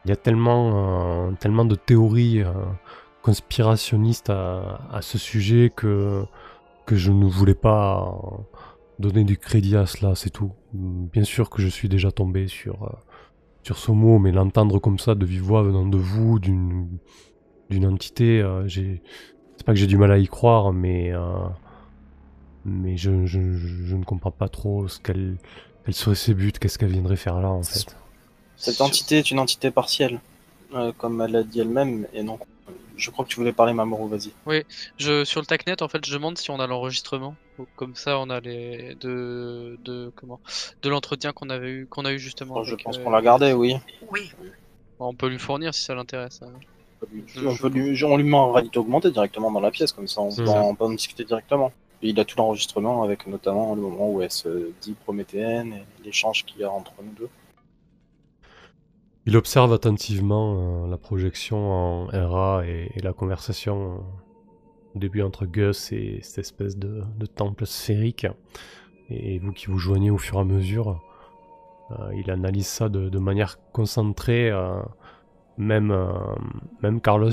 [0.05, 2.51] il y a tellement, euh, tellement de théories euh,
[3.21, 6.23] conspirationnistes à, ce sujet que
[6.85, 8.59] que je ne voulais pas euh,
[8.99, 10.15] donner du crédit à cela.
[10.15, 10.51] C'est tout.
[10.73, 12.97] Bien sûr que je suis déjà tombé sur
[13.63, 16.99] sur ce mot, mais l'entendre comme ça de vive voix venant de vous, d'une
[17.85, 21.13] entité, c'est pas que j'ai du mal à y croire, mais
[22.65, 25.35] mais je, je, je- je ne comprends pas trop ce qu'elle
[25.85, 27.95] quels seraient ses buts, qu'est-ce qu'elle viendrait faire là en fait.
[28.55, 30.19] Cette entité est une entité partielle,
[30.73, 32.39] euh, comme elle l'a dit elle-même, et non.
[32.95, 34.31] Je crois que tu voulais parler, Mamoru, vas-y.
[34.97, 37.35] Je, sur le TACnet, en fait, je demande si on a l'enregistrement.
[37.75, 40.39] Comme ça, on a les de de comment
[40.81, 42.63] de l'entretien qu'on avait eu qu'on a eu justement.
[42.63, 43.75] je avec, pense euh, qu'on l'a gardé, oui.
[44.11, 44.31] Oui,
[44.99, 46.39] On peut lui fournir si ça l'intéresse.
[46.41, 46.51] hein.
[47.45, 50.21] On, peut lui, on lui met en réalité augmentée directement dans la pièce, comme ça
[50.21, 51.71] on peut, on peut en discuter directement.
[52.05, 56.43] Il a tout l'enregistrement avec notamment le moment où elle se dit prométhéenne et l'échange
[56.43, 57.29] qu'il y a entre nous deux.
[59.25, 65.45] Il observe attentivement euh, la projection en RA et, la conversation euh, au début entre
[65.45, 68.27] Gus et cette espèce de, temple sphérique.
[69.09, 71.01] Et vous qui vous joignez au fur et à mesure,
[71.91, 74.51] euh, il analyse ça de, de manière concentrée.
[75.57, 75.95] même,
[76.81, 77.31] même Carlos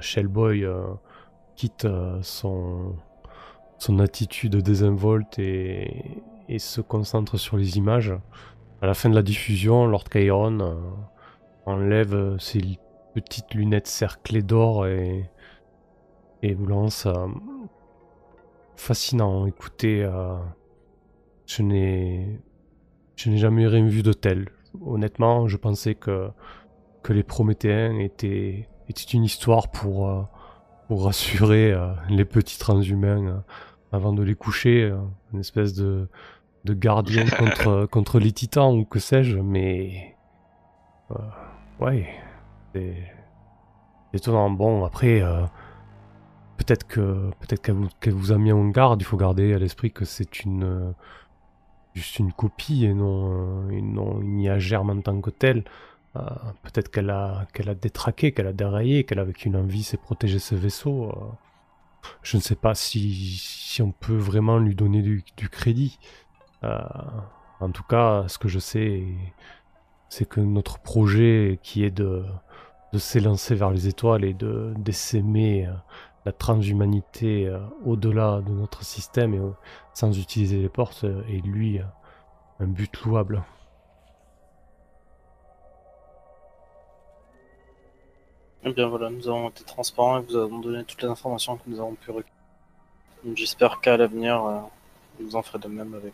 [0.00, 0.66] Shellboy
[1.54, 1.86] quitte
[2.22, 2.96] son,
[3.78, 6.14] son attitude désinvolte et,
[6.58, 8.12] se concentre sur les images.
[8.80, 10.74] À la fin de la diffusion, Lord Chiron euh,
[11.66, 12.78] enlève ses
[13.14, 15.30] petites lunettes cerclées d'or et,
[16.42, 17.06] et vous lance.
[17.06, 17.26] euh,
[18.78, 20.36] fascinant, écoutez, euh,
[21.46, 22.40] je n'ai
[23.16, 24.48] je n'ai jamais rien vu de tel.
[24.80, 26.30] Honnêtement, je pensais que,
[27.02, 30.22] que les Prométhéens étaient, étaient une histoire pour, euh,
[30.86, 33.42] pour rassurer euh, les petits transhumains
[33.92, 34.98] avant de les coucher, euh,
[35.32, 36.08] une espèce de,
[36.64, 40.16] de gardien contre, contre les titans ou que sais-je, mais
[41.10, 41.14] euh,
[41.80, 42.08] ouais,
[42.74, 42.94] c'est
[44.10, 44.50] c'est étonnant.
[44.50, 45.44] Bon, après, euh,
[46.56, 47.62] peut-être que peut-être
[48.00, 49.00] qu'elle vous, a mis en garde.
[49.02, 50.92] Il faut garder à l'esprit que c'est une euh,
[51.94, 55.64] juste une copie et non, et non une IA germe en tant que telle.
[56.62, 60.40] Peut-être qu'elle a, qu'elle a détraqué, qu'elle a déraillé, qu'elle avec une envie s'est protéger
[60.40, 61.12] ce vaisseau.
[62.22, 65.98] Je ne sais pas si, on peut vraiment lui donner du, crédit.
[66.64, 66.78] Euh,
[67.60, 69.04] en tout cas, ce que je sais,
[70.08, 72.24] c'est que notre projet qui est de,
[72.94, 75.72] s'élancer vers les étoiles et de d'essaimer euh,
[76.24, 79.54] la transhumanité euh, au-delà de notre système
[79.92, 81.80] sans utiliser les portes est lui
[82.60, 83.42] un but louable.
[88.64, 91.62] Eh bien voilà, nous avons été transparents et vous avons donné toutes les informations que
[91.66, 92.34] nous avons pu recueillir.
[93.34, 94.60] J'espère qu'à l'avenir, euh,
[95.20, 96.12] vous en ferez de même avec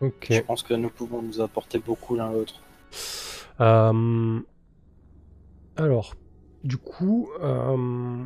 [0.00, 0.08] nous.
[0.08, 0.26] Ok.
[0.30, 2.60] Je pense que nous pouvons nous apporter beaucoup l'un l'autre.
[3.60, 4.40] Euh,
[5.76, 6.14] alors,
[6.62, 8.24] du coup, euh,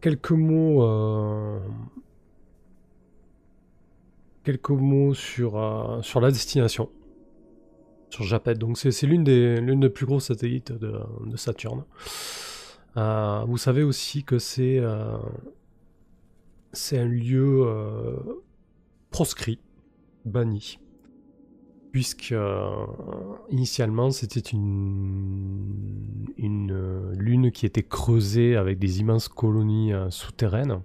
[0.00, 0.82] quelques mots,
[4.42, 6.90] quelques mots sur, euh, sur la destination,
[8.10, 8.54] sur Japet.
[8.54, 11.84] Donc, c'est l'une des, des plus gros satellites de, de Saturne.
[12.96, 15.16] Euh, vous savez aussi que c'est euh,
[16.92, 17.66] un lieu
[19.10, 19.58] proscrit,
[20.24, 20.78] banni
[21.90, 22.34] puisque
[23.50, 30.80] initialement c'était une, une lune qui était creusée avec des immenses colonies souterraines.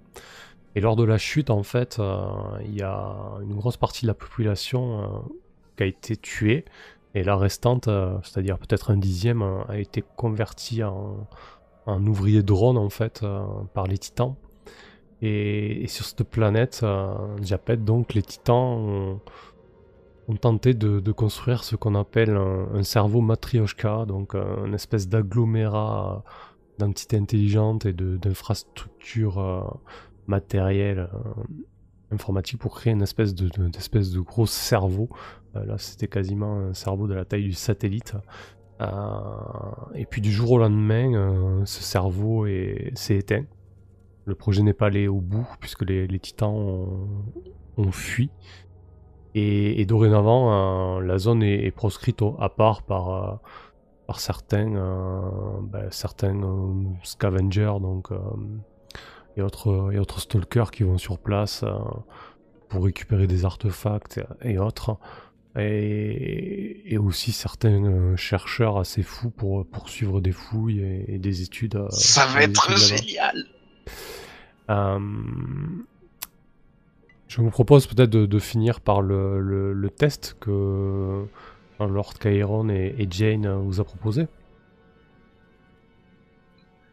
[0.78, 2.30] Et lors de la chute, en fait, euh,
[2.64, 5.06] il y a une grosse partie de la population euh,
[5.76, 6.64] qui a été tuée,
[7.16, 11.26] et la restante, euh, c'est-à-dire peut-être un dixième, a été convertie en,
[12.06, 13.26] ouvrier drone en fait
[13.74, 14.36] par les titans.
[15.20, 16.86] Et, sur cette planète,
[17.42, 19.18] Japet, donc les titans
[20.28, 26.22] ont, tenté de, construire ce qu'on appelle un, un cerveau matrioshka, donc une espèce d'agglomérat
[26.78, 29.80] d'entités intelligentes et d'infrastructures
[30.28, 31.42] matérielles euh,
[32.10, 35.08] informatiques pour créer une espèce de, de- gros cerveau.
[35.56, 38.14] Euh, là, c'était quasiment un cerveau de la taille du satellite.
[38.80, 38.86] Euh,
[39.94, 43.44] et puis du jour au lendemain, ce cerveau est- s'est éteint.
[44.24, 47.08] Le projet n'est pas allé au bout puisque les, titans ont,
[47.76, 48.30] ont fui.
[49.34, 53.40] Et, dorénavant, la zone est, proscrite à part par,
[54.06, 54.72] par certains,
[55.62, 56.40] ben, certains
[57.04, 58.10] scavengers donc,
[59.38, 61.72] et, autres, et autres stalkers qui vont sur place euh,
[62.68, 64.96] pour récupérer des artefacts et autres.
[65.56, 71.42] Et, et aussi certains euh, chercheurs assez fous pour poursuivre des fouilles et, et des
[71.42, 71.76] études.
[71.76, 73.44] euh, Ça va être génial.
[74.70, 74.98] Euh,
[77.26, 81.24] je vous propose peut-être de, de finir par le, le- le test que
[81.80, 84.26] Lord Chiron et, et Jane vous a proposé.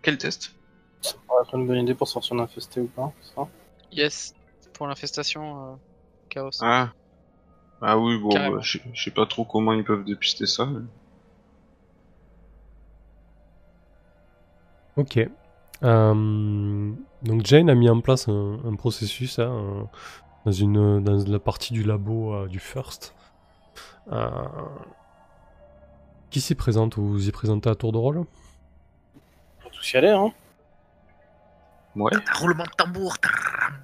[0.02, 0.55] Quel test?
[1.06, 3.48] Ça pourrait être une bonne idée pour sortir d'infesté ou pas, ça
[3.92, 4.34] Yes,
[4.74, 5.76] pour l'infestation, euh,
[6.30, 6.50] chaos.
[6.62, 6.90] Ah.
[7.82, 10.66] Ah oui, bon, bah, je je sais pas trop comment ils peuvent dépister ça.
[10.66, 10.82] mais-
[14.98, 15.20] Ok.
[15.84, 19.90] Euh, donc Jane a mis en place un, un processus hein, un-
[20.46, 23.14] dans, une, dans la partie du labo euh, du First.
[24.12, 24.30] Euh,
[26.30, 28.18] qui s'y présente Vous vous y présentez à tour de rôle?
[28.20, 30.32] On va tous y aller, hein
[31.96, 32.12] Ouais.
[32.40, 33.16] Roulement de tambour.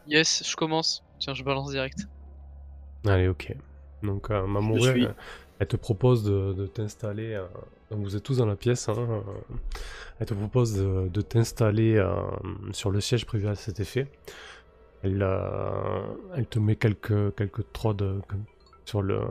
[0.07, 1.03] Yes, je commence.
[1.19, 2.07] Tiens, je balance direct.
[3.05, 3.55] Allez, ok.
[4.03, 5.15] Donc, euh, Mamoru, elle,
[5.59, 7.33] elle te propose de, de t'installer.
[7.33, 7.45] euh,
[7.89, 8.89] donc vous êtes tous dans la pièce.
[8.89, 9.21] hein, euh,
[10.19, 12.13] elle te propose de, de t'installer euh,
[12.71, 14.11] sur le siège prévu à cet effet.
[15.03, 16.03] Elle, euh,
[16.35, 18.21] elle te met quelques, quelques trodes
[18.85, 19.21] sur le,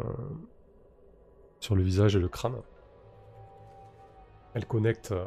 [1.60, 2.56] sur le visage et le crâne.
[4.54, 5.24] Elle connecte euh,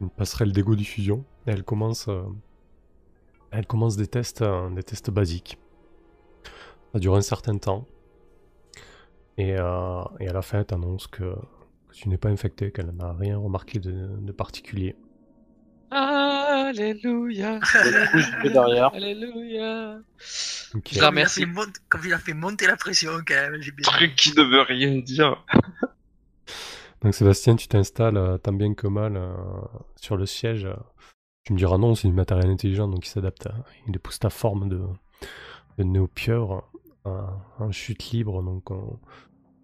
[0.00, 2.22] une passerelle d'égo-diffusion et elle commence, euh,
[3.50, 5.58] elle commence des tests, euh, des tests basiques.
[6.92, 7.86] Ça dure un certain temps.
[9.38, 12.90] Et, euh, et à la fin, elle t'annonce que, que tu n'es pas infecté, qu'elle
[12.90, 14.96] n'a rien remarqué de, de particulier.
[15.90, 17.58] Alléluia.
[18.44, 18.94] Derrière.
[18.94, 19.98] Alléluia.
[20.18, 21.44] Je la Comme il a remercie.
[21.88, 23.82] Comme il a fait monter la pression quand même, j'ai bien.
[23.82, 25.44] Truc qui ne veut rien dire.
[27.02, 29.32] Donc Sébastien, tu t'installes euh, tant bien que mal euh,
[29.96, 30.66] sur le siège.
[30.66, 30.74] euh.
[31.50, 33.48] Tu me diras non, c'est du matériel intelligent, donc il s'adapte.
[33.48, 34.82] à- Il épouse ta forme de,
[35.78, 35.82] de
[37.04, 39.00] en chute libre, donc on,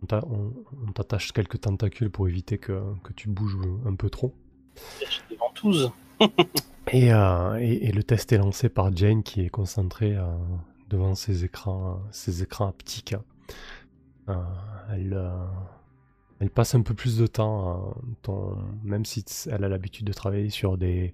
[0.02, 0.52] on t'a- on-
[0.84, 3.56] on t'attache quelques tentacules pour éviter que, que tu bouges
[3.86, 4.34] un peu trop.
[5.30, 5.92] Des ventouses.
[6.92, 10.24] Et, euh, et, et le test est lancé par Jane qui est concentrée euh,
[10.88, 13.14] devant ses écrans, ses écrans haptiques.
[14.28, 14.34] Euh,
[14.92, 15.20] elle,
[16.40, 20.50] elle passe un peu plus de temps, ton- même si elle a l'habitude de travailler
[20.50, 21.12] sur des,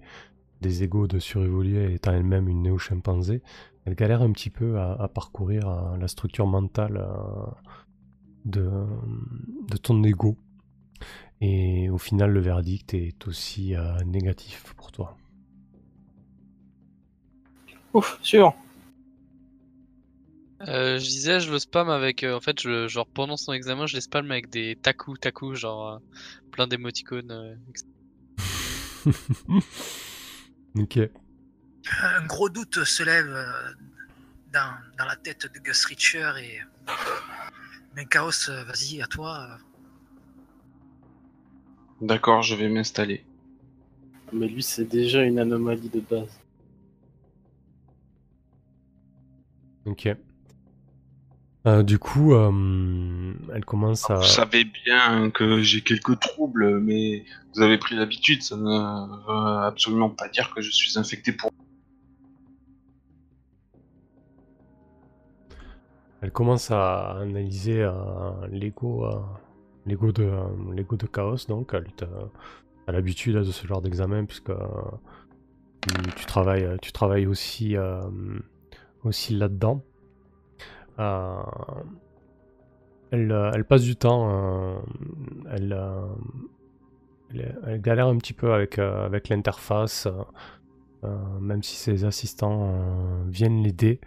[0.63, 3.43] des égos de surévolués étant elle-même une néo-chimpanzé,
[3.85, 7.45] elle galère un petit peu à, à parcourir euh, la structure mentale euh,
[8.45, 8.69] de,
[9.69, 10.37] de ton ego.
[11.41, 15.17] Et au final, le verdict est aussi euh, négatif pour toi.
[17.93, 18.55] Ouf, suivant.
[20.67, 22.23] Euh, je disais, je le spam avec.
[22.23, 25.55] euh, en fait, je, genre pendant son examen, je les spam avec des taku taku,
[25.55, 25.99] genre euh,
[26.51, 27.59] plein d'émoticônes.
[30.77, 30.99] euh, ok.
[32.01, 33.73] Un gros doute se lève euh,
[34.51, 36.61] dans, dans la tête de Gus Richer et.
[37.95, 39.47] Mais Chaos, euh, vas-y, à toi.
[39.51, 39.57] euh.
[42.01, 43.25] D'accord, je vais m'installer.
[44.31, 46.39] Mais lui, c'est déjà une anomalie de base.
[49.85, 50.09] Ok.
[51.65, 54.15] Euh, du coup, euh, elle commence à.
[54.15, 57.23] Vous savez bien que j'ai quelques troubles, mais
[57.55, 61.51] vous avez pris l'habitude, ça ne veut absolument pas dire que je suis infecté pour...
[66.21, 67.91] Elle commence à analyser euh,
[68.51, 69.21] l'ego, euh,
[69.85, 70.29] l'ego de,
[70.73, 71.87] l'ego de Chaos, donc elle
[72.87, 74.51] a l'habitude de ce genre d'examen puisque
[75.81, 77.75] tu, tu travailles, tu travailles aussi,
[79.03, 79.81] aussi là-dedans.
[80.99, 81.41] Euh,
[83.11, 84.79] elle, euh, elle passe du temps, euh,
[85.51, 85.77] elle,
[87.31, 90.07] elle, elle galère un petit peu avec, avec l'interface,
[91.41, 92.73] même si ses assistants
[93.27, 93.99] viennent l'aider.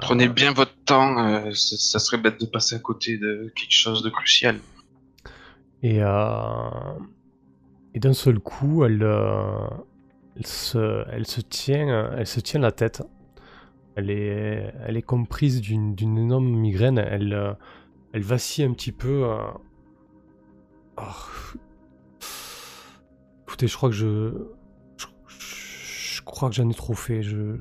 [0.00, 4.02] Prenez bien votre temps, ça, ça serait bête de passer à côté de quelque chose
[4.02, 4.58] de crucial.
[5.82, 6.70] Et, euh,
[7.94, 9.66] et d'un seul coup, elle, euh,
[10.36, 13.02] elle, se, elle, se tient, elle se tient la tête.
[13.96, 16.98] Elle est, elle est comprise d'une énorme migraine.
[16.98, 17.52] Elle, euh,
[18.12, 19.24] elle vacille un petit peu.
[19.24, 19.38] euh.
[20.96, 21.02] Oh.
[23.42, 24.32] Écoutez, je crois que je,
[25.26, 27.22] je, crois que j'en ai trop fait.
[27.22, 27.56] Je,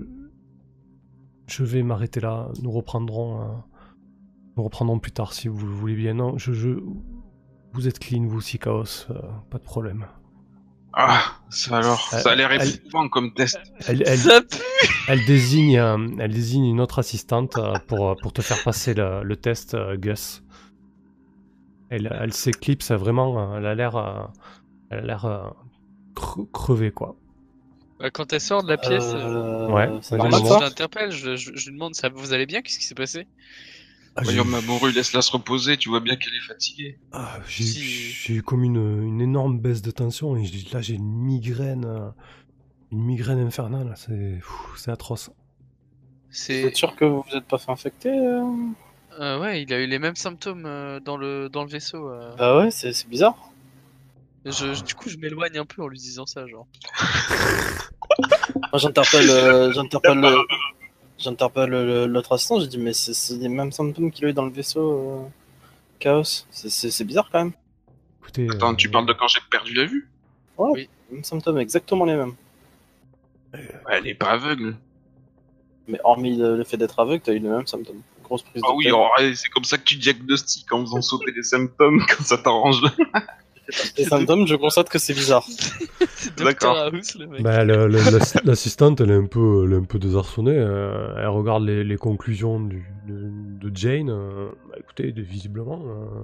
[1.47, 2.49] je vais m'arrêter là.
[2.61, 3.53] Nous reprendrons, euh,
[4.55, 6.13] nous reprendrons plus tard si vous le voulez bien.
[6.13, 6.69] Non, je, je,
[7.73, 9.07] vous êtes clean, vous aussi, Chaos,
[9.49, 10.07] pas de problème.
[10.93, 13.59] Ah, ça alors, Euh, ça a l'air éprouvant comme test.
[13.87, 14.57] Elle, elle, Ça pue
[15.07, 19.23] elle désigne, euh, elle désigne une autre assistante euh, pour, pour te faire passer le,
[19.23, 20.43] le test, euh, Gus.
[21.89, 24.23] Elle, elle s'éclipse vraiment, elle a l'air, euh,
[24.89, 25.49] elle a l'air euh,
[26.15, 27.15] cre- crevée, quoi.
[27.99, 31.75] Bah, Quand elle sort de la pièce, euh, Ouais, je l'interpelle, je, je, je lui
[31.75, 32.61] demande ça, vous allez bien?
[32.61, 33.27] Qu'est-ce qui s'est passé?
[34.15, 36.97] Ah, Voyons, ma morue, laisse-la se reposer, tu vois bien qu'elle est fatiguée.
[37.13, 38.33] ah, j'ai Si.
[38.33, 42.09] eu comme une, une énorme baisse de tension et là j'ai une migraine, euh,
[42.91, 45.29] une migraine infernale, c'est atroce.
[45.29, 45.33] Vous
[46.29, 48.43] C'est êtes sûr que vous vous êtes pas fait infecter euh
[49.19, 52.09] euh, ouais, il a eu les mêmes symptômes euh, dans le dans le vaisseau.
[52.09, 52.33] euh.
[52.37, 53.35] Bah ouais, c'est bizarre.
[54.45, 56.67] Je, je- du coup, je m'éloigne un peu en lui disant ça, genre.
[58.71, 60.37] Moi j'interpelle euh, j'interpelle le-
[61.21, 64.45] j'interpelle le- l'autre assistant, j'ai dit mais c'est les mêmes symptômes qu'il a eu dans
[64.45, 65.29] le vaisseau euh,
[65.99, 66.23] Chaos.
[66.51, 67.53] C'est- bizarre quand même.
[68.21, 70.09] Écoutez, Attends, euh, tu parles de quand j'ai perdu la vue?
[70.75, 72.35] Les mêmes symptômes, exactement les mêmes.
[73.53, 73.61] Ouais,
[73.91, 74.75] Elle est pas aveugle.
[75.87, 78.01] Mais hormis le, le fait d'être aveugle, t'as eu les mêmes symptômes.
[78.23, 81.01] Grosse prise Ah de oui, oh, ouais, c'est comme ça que tu diagnostiques en faisant
[81.01, 82.81] sauter les symptômes quand ça t'arrange.
[83.97, 85.45] Les symptômes, je constate que c'est bizarre.
[86.37, 86.75] D'accord.
[86.91, 87.41] Dr House, le mec.
[87.41, 87.63] Bah,
[88.43, 90.57] l'assistante, elle est un peu, elle est un peu désarçonnée.
[90.57, 93.29] euh, elle regarde les, les conclusions du- de,
[93.69, 94.09] de Jane.
[94.09, 96.21] euh, bah, écoutez, visiblement, euh,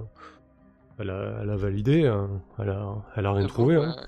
[0.98, 2.04] elle, a, elle a validé.
[2.04, 2.26] euh,
[2.58, 3.76] elle, a, elle a rien Ah, trouvé.
[3.76, 3.94] bon, hein.
[3.96, 4.06] bah,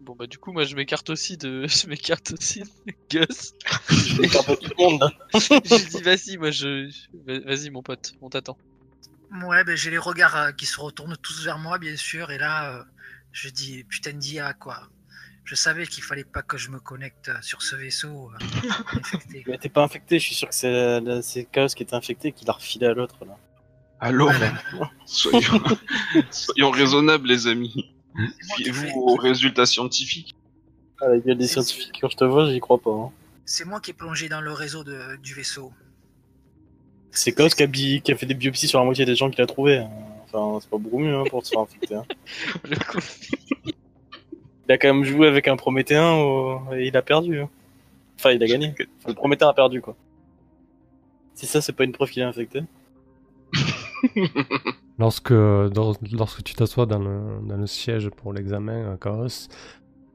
[0.00, 3.54] Bon bah du coup moi je m'écarte aussi de je m'écarte aussi de Gus.
[3.88, 5.10] Je m'écarte de tout le monde.
[5.64, 8.58] J'ai dit vas-y moi je je- vas-y mon pote, on t'attend.
[9.42, 12.30] Ouais, ben, j'ai les regards euh, qui se retournent tous vers moi, bien sûr.
[12.30, 12.82] Et là, euh,
[13.32, 14.88] je dis, putain d'IA, quoi.
[15.44, 18.44] Je savais qu'il fallait pas que je me connecte euh, sur ce vaisseau euh,
[18.96, 19.44] infecté.
[19.46, 22.28] Mais t'es pas infecté, je suis sûr que c'est la- c'est Chaos qui était infecté
[22.28, 23.36] et qui l'a refilé à l'autre là.
[24.00, 24.52] Allô Voilà.
[25.06, 25.62] Soyons...
[26.30, 27.92] Soyons raisonnables, les amis.
[28.16, 30.34] C'est moi qui fais- Fiez-vous aux résultats scientifiques.
[31.02, 32.90] Ah, la gueule des scientifiques, quand je te vois, j'y crois pas.
[32.92, 33.10] hein.
[33.44, 35.72] C'est moi qui ai plongé dans le réseau de- du vaisseau.
[37.14, 39.30] C'est Chaos qui a, bi- qui a fait des biopsies sur la moitié des gens
[39.30, 39.84] qu'il a trouvé.
[40.32, 41.94] Enfin, c'est pas beaucoup mieux hein, pour se faire infecter.
[41.94, 42.04] hein.
[44.66, 47.38] Il a quand même joué avec un Prométhéen au- et il a perdu.
[47.40, 47.50] hein.
[48.18, 48.68] Enfin, il a gagné.
[48.98, 49.94] Enfin, le Prométhéen a perdu quoi.
[51.34, 52.62] Si ça, c'est pas une preuve qu'il est infecté?
[54.98, 59.48] Lorsque, dans- lorsque tu t'assois dans le, dans le siège pour l'examen, euh, Chaos,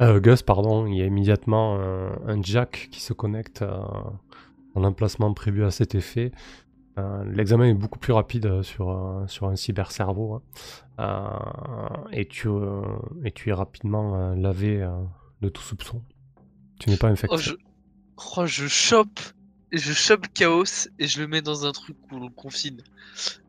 [0.01, 3.77] euh, Gus, pardon, il y a immédiatement un, un jack qui se connecte euh,
[4.73, 6.31] dans l'emplacement prévu à cet effet.
[6.99, 10.35] Euh, L'examen est beaucoup plus rapide euh, sur, euh, sur un cybercerveau.
[10.35, 10.41] hein.
[10.99, 12.81] Euh, et, tu, euh,
[13.23, 14.91] et tu es rapidement euh, lavé euh,
[15.41, 16.01] de tout soupçon.
[16.79, 17.35] Tu n'es pas infecté.
[17.35, 17.53] Oh je
[18.37, 19.19] oh je chope
[19.71, 22.81] je chope Chaos et je le mets dans un truc où on le confine.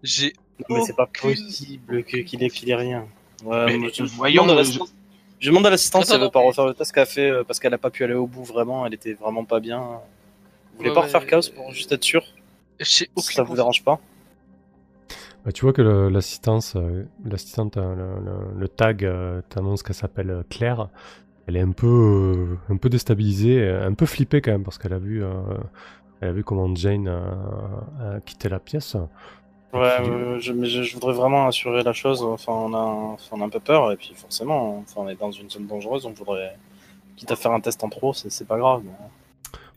[0.02, 0.32] J'ai
[0.68, 3.06] Non, mais c'est pas possible qu'il ait filé rien.
[3.44, 4.94] Ouais, Mais, moi, je, voyons, demande à je- l'assistante-
[5.40, 7.44] je demande à l'assistante si Attends, elle veut pas refaire le test qu'elle a fait
[7.47, 9.81] parce qu'elle a pas pu aller au bout vraiment, elle était vraiment pas bien.
[10.72, 12.22] Vous voulez Ouais, pas refaire Chaos pour juste être sûr?
[12.81, 14.01] J'ai Si aucune ça vous dérange pas
[15.44, 19.94] Bah, tu vois que l'assistance, euh, l'assistante, euh, le, le- le tag euh, t'annonce qu'elle
[19.97, 20.89] s'appelle euh, Claire.
[21.47, 24.93] Elle est un peu, euh, un peu déstabilisée, un peu flippée quand même parce qu'elle
[24.93, 25.31] a vu, euh,
[26.20, 28.97] elle a vu comment Jane a quitté la pièce.
[29.73, 32.23] Ouais, puis, euh, je, mais je, je voudrais vraiment assurer la chose.
[32.23, 35.15] Enfin, on a, enfin, on a un peu peur et puis forcément, enfin, on est
[35.16, 36.57] dans une zone dangereuse, on voudrait.
[37.16, 38.82] Quitte à faire un test en trop, c'est c'est pas grave.
[38.85, 38.93] mais-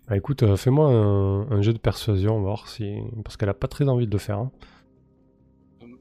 [0.07, 3.49] Bah écoute, euh, fais-moi un, un jeu de persuasion, on va voir si, parce qu'elle
[3.49, 4.37] a pas très envie de le faire.
[4.37, 4.51] hein.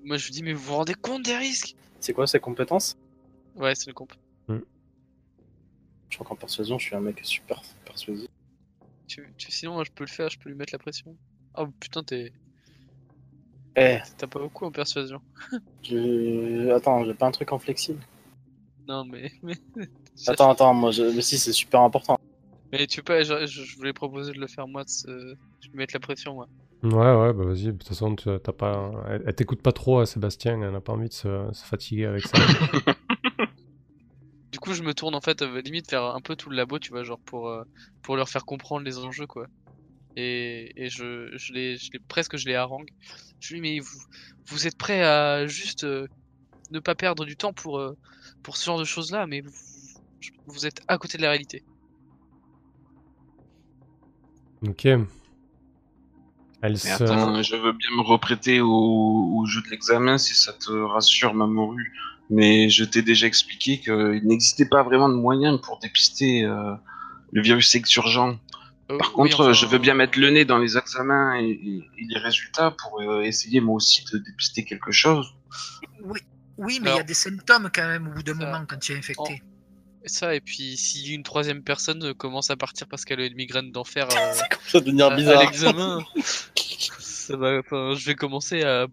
[0.04, 1.76] Moi je lui dis mais vous vous rendez compte des risques?
[2.00, 2.96] C'est quoi ces compétences
[3.54, 4.12] Ouais c'est le comp.
[6.10, 8.28] Je crois qu'en persuasion, je suis un mec super persuasif.
[9.06, 11.16] Tu, tu- sinon moi, je peux le faire, je peux lui mettre la pression.
[11.54, 12.32] Oh putain t'es
[13.76, 15.20] Eh, t'as pas beaucoup en persuasion.
[15.82, 16.70] je...
[16.70, 18.00] attends, j'ai pas un truc en flexible.
[18.88, 19.56] Non mais mais
[20.26, 21.02] Attends, attends, moi, je...
[21.04, 22.18] mais si, c'est super important.
[22.72, 26.00] Mais tu pas je, voulais proposer de le faire moi de je vais mettre la
[26.00, 26.48] pression moi.
[26.82, 27.66] Ouais, ouais, bah vas-y.
[27.66, 30.60] De toute façon, tu- t'as pas, elle, elle t'écoute pas trop, euh, Sébastien.
[30.60, 32.38] Elle n'a pas envie de se, se fatiguer avec ça.
[34.52, 36.78] Du coup je me tourne en fait euh, limite vers un peu tout le labo
[36.78, 37.64] tu vois genre pour euh,
[38.02, 39.46] pour leur faire comprendre les enjeux quoi.
[40.16, 42.88] Et, et je je les je les presque je les harangue.
[43.40, 43.98] Je lui dis mais vous
[44.48, 46.06] vous êtes prêts à juste euh,
[46.70, 47.94] ne pas perdre du temps pour euh,
[48.42, 49.52] pour ce genre de choses là mais vous,
[50.46, 51.64] vous êtes à côté de la réalité.
[54.66, 54.84] Ok.
[56.64, 57.02] Elle Mais se.
[57.04, 58.70] attends, je veux bien me reprêter au,
[59.36, 61.92] au jeu de l'examen si ça te rassure, Mamoru.
[62.30, 66.74] Mais je t'ai déjà expliqué qu'il n'existait pas vraiment de moyen pour dépister euh,
[67.32, 68.38] le virus exurgent.
[68.90, 71.50] Euh, Par oui, contre, enfin, je veux bien mettre le nez dans les examens et,
[71.50, 75.34] et- et les résultats pour euh, essayer moi aussi de dépister quelque chose.
[76.04, 76.20] Oui,
[76.58, 78.92] oui mais il y a des symptômes quand même au bout d'un moment quand tu
[78.92, 79.42] es infecté.
[80.06, 83.36] Ça, et puis si une troisième personne euh, commence à partir parce qu'elle a une
[83.36, 85.42] migraine d'enfer euh, Ça commence à devenir à, à bizarre.
[85.42, 86.04] l'examen,
[86.98, 88.86] ça va, enfin, je vais commencer à.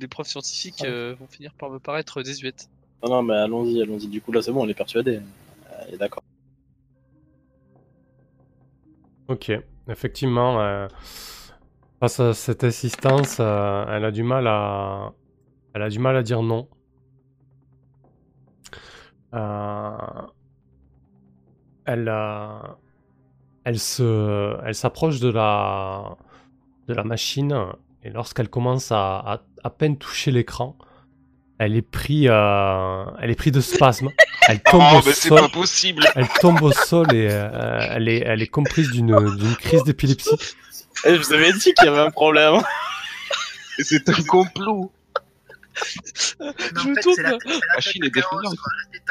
[0.00, 2.70] Les profs scientifiques euh, vont finir par me paraître désuètes.
[3.02, 4.06] Non, non, mais allons-y, allons-y.
[4.06, 5.16] Du coup, là, c'est bon, on est persuadé.
[5.16, 6.22] Euh, et d'accord.
[9.28, 9.50] Ok.
[9.88, 10.86] Effectivement, euh,
[11.98, 15.12] face à cette assistance, euh, elle a du mal à,
[15.74, 16.68] elle a du mal à dire non.
[19.34, 19.90] Euh,
[21.84, 22.58] elle, euh,
[23.64, 26.16] elle se, elle s'approche de la,
[26.88, 27.54] de la machine
[28.02, 30.76] et lorsqu'elle commence à, à, à peine toucher l'écran,
[31.58, 34.10] elle est pris, euh, elle est pris de spasme.
[34.48, 35.38] Elle tombe Oh, au mais c'est sol.
[35.38, 39.54] pas possible Elle tombe au sol et euh, elle, est, elle est comprise d'une d'une
[39.54, 40.34] crise d'épilepsie.
[41.04, 42.60] Eh, je vous avais dit qu'il y avait un problème.
[43.78, 44.90] C'est un complot
[45.74, 47.38] Je me tourne, la,
[47.76, 48.10] Machine est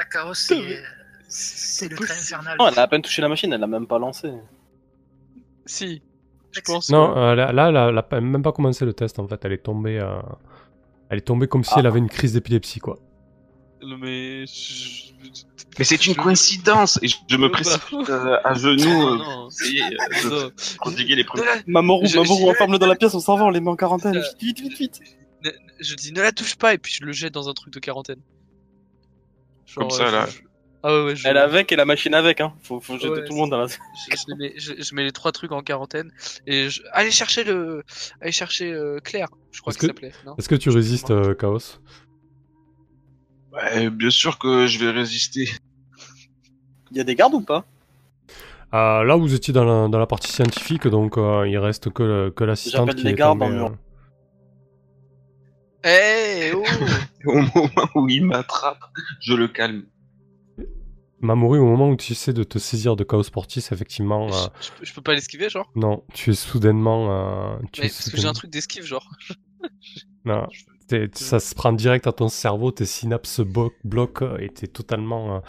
[0.09, 0.51] carrosse,
[1.27, 2.57] c'est le train infernal.
[2.59, 4.31] Non, elle a à peine touché la machine, elle l'a même pas lancé.
[5.65, 6.01] Si,
[6.51, 6.89] je pense.
[6.89, 9.19] Non, que- euh, là, là, elle a- elle a pas- même pas commencé le test
[9.19, 9.39] en fait.
[9.45, 10.19] Elle est tombée, euh,
[11.09, 11.79] elle est tombée comme si Ah.
[11.79, 12.97] elle avait une crise d'épilepsie quoi.
[13.83, 14.45] Non, mais.
[14.45, 15.11] je-
[15.79, 19.17] Mais c'est une je- coïncidence et je, je me précipite euh, à genoux Non, euh,
[19.17, 20.51] non, pour euh, de non.
[20.77, 21.43] prodiguer les premiers.
[21.65, 24.21] Mamoru, Mamoru, enferme-le dans la pièce, on s'en va, on les met en quarantaine.
[24.39, 25.17] Vite, vite, vite, vite.
[25.43, 27.73] Ne- je dis ne la touche pas et puis je le jette dans un truc
[27.73, 28.21] de quarantaine.
[29.65, 30.25] Genre, Comme ça, euh, là.
[30.27, 30.39] je-
[30.83, 32.53] Ah ouais, ouais, je, Elle avec et la machine avec, hein.
[32.63, 33.67] Faut, faut jeter Ouais, tout le monde dans la.
[33.67, 36.11] je, mets, je, je mets les trois trucs en quarantaine
[36.47, 36.81] et je...
[36.91, 37.83] allez chercher le,
[38.19, 40.33] allez chercher euh, Claire, je crois Est-ce qu'il que- s'appelait.
[40.39, 41.59] Est-ce que tu résistes, euh, Chaos?
[43.53, 45.49] Ouais, bien sûr que je vais résister.
[46.89, 47.65] Il y a des gardes ou pas?
[48.73, 52.29] Euh, Là, vous étiez dans la, dans la partie scientifique, donc euh, il reste que,
[52.35, 53.75] que l'assistante J'appelle les gardes tombée, dans
[55.85, 56.63] euh, Eh oh
[57.25, 58.79] Au moment où il m'attrape,
[59.21, 59.85] je le calme.
[61.19, 64.69] Mamoru, au moment où tu essaies de te saisir de Chaos Portis, effectivement, euh, je,
[64.71, 65.71] peux- je peux pas l'esquiver, genre?
[65.75, 67.11] non, tu es soudainement.
[67.11, 69.07] euh, tu Mais es parce que j'ai un truc d'esquive, genre.
[70.25, 70.47] Non,
[71.13, 73.41] ça se prend direct à ton cerveau, tes synapses
[73.83, 75.39] bloquent et t'es totalement euh,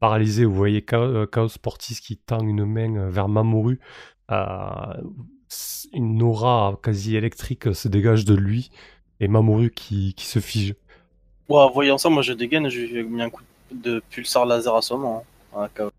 [0.00, 0.44] paralysé.
[0.46, 3.78] Vous voyez Cha- euh, Chaos Portis qui tend une main vers Mamoru.
[4.30, 4.36] Euh,
[5.92, 8.70] une aura quasi électrique se dégage de lui
[9.22, 10.74] et Mamoru qui, qui se fige.
[11.48, 14.74] Ouais, voyant ça, moi je dégaine, je lui ai mis un coup de pulsar laser
[14.74, 15.24] assommant.
[15.54, 15.90] Hein, à.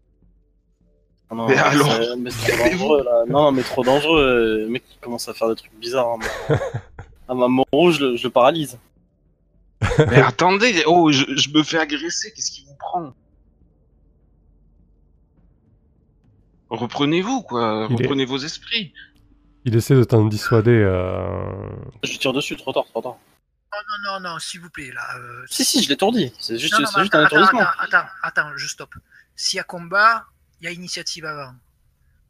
[1.30, 3.24] Ah non, Mais alors mais c'est trop dangereux là.
[3.28, 4.20] Non, mais trop dangereux.
[4.22, 6.18] euh, Le mec il commence à faire des trucs bizarres.
[6.50, 6.58] Hein,
[7.30, 7.48] ah, ma
[7.92, 8.78] je le, je le paralyse.
[10.00, 13.14] Mais attendez, oh, je, je me fais agresser, qu'est-ce qui vous prend?
[16.70, 18.94] Reprenez-vous, quoi, Il est- reprenez vos esprits.
[19.66, 20.72] Il essaie de t'en dissuader.
[20.72, 21.70] euh,
[22.04, 23.18] Je tire dessus, trop tard, trop tard.
[23.76, 25.02] Oh, non, non, non, s'il vous plaît, là.
[25.18, 26.32] euh, Si, si, je l'étourdis.
[26.40, 27.62] C'est juste, Non, juste un étourdissement.
[27.62, 28.94] attends, attends, attends, je stoppe.
[29.36, 30.26] S'il y a combat,
[30.62, 31.54] il y a initiative avant.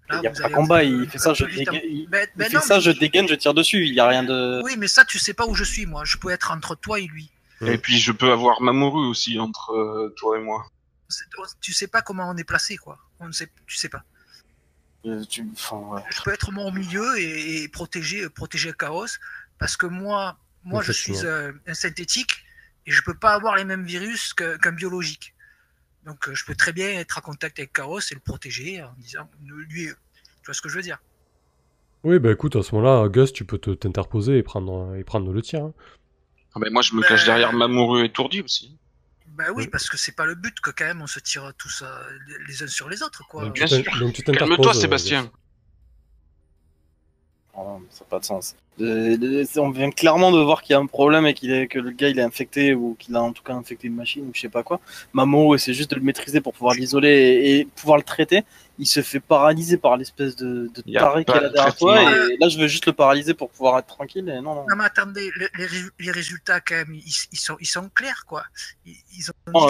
[0.09, 1.81] Là, Il n'y a pas combat, un il peu- fait ça, je dégaine.
[1.83, 3.85] Il Ben- il ben fait non, ça, je dégaine, je tire dessus.
[3.87, 4.61] Il n'y a rien de.
[4.63, 6.03] Oui, mais ça, tu sais pas où je suis, moi.
[6.05, 7.29] Je peux être entre toi et lui.
[7.61, 10.65] Et puis je peux avoir Mamoru aussi entre euh, toi et moi.
[11.07, 11.23] C'est-
[11.61, 12.99] Tu sais pas comment on est placé, quoi.
[13.19, 14.03] On ne sait, tu sais pas.
[15.05, 16.01] Euh, tu- Enfin, ouais.
[16.09, 19.05] Je peux être moi au milieu et, et protéger, protéger le chaos,
[19.59, 22.43] parce que moi, moi, je suis euh, un synthétique
[22.85, 25.33] et je peux pas avoir les mêmes virus qu'un biologique.
[26.05, 28.93] Donc, euh, je peux très bien être en contact avec Chaos et le protéger en
[28.97, 30.99] disant, lui, tu vois ce que je veux dire?
[32.03, 35.31] Oui, bah écoute, à ce moment-là, Gus, tu peux te- t'interposer et prendre, et prendre
[35.31, 35.63] le tir.
[35.63, 35.73] hein.
[36.55, 38.77] Ah ben, moi je me Ben- cache derrière Mamoru étourdi aussi.
[39.35, 39.67] Bah oui, Oui.
[39.67, 41.87] parce que c'est pas le but que quand même on se tire tous euh,
[42.47, 43.45] les uns sur les autres, quoi.
[43.45, 43.83] Donc, bien sûr.
[43.99, 44.49] donc tu t'interposes.
[44.57, 45.31] Calme-toi euh, Sébastien.
[47.55, 48.55] Oh non, ça n'a pas de sens.
[48.81, 51.77] Euh, on vient clairement de voir qu'il y a un problème et qu'il est, que
[51.77, 54.31] le gars il est infecté ou qu'il a en tout cas infecté une machine ou
[54.33, 54.79] je sais pas quoi.
[55.13, 58.41] Mamo, c'est juste de le maîtriser pour pouvoir l'isoler et, et pouvoir le traiter.
[58.79, 62.01] Il se fait paralyser par l'espèce de, de taré qu'il a de derrière toi.
[62.01, 64.27] Et là, je veux juste le paralyser pour pouvoir être tranquille.
[64.27, 64.65] Et non, non.
[64.67, 67.87] Non mais attendez, le- les, résu- les résultats quand même, ils, ils sont, ils sont
[67.93, 68.43] clairs, quoi.
[68.87, 69.69] Ils, ils ont Oh,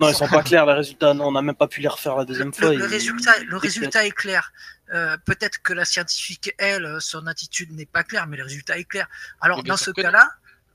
[0.00, 1.12] Non, ils sont pas clairs les résultats.
[1.12, 2.72] Non, on n'a même pas pu les refaire la deuxième le, fois.
[2.72, 4.50] le résultat, le résultat est clair.
[4.92, 8.84] Euh, Peut-être que la scientifique, elle, son attitude n'est pas claire, mais le résultat est
[8.84, 9.06] clair.
[9.40, 10.30] Alors bien dans ce cas-là,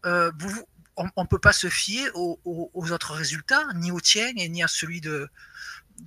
[0.05, 0.31] euh,
[0.97, 4.47] on, on peut pas se fier aux, aux- aux autres résultats, ni au tien et
[4.49, 5.27] ni à celui de,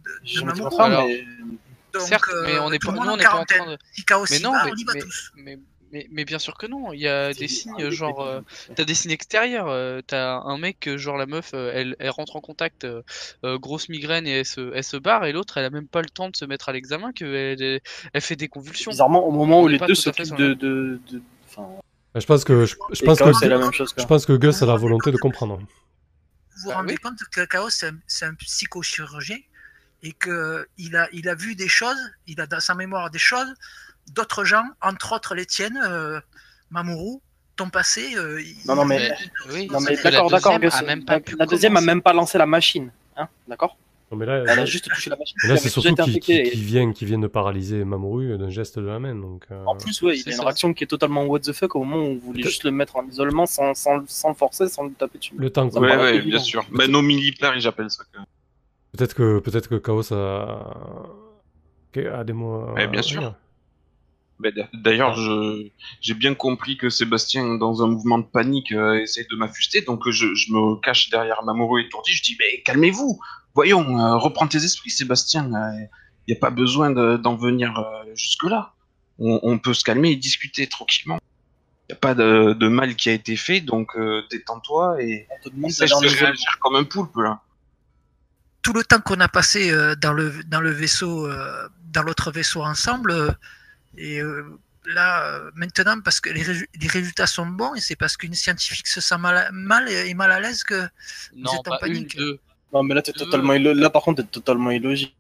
[0.04, 1.26] de, Je de Mamoru.
[1.92, 3.58] Donc, Certes, euh, mais on n'est pas, nous, on n'est pas en quarantaine.
[3.62, 3.78] train de.
[3.92, 5.32] Si Chaos Mais non, va, mais, on y va mais, tous.
[5.36, 5.58] mais,
[5.92, 6.92] mais, mais bien sûr que non.
[6.92, 8.40] Il y a des signes, genre, euh,
[8.74, 9.68] t'as des signes extérieurs.
[9.68, 13.02] euh, T'as un mec, euh, genre la meuf, euh, elle, elle rentre en contact, euh,
[13.58, 16.08] grosse migraine et elle se, elle se barre, et l'autre, elle a même pas le
[16.08, 17.80] temps de se mettre à l'examen que
[18.12, 18.90] elle, fait des convulsions.
[18.90, 21.68] Bizarrement, au moment où les deux s'occupent de, de, de- enfin,
[22.14, 23.94] Je pense que, je, pense Chaos, que, c'est la même chose.
[23.96, 25.58] Je pense que Gus a la volonté de comprendre.
[25.58, 25.66] Vous
[26.62, 27.00] vous Bah rendez oui.
[27.02, 29.38] compte que Chaos, c'est un, un psychochirurgien
[30.02, 33.52] et qu'il a, il a vu des choses, il a dans sa mémoire des choses,
[34.14, 36.20] d'autres gens, entre autres les tiennes, euh,
[36.70, 37.18] Mamoru,
[37.56, 38.14] ton passé.
[38.16, 38.98] euh, Non, non, mais-
[39.48, 40.74] Mais- oui, Non, mais la d'accord, d'accord, deuxième Gus.
[40.74, 42.90] a même pas La, la deuxième a même pas lancé la machine.
[43.16, 43.78] Hein D'accord
[44.10, 45.34] Non, mais là, Elle a juste touché la machine.
[45.42, 46.50] mais là, c'est surtout qu'il- infectée.
[46.50, 49.14] qu'il vient, de paralyser Mamoru d'un geste de la main.
[49.14, 50.42] Donc, euh, En plus, ouais, il a une ça.
[50.44, 52.96] réaction qui est totalement what the fuck au moment où vous voulez juste le mettre
[52.96, 55.34] en isolement sans, sans, sans le forcer, sans le taper dessus.
[55.36, 56.64] le temps Ouais, ouais, bien sûr.
[56.72, 58.04] Ben, nos militaires, ils appellent ça.
[58.12, 58.18] que-
[58.96, 61.06] Peut-être que, peut-être que Chaos a,
[61.96, 62.74] a des mots.
[62.90, 63.34] bien sûr.
[64.38, 65.16] Ben, D'ailleurs,
[66.00, 70.06] j'ai bien compris que Sébastien, dans un mouvement de panique, euh, essaye de m'affuster, donc
[70.06, 72.12] euh, je, je me cache derrière Mamoru étourdi.
[72.12, 73.18] Je dis, mais calmez-vous,
[73.54, 75.50] voyons, euh, reprends tes esprits, Sébastien.
[76.28, 78.74] Il n'y a pas besoin de- d'en venir euh, jusque-là.
[79.18, 81.18] On, on peut se calmer et discuter tranquillement.
[81.88, 85.26] Il n'y a pas de, de mal qui a été fait, donc euh, détends-toi et
[85.46, 87.40] en de réagir comme un poulpe là.
[88.60, 92.32] Tout le temps qu'on a passé euh, dans, le, dans le vaisseau, euh, dans l'autre
[92.32, 93.30] vaisseau ensemble, euh,
[93.98, 94.44] et euh,
[94.86, 98.34] là, euh, maintenant, parce que les, résu- les résultats sont bons, et c'est parce qu'une
[98.34, 100.88] scientifique se sent mal, mal et, et mal à l'aise que
[101.34, 102.16] Non, êtes en pas une, panique.
[102.16, 102.38] deux.
[102.72, 103.24] Non, mais là, t'es Deux.
[103.24, 105.16] totalement Là, par contre, t'es totalement illogique.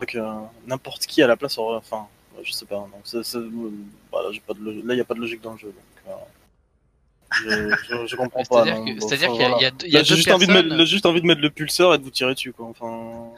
[0.00, 0.34] Donc, euh,
[0.66, 1.76] n'importe qui à la place aurait.
[1.76, 2.06] Enfin,
[2.42, 2.76] je sais pas.
[2.76, 3.22] Donc, là,
[4.32, 5.68] j'ai pas de logique- là, il n'y a pas de logique dans le jeu.
[5.68, 6.16] Donc,
[7.46, 8.64] euh, je, je, je comprends pas.
[8.64, 12.10] C'est-à-dire qu'il y a, deux- j'ai juste envie de mettre le pulseur et de vous
[12.10, 12.66] tirer dessus, quoi.
[12.66, 13.30] Enfin.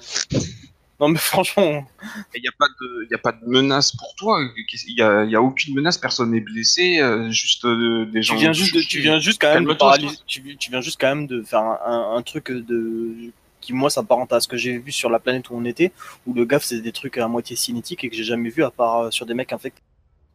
[1.05, 1.87] Non, mais franchement.
[2.35, 4.41] Il n'y a, pas de- y a pas de menace pour toi.
[4.87, 8.35] Il n'y a, y a aucune menace, personne n'est blessé, euh, juste euh, des gens.
[8.35, 10.99] tu viens juste de- tu viens juste quand même de paralyser tu, tu viens juste
[11.01, 14.57] quand même de faire un, un- un truc de qui moi s'apparente à ce que
[14.57, 15.93] j'ai vu sur la planète où on était
[16.27, 18.71] où le gaf c'est des trucs à moitié cinétiques et que j'ai jamais vu à
[18.71, 19.81] part euh, sur des mecs infectés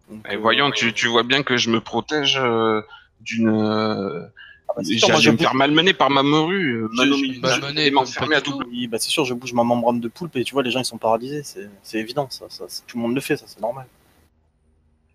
[0.10, 2.82] Donc, Et euh, voyons, tu, tu vois bien que je me protège euh,
[3.22, 3.50] d'une.
[3.50, 4.26] euh,
[4.70, 6.74] ah bah, c'est sûr, moi, J'allais je me bouge- faire malmener par Mamoru.
[6.84, 8.66] euh, Je- Mano- je- Malmener, m'enfermer à double.
[8.70, 10.80] oui, bah c'est sûr je bouge ma membrane de poulpe et tu vois les gens
[10.80, 12.46] ils sont paralysés c'est c'est évident ça,
[12.88, 13.88] tout le monde le fait ça c'est normal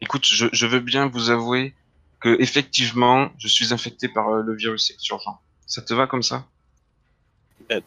[0.00, 1.72] Écoute, je, je veux bien vous avouer
[2.20, 5.40] que effectivement, je suis infecté par euh, le virus exurgent.
[5.66, 6.44] Ça te va comme ça?
[7.70, 7.82] Ouais non,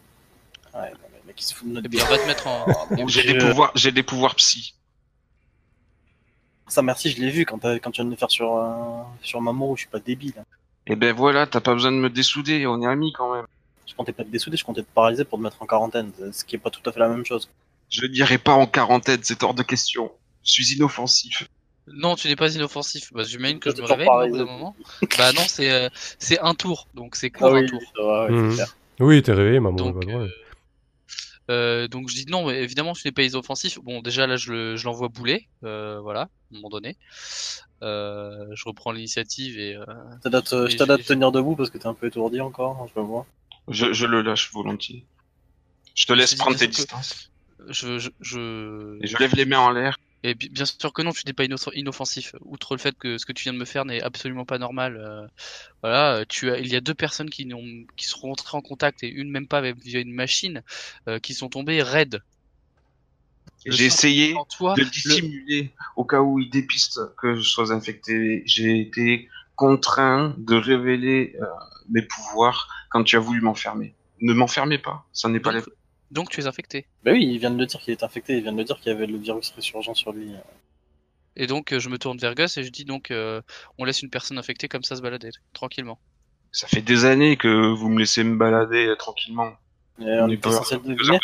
[0.74, 2.88] mais mec il se fout de notre Eh bien, on va te mettre en.
[3.08, 4.74] J'ai Je- des pouvoirs, j'ai des pouvoirs psy.
[6.66, 9.02] ça merci je l'ai vu quand, t'as- quand tu viens de le faire sur euh,
[9.22, 10.44] sur Mamoru je suis pas débile hein.
[10.88, 13.44] Et ben voilà, t'as pas besoin de me dessouder, on est amis quand même.
[13.86, 16.44] je comptais pas te dessouder je comptais te paralyser pour te mettre en quarantaine ce
[16.44, 17.48] qui est pas tout à fait la même chose
[17.90, 20.10] Je dirais pas en quarantaine, c'est hors de question.
[20.44, 21.46] Je suis inoffensif.
[21.90, 23.10] Non, tu n'es pas inoffensif.
[23.14, 24.76] Bah, j'imagine que je me réveille au bout d'un moment.
[25.18, 25.88] bah non, c'est euh,
[26.18, 27.82] c'est un tour, donc c'est Ah court un oui, tour.
[27.96, 28.54] va, ouais, Mhm.
[28.54, 28.76] clair.
[29.00, 29.76] Oui, t'es réveillé, maman.
[29.76, 30.30] Donc, pas de problème.
[31.50, 33.78] Euh, donc je dis non, mais évidemment tu n'es pas inoffensif.
[33.82, 36.96] Bon déjà là je le- je l'envoie bouler, euh, voilà, à un moment donné.
[37.82, 39.84] Euh, je reprends l'initiative et euh,
[40.16, 41.86] Je t'aide à te- Et je t'aide à j'ai- te tenir debout parce que t'es
[41.86, 43.26] un peu étourdi encore, je le vois.
[43.68, 45.04] Je, je le lâche volontiers.
[45.94, 47.30] Je te laisse prendre tes distances.
[47.68, 48.98] je, je, je...
[49.02, 49.96] Et je lève les mains en l'air.
[50.24, 52.34] Et bi- bien sûr que non, tu n'es pas inoffensif.
[52.40, 54.96] Outre le fait que ce que tu viens de me faire n'est absolument pas normal.
[54.96, 55.26] euh,
[55.82, 59.04] voilà, tu as, il y a deux personnes qui n'ont, qui seront entrées en contact
[59.04, 60.62] et une même pas avec- via une machine,
[61.08, 62.20] euh, qui sont tombées raides.
[63.66, 68.42] J'ai essayé toi, de le- dissimuler au cas où ils dépistent que je sois infecté.
[68.46, 71.46] J'ai été contraint de révéler euh,
[71.90, 73.94] mes pouvoirs quand tu as voulu m'enfermer.
[74.20, 75.72] Ne m'enfermez pas, ça n'est pas donc, les...
[76.12, 76.86] donc tu es infecté.
[77.04, 78.78] Bah oui, il vient de le dire qu'il est infecté, il vient de le dire
[78.78, 80.30] qu'il y avait le virus résurgent sur lui.
[81.36, 83.42] Et donc euh, je me tourne vers Gus et je dis donc euh,
[83.78, 85.98] on laisse une personne infectée comme ça se balader tranquillement.
[86.50, 89.52] Ça fait des années que vous me laissez me balader euh, tranquillement.
[90.00, 91.18] Et on est était censé le deviner.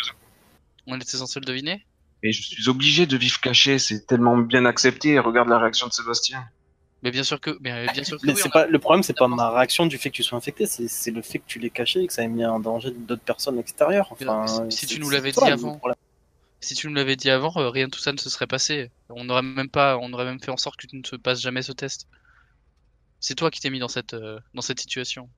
[0.87, 1.85] On était censé le deviner?
[2.25, 5.19] Mais je suis obligé de vivre caché, c'est tellement bien accepté.
[5.19, 6.43] Regarde la réaction de Sébastien.
[7.03, 8.79] Mais bien sûr que, mais bien sûr que Mais oui, c'est on a- pas, le
[8.79, 11.43] problème, c'est pas ma réaction du fait que tu sois infecté, c'est le fait que
[11.45, 14.07] tu l'aies caché et que ça ait mis en danger d'autres personnes extérieures.
[14.11, 15.79] Enfin, Si- tu nous l'avais dit avant.
[16.61, 18.89] Si tu nous l'avais dit avant, euh, rien de tout ça ne se serait passé.
[19.09, 21.41] On aurait même pas, on aurait même fait en sorte que tu ne te passes
[21.41, 22.07] jamais ce test.
[23.19, 25.29] C'est toi qui t'es mis dans cette, euh, dans cette situation.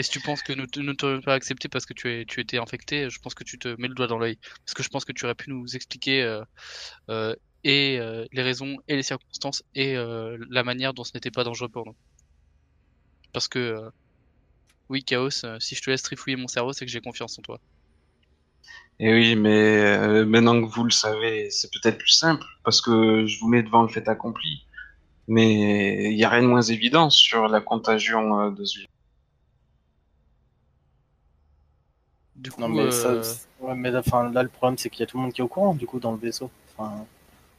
[0.00, 3.10] Et si tu penses que nous ne t'aurions pas accepté parce que tu, étais infecté,
[3.10, 4.38] je pense que tu te mets le doigt dans l'œil.
[4.64, 6.42] Parce que je pense que tu aurais pu nous expliquer euh,
[7.10, 11.44] euh, et euh, les raisons et les circonstances et la manière dont ce n'était pas
[11.44, 11.94] dangereux pour nous.
[13.34, 13.90] Parce que
[14.88, 17.60] oui, Chaos, si je te laisse trifouiller mon cerveau, c'est que j'ai confiance en toi.
[19.00, 23.38] Et oui, mais maintenant que vous le savez, c'est peut-être plus simple parce que je
[23.38, 24.64] vous mets devant le fait accompli.
[25.28, 28.90] Mais il y a rien de moins évident sur la contagion de ce virus.
[32.40, 33.22] Du coup, Non, mais, ça, euh,
[33.60, 35.44] ouais, mais enfin, là, le problème, c'est qu'il y a tout le monde qui est
[35.44, 36.50] au courant, du coup, dans le vaisseau.
[36.76, 37.04] Enfin,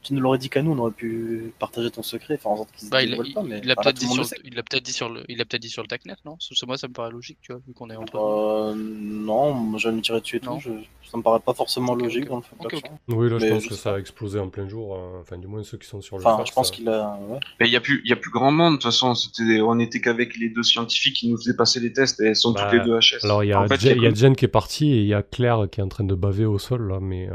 [0.02, 2.70] tu nous l'aurais dit qu'à nous, on aurait pu partager ton secret, faire en sorte
[2.72, 4.54] qu'ils se Bah, il, dévoilent il- pas, mais il l'a peut-être dit sur, le il
[4.54, 6.36] l'a peut-être dit sur le, il l'a peut-être dit sur le TACnet, non?
[6.66, 8.16] Moi, ça me paraît logique, tu vois, vu qu'on est entre.
[8.16, 10.70] Euh, non, moi, je me tirais dessus et tout, je,
[11.10, 12.82] ça me paraît pas forcément logique dans le fait.
[13.08, 14.94] Oui, là, je pense je que ça a explosé en plein jour.
[14.96, 16.88] euh, Enfin, du moins ceux qui sont sur le Enfin, phare, je pense ça- qu'il
[16.88, 17.18] a.
[17.28, 17.38] Ouais.
[17.60, 19.14] Mais il y a plus, il y a plus grand monde de toute façon.
[19.14, 22.36] C'était, on était qu'avec les deux scientifiques qui nous faisaient passer les tests et elles
[22.36, 23.24] sont Bah, toutes les deux HS.
[23.24, 25.14] Alors, il y a, En fait, Jen, y a qui est parti et il y
[25.14, 27.34] a Claire qui est en train de baver au sol, là, mais euh,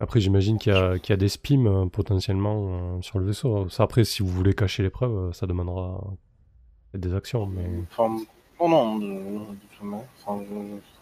[0.00, 3.26] après, j'imagine qu'il y, a- qu'il y a des spims euh, potentiellement euh, sur le
[3.26, 3.68] vaisseau.
[3.68, 6.00] Ça, après, si vous voulez cacher les preuves, euh, ça demandera
[6.94, 7.66] des actions, mais...
[7.90, 8.16] Enfin,
[8.60, 9.56] non, non, de-
[10.22, 10.42] enfin,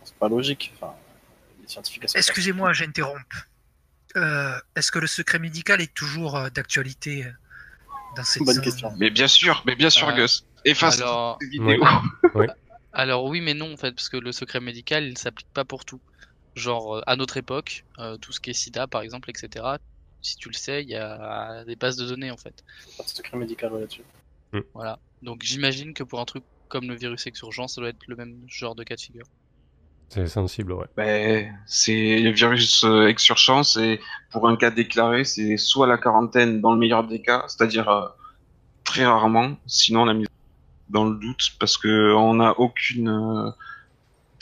[0.04, 0.72] c'est pas logique.
[0.76, 0.94] Enfin,
[2.14, 3.20] Excusez-moi, j'interromps.
[4.16, 7.24] Euh, Est-ce que le secret médical est toujours euh, d'actualité
[8.16, 8.92] dans cette Bonne zone question.
[8.98, 10.44] Mais bien sûr, mais bien sûr, Euh, Gus.
[10.64, 11.84] Efface Alors, cette vidéo.
[12.92, 15.84] alors oui, mais non, en fait, parce que le secret médical, il s'applique pas pour
[15.84, 16.00] tout.
[16.54, 19.64] Genre, euh, à notre époque, euh, tout ce qui est SIDA, par exemple, etc.
[20.22, 22.64] Si tu le sais, il y a des bases de données, en fait.
[22.96, 24.04] Pas de secret médical là-dessus.
[24.72, 24.98] Voilà.
[25.22, 28.42] Donc, j'imagine que pour un truc comme le virus exurgent, ça doit être le même
[28.46, 29.26] genre de cas de figure.
[30.08, 30.86] C'est sensible, ouais.
[30.96, 34.00] Ben, c'est le virus euh, exurgence et
[34.30, 38.06] pour un cas déclaré, c'est soit la quarantaine dans le meilleur des cas, c'est-à-dire euh,
[38.84, 40.26] très rarement, sinon on a mis
[40.90, 43.50] dans le doute parce que on n'a aucune euh,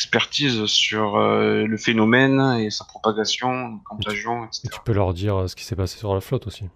[0.02, 4.68] expertise sur euh, le phénomène et sa propagation, contagion, Et etc.
[4.72, 6.68] tu peux leur dire euh, ce qui s'est passé sur la flotte aussi.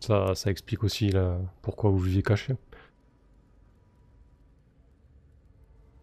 [0.00, 2.54] Ça, ça explique aussi là, pourquoi vous viviez caché.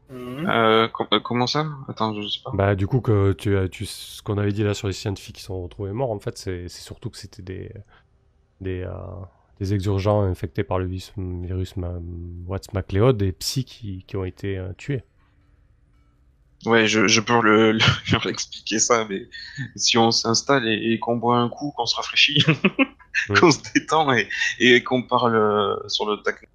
[0.10, 1.66] Euh, com- euh, comment ça?
[1.90, 2.52] Attends, je sais pas.
[2.54, 5.42] Bah, du coup, que tu, tu, ce qu'on avait dit là sur les scientifiques qui
[5.44, 7.72] sont retrouvés morts, en fait, c'est c'est surtout que c'était des,
[8.62, 8.94] des, euh,
[9.60, 11.94] des exurgents infectés par le virus, virus ma,
[12.46, 15.04] Watts MacLeod et Psy qui, qui ont été euh, tués.
[16.66, 17.80] Ouais, je, je peux le, le-
[18.12, 19.30] leur expliquer ça, mais
[19.76, 22.44] si on s'installe et, et qu'on boit un coup, qu'on se rafraîchit,
[23.40, 24.28] qu'on se détend et,
[24.60, 26.48] et qu'on parle euh, sur le tac.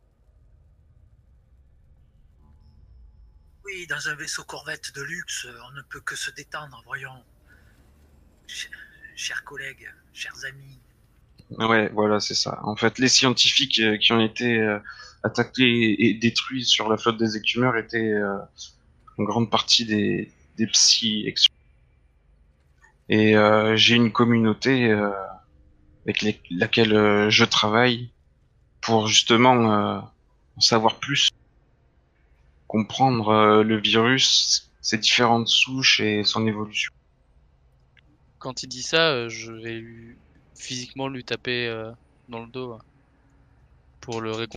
[3.64, 7.24] Oui, dans un vaisseau corvette de luxe, euh, on ne peut que se détendre, voyons.
[8.46, 8.70] Ch-
[9.16, 10.80] Chers collègues, chers amis,
[11.58, 12.60] Ouais, voilà, c'est ça.
[12.62, 14.78] En fait, les scientifiques euh, qui ont été euh,
[15.22, 18.38] attaqués et détruits sur la flotte des écumeurs étaient euh,
[19.18, 21.32] en grande partie des, des psy
[23.08, 23.34] Et
[23.74, 24.90] j'ai une communauté
[26.06, 28.10] avec laquelle je travaille
[28.80, 30.02] pour justement
[30.56, 31.28] en savoir plus,
[32.66, 36.90] comprendre le virus, ses différentes souches et son évolution.
[38.38, 39.84] Quand il dit ça, je vais
[40.62, 41.90] physiquement lui taper euh,
[42.28, 42.72] dans le dos.
[42.74, 42.78] hein,
[44.00, 44.56] pour le récon...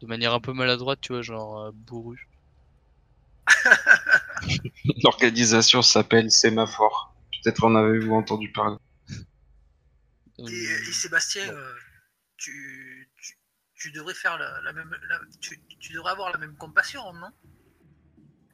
[0.00, 2.28] De manière un peu maladroite, tu vois, genre euh, bourru.
[5.04, 7.14] L'organisation s'appelle Sémaphore.
[7.42, 8.76] Peut-être en avez-vous entendu parler.
[10.38, 11.74] Et, et Sébastien, euh,
[12.38, 13.36] tu, tu,
[13.74, 14.96] tu devrais faire la, la même.
[15.08, 17.28] la- tu, tu devrais avoir la même compassion, non?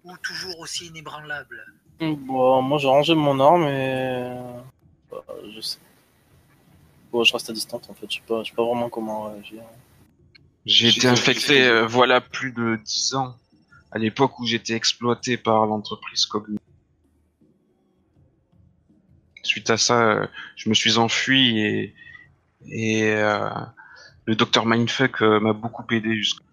[0.04, 1.64] Ou toujours aussi inébranlable?
[2.00, 4.62] Bon, moi j'ai rangé mon arme et.
[5.10, 5.78] bah, je sais.
[7.24, 9.62] Je reste à distance en fait, je sais pas, je sais pas vraiment comment réagir.
[10.64, 13.36] J'ai été infecté euh, voilà plus de 10 ans,
[13.92, 16.58] à l'époque où j'étais exploité par l'entreprise Cogni.
[19.42, 20.26] Suite à ça, euh,
[20.56, 21.94] je me suis enfui et,
[22.66, 23.48] et euh,
[24.24, 26.44] le docteur Mindfuck euh, m'a beaucoup aidé jusqu'à.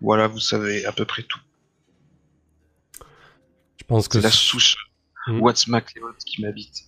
[0.00, 1.40] Voilà, vous savez à peu près tout.
[3.76, 4.89] Je pense que C'est la souche
[5.26, 5.40] Hmm.
[5.40, 6.84] Watts MacLeod qui m'habite.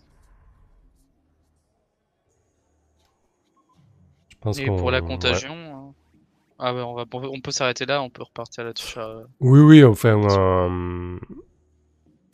[4.31, 5.55] je pense Et pour la contagion.
[5.55, 5.93] euh,
[6.59, 8.99] Ah ouais, on, va, on peut s'arrêter là, on peut repartir là-dessus.
[8.99, 10.21] euh, Oui, oui, enfin.
[10.25, 11.19] Euh...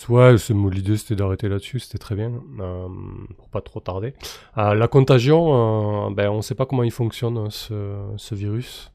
[0.08, 2.88] Ouais, c'est- l'idée c'était d'arrêter là-dessus, c'était très bien, euh,
[3.36, 4.14] pour pas trop tarder.
[4.56, 8.92] Euh, la contagion, euh, ben, on sait pas comment il fonctionne ce, ce virus,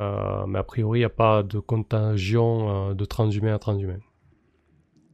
[0.00, 4.00] Euh, mais a priori il n'y a pas de contagion euh, de transhumain à transhumain.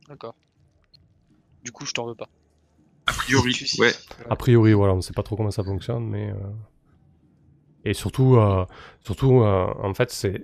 [0.09, 0.35] D'accord.
[1.67, 2.29] Du coup, je t'en veux pas.
[3.07, 3.93] A priori, Si, ouais.
[4.31, 6.31] A priori, voilà, on sait pas trop comment ça fonctionne, mais.
[6.31, 6.37] euh,
[7.85, 8.65] Et surtout, euh,
[9.05, 10.39] surtout euh, en fait, c'est à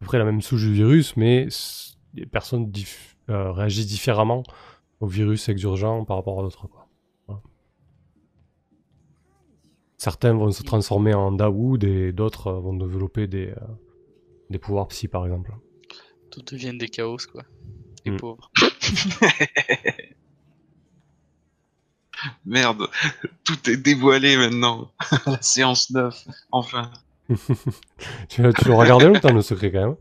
[0.00, 1.46] peu près la même souche du virus, mais
[2.14, 4.42] les personnes dif- euh, réagissent différemment
[4.98, 6.66] au virus exurgent par rapport à d'autres.
[7.28, 7.40] Voilà.
[9.96, 13.60] Certains vont se transformer en Dawood et d'autres euh, vont développer des, euh,
[14.50, 15.52] des pouvoirs psy, par exemple.
[16.32, 17.44] Tout deviennent des chaos, quoi.
[18.04, 18.16] Les Mm.
[18.16, 18.50] pauvres.
[22.46, 22.88] Merde,
[23.44, 24.90] tout est dévoilé maintenant.
[25.26, 26.14] La séance 9,
[26.50, 26.90] enfin,
[27.28, 27.36] tu
[28.28, 29.96] tu l'as regardé le secret quand même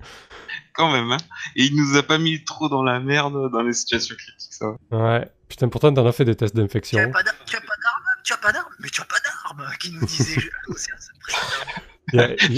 [0.73, 1.11] quand même.
[1.11, 1.17] Hein.
[1.55, 4.75] Et il nous a pas mis trop dans la merde dans les situations critiques, ça.
[4.91, 5.29] Ouais.
[5.47, 6.97] Putain, pourtant, t'en as fait des tests d'infection.
[6.97, 7.35] Tu as pas d'arme
[8.23, 10.41] Tu as pas d'arme Mais tu as pas d'arme Qui nous disait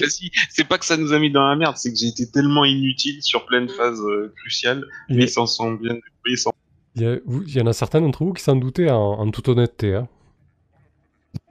[0.10, 2.30] si, c'est pas que ça nous a mis dans la merde, c'est que j'ai été
[2.30, 4.68] tellement inutile sur plein de phases euh, y
[5.10, 6.52] Mais ils s'en sont bien débrouillés sans.
[6.96, 8.98] Il y, a- vous- il y en a certains d'entre vous qui s'en doutaient en,
[9.20, 9.96] en toute honnêteté.
[9.96, 10.08] Hein.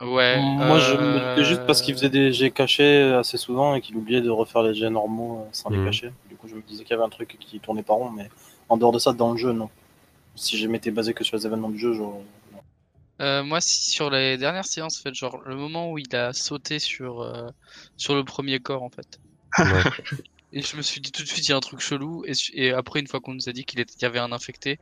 [0.00, 0.40] Ouais.
[0.40, 3.80] Moi je me euh, doutais juste parce qu'il faisait des jets cachés assez souvent et
[3.80, 5.78] qu'il oubliait de refaire les jets normaux euh, sans Mhm.
[5.80, 6.12] les cacher.
[6.28, 8.28] Du coup, je me disais qu'il y avait un truc qui tournait pas rond, mais
[8.68, 9.68] en dehors de ça, dans le jeu, non.
[10.36, 12.24] Si je m'étais basé que sur les événements du jeu, non.
[13.20, 16.32] Euh, moi, si- sur les dernières séances, en fait, genre le moment où il a
[16.32, 17.48] sauté sur, euh,
[17.96, 19.20] sur le premier corps, en fait.
[19.58, 19.64] Ouais.
[20.52, 22.24] Et je me suis dit tout de suite, il y a un truc chelou.
[22.54, 24.78] Et, après, une fois qu'on nous a dit qu'il y avait un infecté,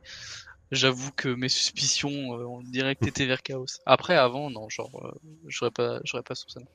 [0.71, 3.65] j'avoue que mes suspicions euh, ont direct été vers Chaos.
[3.85, 6.65] Après, avant, non, genre, euh, j'aurais pas, j'aurais pas soupçonné.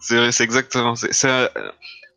[0.00, 0.94] C'est vrai, c'est exactement.
[0.94, 1.50] C'est c'est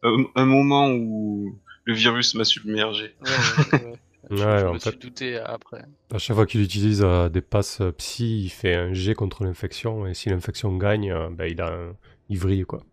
[0.03, 3.15] un, moment où le virus m'a submergé.
[3.21, 3.99] Ouais, ouais, ouais.
[4.31, 4.91] Je, Ouais, je en me fait.
[4.91, 5.83] suis douté après.
[6.13, 10.07] À chaque fois qu'il utilise euh, des passes psy, il fait un jet contre l'infection.
[10.07, 11.95] Et si l'infection gagne, euh, ben, il a un...
[12.29, 12.83] il vrille, quoi.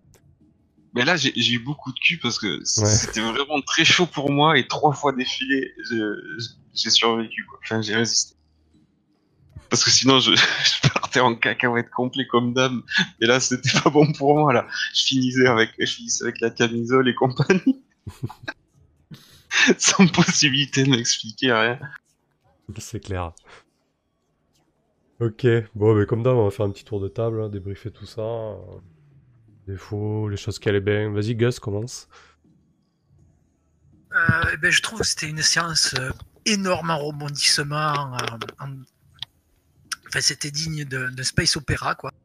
[0.94, 4.58] Mais là, j'ai eu beaucoup de cul parce que c'était vraiment très chaud pour moi
[4.58, 5.72] et trois fois défilé,
[6.74, 7.44] j'ai survécu.
[7.46, 7.58] Quoi.
[7.62, 8.34] Enfin, j'ai résisté.
[9.68, 12.82] Parce que sinon, je, je partais en cacahuète complet comme dame.
[13.20, 14.52] Et là, c'était pas bon pour moi.
[14.52, 17.80] Là, je finissais avec, je finissais avec la camisole et compagnie,
[19.78, 21.78] sans possibilité de m'expliquer rien.
[22.78, 23.32] C'est clair.
[25.20, 27.90] Ok, bon, mais comme d'hab, on va faire un petit tour de table, hein, débriefer
[27.90, 28.22] tout ça.
[29.70, 31.10] Défauts, les choses qui allaient bien.
[31.10, 32.08] Vas-y, Gus, commence.
[34.12, 36.10] Euh, eh ben, je trouve que c'était une séance euh,
[36.44, 38.14] énorme en rebondissement.
[38.16, 38.26] euh,
[38.58, 38.76] en-
[40.08, 42.10] Enfin, c'était digne de, de space opéra, quoi.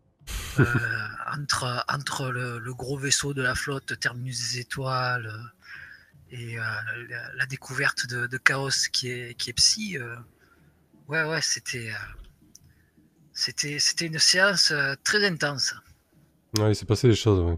[0.59, 1.07] Euh,
[1.37, 5.29] entre entre le, le gros vaisseau de la flotte, Terminus des Étoiles,
[6.31, 9.97] et la, la découverte de, de Chaos qui est, qui est psy.
[11.09, 11.93] ouais, ouais, c'était.
[13.33, 14.73] c'était, une séance
[15.03, 15.75] très intense.
[16.57, 17.57] Ouais, il s'est passé des choses, ouais.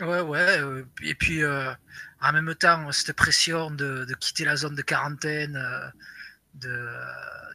[0.00, 0.58] Ouais, ouais.
[0.58, 1.72] euh, et puis, euh,
[2.20, 7.04] en même temps, cette pression de, quitter la zone de quarantaine euh,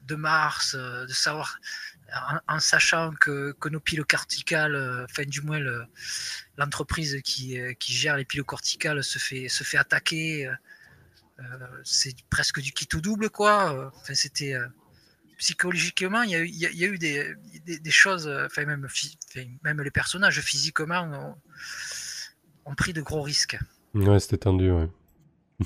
[0.08, 1.60] de, Mars, euh, de savoir,
[2.48, 5.86] en, sachant que, que nos piles corticales, enfin, du moins, le-
[6.58, 10.50] l'entreprise qui, qui gère les piles corticales se fait, se fait attaquer.
[11.84, 13.92] c'est presque du quitte ou double, quoi.
[13.96, 14.56] Enfin, c'était.
[15.40, 17.34] Psychologiquement, il y a eu, il y a- il y a eu des,
[17.66, 21.36] des, des choses, enfin, même, phy- enfin, même les personnages physiquement ont,
[22.72, 23.58] ont pris de gros risques.
[23.96, 24.90] Ouais, c'était tendu, ouais.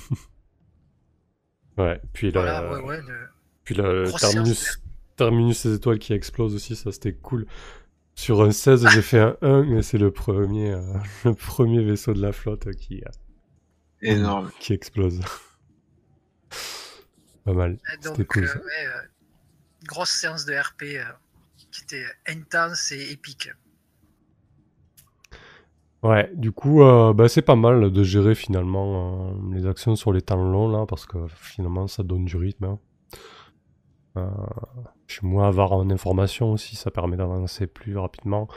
[1.78, 3.02] ouais, puis la, Voilà, ouais, ouais.
[3.02, 3.30] le-
[3.64, 4.82] puis Grosse terminus,
[5.16, 7.45] terminus des étoiles qui explose aussi, ça c'était cool.
[8.16, 10.82] Sur un 16, j'ai fait un 1 et c'est le premier, euh,
[11.26, 13.10] le premier vaisseau de la flotte qui, euh,
[14.02, 14.52] Énorme.
[14.60, 15.22] qui explose.
[17.45, 17.74] Pas mal.
[17.74, 19.02] Et C'était Donc, cool euh, ouais, euh,
[19.84, 21.04] grosse séance de RP euh,
[21.72, 23.50] qui était intense et épique.
[26.04, 30.12] Ouais, du coup, euh, bah, c'est pas mal de gérer finalement euh, les actions sur
[30.12, 32.66] les temps longs là, parce que finalement ça donne du rythme.
[32.66, 32.80] hein.
[34.18, 34.28] Euh,
[35.08, 38.48] je suis en information aussi, ça permet d'avancer plus rapidement.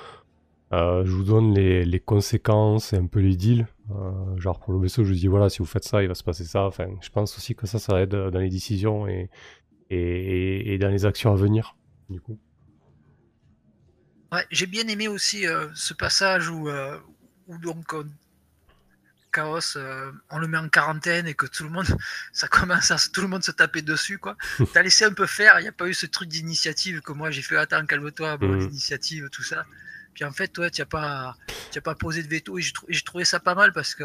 [0.73, 3.67] Je vous donne les, conséquences et un peu les deals.
[4.37, 6.25] Genre pour le vaisseau, je vous dis voilà, si vous faites ça, il va se
[6.25, 6.65] passer ça.
[6.65, 9.31] Enfin, je pense aussi que ça, ça aide dans les décisions et,
[9.91, 11.77] et, et- et dans les actions à venir.
[12.11, 12.39] Du coup.
[14.33, 16.99] Ouais, j'ai bien aimé aussi euh, ce passage où, euh,
[17.47, 18.09] où donc on-
[19.33, 21.85] Chaos, euh, on le met en quarantaine et que tout le monde,
[22.33, 24.37] ça commence à se- tout le monde se taper dessus quoi.
[24.73, 27.31] T'as laissé un peu faire, il n'y a pas eu ce truc d'initiative que moi
[27.31, 27.57] j'ai fait.
[27.57, 29.65] Attends, calme-toi, bon, l'initiative, tout ça.
[30.15, 31.37] Puis en fait, toi, tu n'as pas,
[31.75, 34.05] as pas posé de veto et j'ai trouvé ça pas mal parce que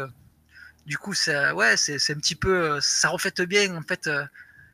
[0.84, 4.24] du coup, ça, ouais, c'est un petit peu, euh, ça reflète bien en fait euh,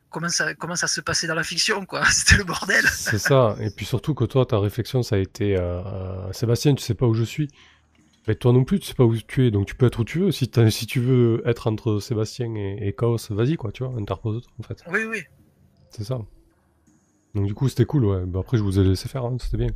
[0.09, 2.03] comment ça, comment ça se passait dans la fiction quoi.
[2.11, 2.83] C'était le bordel.
[2.87, 6.75] C'est ça, et puis surtout que toi, ta réflexion, ça a été euh, euh, Sébastien,
[6.75, 7.47] tu sais pas où je suis.
[8.27, 10.03] Mais toi non plus, tu sais pas où tu es, donc tu peux être où
[10.03, 10.31] tu veux.
[10.31, 13.97] Si, t'as- si tu veux être entre Sébastien et, et Chaos, vas-y quoi, tu vois,
[13.99, 14.83] interpose-toi en fait.
[14.91, 15.23] Oui, oui.
[15.89, 16.19] C'est ça.
[17.35, 18.25] Donc du coup, c'était cool, ouais.
[18.25, 19.69] Bah, après, je vous ai laissé faire, hein, c'était bien.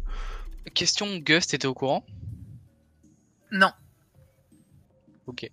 [0.73, 2.05] Question Gus, t'étais au courant?
[3.51, 3.71] Non.
[5.27, 5.49] Ok.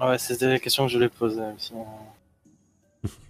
[0.00, 1.72] Ouais, c'était la question que je voulais poser aussi.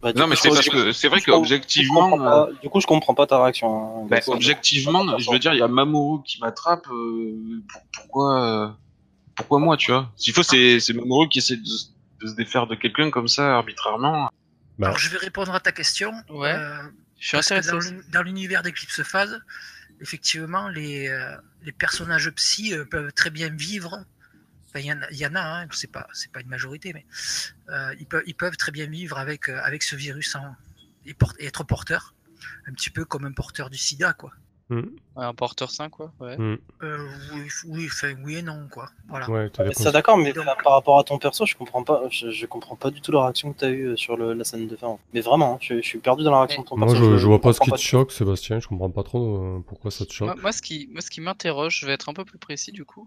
[0.03, 3.15] Bah, Non, mais c'est crois- parce que c'est vrai qu'objectivement, pas- Du coup, je comprends
[3.15, 4.03] pas ta réaction.
[4.05, 6.87] hein, Bah, objectivement, je veux dire, il y a Mamoru qui m'attrape.
[6.89, 8.69] euh, pour- pourquoi, euh,
[9.35, 10.11] pourquoi moi, tu vois?
[10.17, 11.87] S'il faut, c'est c'est Mamoru qui essaie de, se-
[12.21, 14.29] de se défaire de quelqu'un comme ça arbitrairement.
[14.79, 14.89] Bah.
[14.89, 16.13] Alors je vais répondre à ta question.
[16.29, 16.53] Ouais.
[16.53, 16.83] Euh,
[17.19, 17.71] Je suis intéressé.
[18.11, 19.41] dans l'univers d'Eclipse Phase,
[20.01, 21.35] effectivement, les, euh,
[21.65, 24.05] les personnages psy euh, peuvent très bien vivre.
[24.75, 26.49] Enfin, il y, en a- il y en a, hein, c'est pas, c'est pas une
[26.49, 27.05] majorité, mais
[27.69, 30.55] euh, ils, peuvent, ils peuvent très bien vivre avec, euh, avec ce virus en-
[31.05, 32.15] et, être porteur,
[32.67, 34.33] un petit peu comme un porteur du sida, quoi.
[34.71, 34.81] Ouais,
[35.17, 36.15] un porteur 5, quoi.
[36.19, 36.35] Ouais.
[36.39, 36.57] hmm.
[36.83, 38.89] Euh, oui, oui, enfin, oui et non, quoi.
[39.07, 39.29] Voilà.
[39.29, 42.47] Ouais, ça d'accord, mais Donc- par rapport à ton perso, je comprends pas, je, je
[42.47, 44.97] comprends pas du tout la réaction que t'as eu sur le, la scène de fin.
[45.13, 47.05] Mais vraiment, hein, je, je suis perdu dans la réaction de ton Moi, perso.
[47.13, 48.61] je, je vois pas ce comprends qui te choque, Sébastien.
[48.61, 50.29] Je comprends pas trop euh, pourquoi ça te choque.
[50.29, 52.73] Moi, moi, ce qui, moi, ce qui m'interroge, je vais être un peu plus précis
[52.73, 53.07] du coup,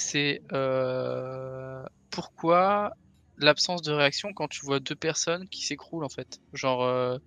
[0.00, 2.92] c'est euh, pourquoi
[3.36, 7.18] l'absence de réaction quand tu vois deux personnes qui s'écroulent en fait, genre euh,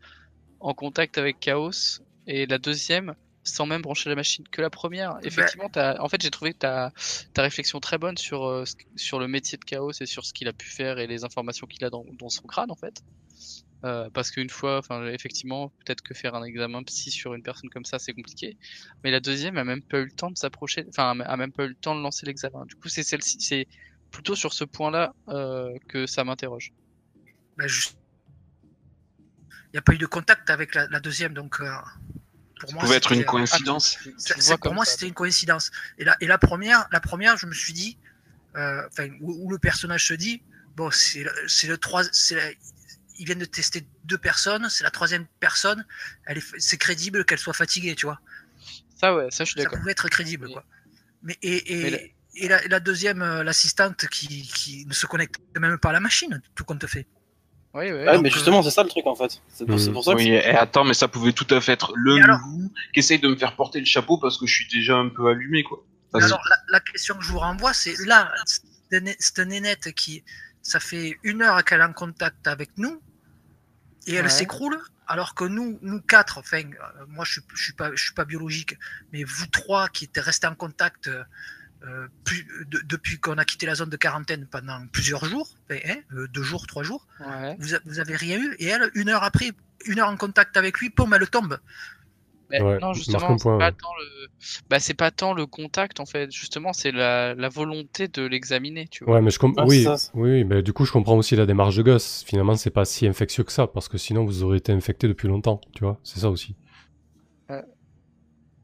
[0.59, 5.17] en contact avec Chaos et la deuxième sans même brancher la machine que la première.
[5.23, 6.93] Effectivement, t'as, en fait, j'ai trouvé ta
[7.33, 8.63] ta réflexion très bonne sur euh,
[8.95, 11.67] sur le métier de Chaos et sur ce qu'il a pu faire et les informations
[11.67, 13.03] qu'il a dans, dans son crâne en fait.
[13.85, 17.69] Euh, parce qu'une fois, enfin, effectivement, peut-être que faire un examen psy sur une personne
[17.69, 18.57] comme ça, c'est compliqué.
[19.03, 21.65] Mais la deuxième a même pas eu le temps de s'approcher, enfin, a même pas
[21.65, 22.65] eu le temps de lancer l'examen.
[22.65, 23.67] Du coup, c'est celle-ci, c'est
[24.09, 26.71] plutôt sur ce point-là euh, que ça m'interroge.
[27.65, 27.97] Juste-
[29.73, 31.69] Il n'y a pas eu de contact avec la, la deuxième, donc euh,
[32.61, 33.97] pour Ça moi, pouvait être une euh, coïncidence.
[34.01, 35.71] Tu- tu pour moi, c'était une coïncidence.
[35.97, 37.97] Et la, et la première, la première, je me suis dit,
[38.55, 40.41] euh, enfin, où, où le personnage se dit,
[40.75, 42.03] bon, c'est le, c'est le trois,
[43.19, 45.85] ils viennent de tester deux personnes, c'est la troisième personne,
[46.25, 48.19] elle est, c'est crédible qu'elle soit fatiguée, tu vois.
[48.99, 49.79] Ça, ouais, ça, je suis Ça d'accord.
[49.79, 50.63] pouvait être crédible, Mais- quoi.
[51.23, 51.83] Mais et, et,
[52.35, 55.93] Mais la- et la, deuxième, euh, l'assistante qui, qui ne se connecte même pas à
[55.93, 57.07] la machine, tout compte fait.
[57.75, 57.91] Oui, oui.
[57.91, 59.41] Ouais, Donc, mais euh, justement, c'est ça le truc en fait.
[59.49, 59.81] C'est pour, Mhm.
[59.81, 62.17] c'est pour ça que Oui, et attends, mais ça pouvait tout à fait être le
[62.19, 65.09] loup qui essaye de me faire porter le chapeau parce que je suis déjà un
[65.09, 65.83] peu allumé, quoi.
[66.13, 70.23] Alors, la, la question que je vous renvoie, c'est là, cette né- cette nénette qui,
[70.63, 72.99] ça fait une heure qu'elle est en contact avec nous,
[74.07, 74.29] et elle Ouais.
[74.31, 78.01] s'écroule, alors que nous, nous quatre, enfin, euh, moi je suis, je suis pas, je
[78.03, 78.77] suis pas biologique,
[79.11, 81.23] mais vous trois qui étaient restés en contact euh,
[81.85, 85.75] euh, plus- de- depuis qu'on a quitté la zone de quarantaine pendant plusieurs jours, hein,
[86.13, 87.57] euh, deux jours, trois jours, Ouais.
[87.59, 89.51] vous, a- vous avez rien eu, et elle, une heure après,
[89.85, 91.59] une heure en contact avec lui, poum, elle tombe.
[92.59, 93.71] Mais Ouais, non, justement, un c'est point, pas ouais.
[93.71, 94.27] tant le,
[94.69, 96.31] bah, c'est pas tant le contact en fait.
[96.31, 99.15] Justement, c'est la, la volonté de l'examiner, tu vois.
[99.15, 99.63] Ouais, mais je comprends.
[99.63, 102.23] Ah, oui, mais du coup, je comprends aussi la démarche de Gus.
[102.25, 105.27] Finalement, c'est pas si infectieux que ça, parce que sinon, vous auriez été infecté depuis
[105.27, 105.99] longtemps, tu vois.
[106.03, 106.55] C'est ça aussi.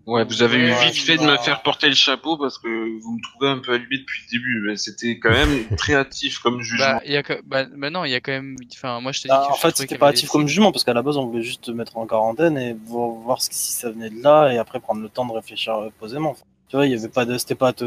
[0.09, 3.11] Ouais, vous avez eu vite fait de me faire porter le chapeau parce que vous
[3.15, 4.63] me trouvez un peu allumé depuis le début.
[4.65, 6.85] Mais c'était quand même très hâtif comme jugement.
[6.85, 9.11] Bah, il y a, que- bah, bah non, il y a quand même, enfin, moi
[9.11, 10.93] je te dis Ah, que en fait, c'était pas hâtif des comme jugement parce qu'à
[10.93, 13.91] la base, on voulait juste te mettre en quarantaine et voir, voir ce- si ça
[13.91, 16.35] venait de là et après prendre le temps de réfléchir euh, posément.
[16.69, 17.85] Tu vois, il y avait pas de, c'était pas un,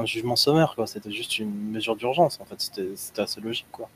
[0.00, 0.86] un jugement sommaire, quoi.
[0.86, 2.38] C'était juste une mesure d'urgence.
[2.40, 3.88] En fait, c'était, c'était assez logique, quoi.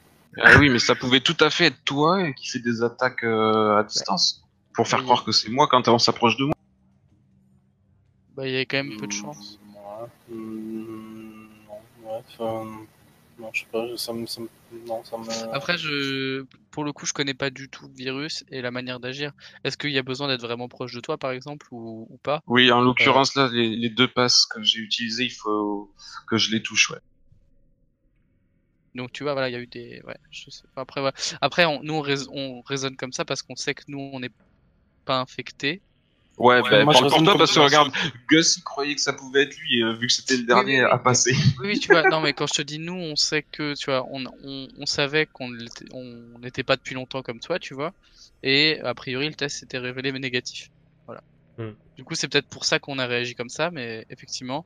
[0.43, 3.78] Ah oui, mais ça pouvait tout à fait être toi qui fait des attaques euh,
[3.78, 4.43] à distance
[4.74, 5.05] pour faire Oui.
[5.06, 6.55] croire que c'est moi quand on s'approche de moi.
[8.39, 9.60] Bah, il y a quand même peu de Hmm, chance.
[9.74, 10.35] Ouais.
[10.35, 12.86] Hmm, non, ouais, enfin,
[13.39, 14.48] non, je sais pas, ça me, ça me-
[14.86, 15.24] non, ça me.
[15.52, 19.01] Après, je, pour le coup, je connais pas du tout le virus et la manière
[19.01, 19.32] d'agir.
[19.65, 22.43] Est-ce qu'il y a besoin d'être vraiment proche de toi, par exemple, ou, ou pas?
[22.48, 25.94] Oui, en l'occurrence, là, les, les deux passes que j'ai utilisées, il faut
[26.27, 26.98] que je les touche, ouais.
[28.94, 30.82] Donc, tu vois, voilà, il y a eu des, ouais, je sais pas.
[30.82, 31.15] Après, voilà.
[31.40, 34.20] Après, on- nous, on, rais- on raisonne comme ça parce qu'on sait que nous, on
[34.20, 34.31] n'est
[35.06, 35.82] pas infectés.
[36.39, 37.93] Ouais, Ouais, bah, moi, je parle pour toi parce que regarde,
[38.28, 40.85] Gus il croyait que ça pouvait être lui, euh, vu que c'était le dernier oui,
[40.85, 40.90] oui.
[40.93, 41.32] à passer.
[41.59, 43.86] Oui, oui, tu vois, non, mais quand je te dis nous, on sait que, tu
[43.86, 47.93] vois, on, on, on savait qu'on n'était pas depuis longtemps comme toi, tu vois,
[48.44, 50.70] et a priori, le test s'était révélé négatif.
[51.06, 51.23] Voilà.
[51.59, 51.73] Hmm.
[51.97, 54.65] Du coup, c'est peut-être pour ça qu'on a réagi comme ça, mais effectivement,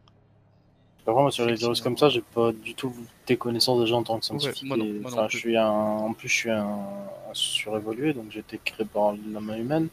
[1.07, 2.94] Par contre, moi, sur les virus comme ça, j'ai pas du tout
[3.27, 4.65] des connaissances déjà en tant que scientifique.
[4.65, 8.12] moi non, moi non enfin, je suis un, en plus, je suis un, un surévolué,
[8.12, 9.89] donc j'ai été créé par la main humaine.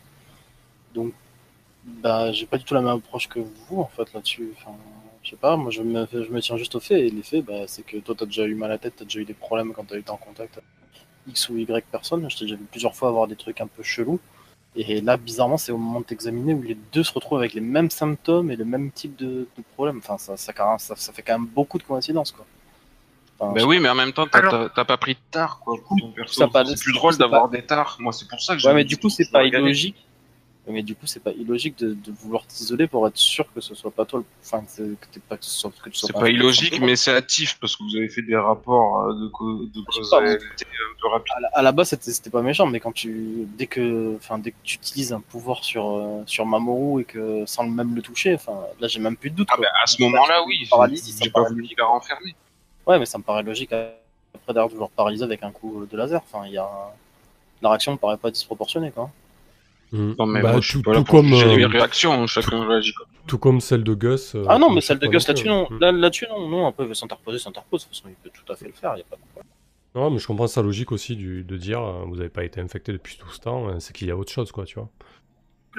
[0.94, 1.14] Donc,
[1.86, 4.54] bah, j'ai pas du tout la même approche que vous, en fait, là-dessus.
[4.58, 4.76] Enfin,
[5.24, 7.00] je sais pas, moi, je me, je me tiens juste aux faits.
[7.00, 9.06] Et les faits, bah, c'est que toi, t'as déjà eu mal à la tête, t'as
[9.06, 10.68] déjà eu des problèmes quand t'as été en contact avec
[11.28, 12.30] X ou Y personnes.
[12.30, 14.20] Je t'ai déjà vu plusieurs fois avoir des trucs un peu chelous.
[14.76, 17.62] Et là, bizarrement, c'est au moment de t'examiner où les deux se retrouvent avec les
[17.62, 19.98] mêmes symptômes et le même type de, de problème.
[19.98, 22.46] Enfin, ça, ça, ça, ça fait quand même beaucoup de coïncidences, quoi.
[23.40, 25.76] Enfin, Bah oui, mais en même temps, t'as pas pris de tard, quoi,
[26.28, 27.98] C'est plus drôle d'avoir des tares.
[28.00, 28.68] Moi, c'est pour ça que j'ai.
[28.68, 29.96] Ouais, mais du coup, c'est je pas illogique.
[30.72, 33.74] Mais du coup, c'est pas illogique de, de vouloir t'isoler pour être sûr que ce
[33.74, 34.20] soit pas toi.
[34.20, 36.80] le- Enfin, que, que t'es pas, que ce soit, que tu sois C'est pas illogique,
[36.80, 40.46] mais c'est hâtif parce que vous avez fait des rapports euh, de, co- de causalité
[40.66, 41.34] un peu rapides.
[41.36, 44.38] À la, à la base, c'était c'était pas méchant, mais quand tu, dès que, enfin,
[44.38, 48.02] dès que tu utilises un pouvoir sur, euh, sur Mamoru et que sans même le
[48.02, 49.48] toucher, enfin, là, j'ai même plus de doute.
[49.52, 49.66] Ah quoi.
[49.66, 50.68] bah, à ce moment-là, oui.
[51.24, 52.36] J'ai pas voulu la renfermer.
[52.86, 53.92] Ouais, mais ça me paraît logique euh,
[54.36, 56.22] après d'ailleurs de vouloir paralyser avec un coup de laser.
[56.32, 56.70] Enfin, il y a,
[57.62, 59.10] la réaction me paraît pas disproportionnée, quoi.
[59.92, 60.14] Hmm.
[60.20, 62.28] Non, mais Bah, moi, tout, comme, juger les euh, réactions.
[62.28, 62.94] Chacun réagit
[63.26, 64.36] tout comme celle de Gus.
[64.36, 65.68] euh, Ah non, mais celle de Gus là-dessus, non.
[65.80, 66.48] Là, là-dessus, non.
[66.48, 67.82] Non, un peu veut s'interposer, s'interpose.
[67.82, 68.94] De toute façon, il peut tout à fait le faire.
[68.96, 69.52] Il y a pas de problème.
[69.96, 72.62] Non, mais je comprends sa logique aussi du, de dire euh, vous n'avez pas été
[72.62, 74.90] infecté depuis tout ce temps, euh, c'est qu'il y a autre chose, quoi, tu vois.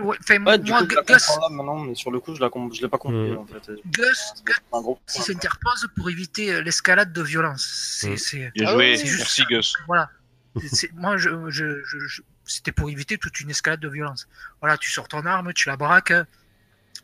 [0.04, 2.34] Ouais, enfin, Ouais, du moi, coup, je la Gus, là maintenant, mais sur le coup,
[2.34, 3.38] je je l'ai pas compris Mm.
[3.38, 3.70] en fait.
[3.86, 4.32] Gus,
[4.70, 4.96] problème.
[5.06, 7.62] s'interpose pour éviter l'escalade de violence.
[8.00, 8.16] C'est, Mm.
[8.16, 9.42] c'est- Bien Ah joué, merci.
[9.48, 9.74] Gus.
[9.86, 10.08] Voilà.
[10.94, 14.28] Moi, je, je, je- je- c'était pour éviter toute une escalade de violence.
[14.60, 16.12] Voilà, tu sors ton arme, tu la braques.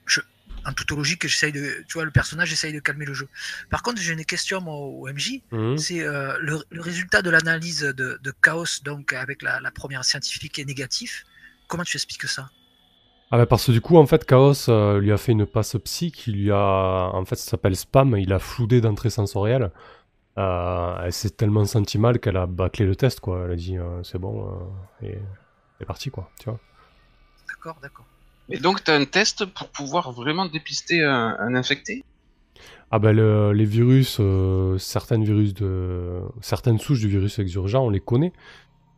[0.07, 0.21] Je,
[0.65, 3.29] en toute logique, j'essaye de, tu vois, le personnage essaye de calmer le jeu.
[3.71, 5.43] Par contre, j'ai une question moi, au MJ.
[5.53, 5.79] Mhm.
[5.79, 10.05] C'est euh, le, le résultat de l'analyse de, de Chaos, donc avec la, la première
[10.05, 11.25] scientifique est négatif.
[11.69, 12.51] Comment tu expliques ça?
[13.31, 15.77] Ah bah parce que du coup, en fait, Chaos euh, lui a fait une passe
[15.85, 17.11] psy qui lui a...
[17.13, 19.71] En fait, ça s'appelle spam, il a floudé d'entrée sensorielle.
[20.39, 23.45] Euh, elle s'est tellement senti mal qu'elle a bâclé le test, quoi.
[23.45, 24.47] Elle a dit, euh, c'est bon,
[25.03, 25.19] euh, et
[25.79, 26.61] c'est parti, quoi, tu vois.
[27.49, 28.07] D'accord, d'accord.
[28.49, 32.05] Et donc, t'as un test pour pouvoir vraiment dépister un, un infecté?
[32.91, 36.21] Ah le- les virus, euh, certaines virus de...
[36.41, 38.33] Certaines souches du virus exurgent, on les connaît.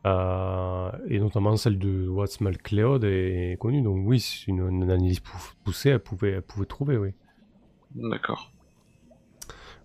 [0.07, 5.37] Euh, et notamment celle de Watts Cleod est connue, donc oui, une, une analyse pou-
[5.65, 7.11] poussée, elle pouvait, elle pouvait trouver, oui.
[7.95, 8.53] D'accord.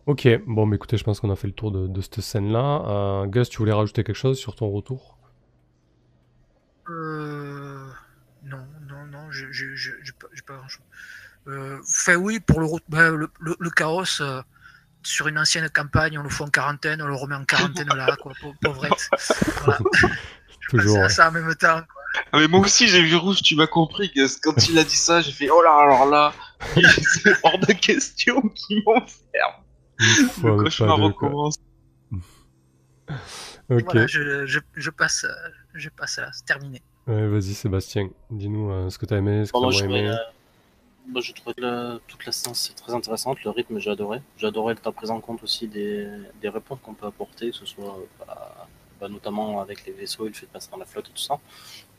[0.06, 2.84] Ok, bon, mais écoutez, je pense qu'on a fait le tour de, de cette scène-là.
[2.88, 5.18] Euh, Gus, tu voulais rajouter quelque chose sur ton retour?
[6.90, 7.88] Euh,
[8.44, 10.84] non, non, non, je je- je- j'ai pas, j'ai pas grand chose.
[11.48, 14.42] Euh, enfin, oui, pour le, route- ben, le, le, le carrosse, euh,
[15.04, 18.16] sur une ancienne campagne, on le fout en quarantaine, on le remet en quarantaine là,
[18.22, 19.10] quoi, pau- pauvrette.
[19.64, 19.80] Voilà.
[20.60, 21.10] Je Toujours, pensais à ouais.
[21.10, 21.82] ça en même temps.
[21.82, 22.02] quoi.
[22.32, 24.38] Ah, mais moi aussi, j'ai vu rouge, tu m'as compris, Gus.
[24.38, 26.34] Quand il a dit ça, j'ai fait, oh là, alors là,
[26.76, 29.63] c'est hors de question qu'ils m'enferment.
[30.44, 31.56] Le cauchemar recommence.
[33.70, 36.82] Ok, Voilà, je, je, je passe, euh, je passe là, c'est terminé.
[37.08, 40.10] ouais, vas-y Sébastien, dis-nous euh, ce que t'as aimé, ce que t'as moins aimé.
[40.10, 40.16] euh,
[41.08, 44.22] moi, je trouvais la- toute la séance très intéressante, le rythme j'ai adoré.
[44.38, 46.08] J'ai adoré ta prise en compte aussi des,
[46.42, 48.68] des réponses qu'on peut apporter, que ce soit euh, bah,
[49.02, 51.18] bah, notamment avec les vaisseaux et le fait de passer dans la flotte et tout
[51.24, 51.40] ça.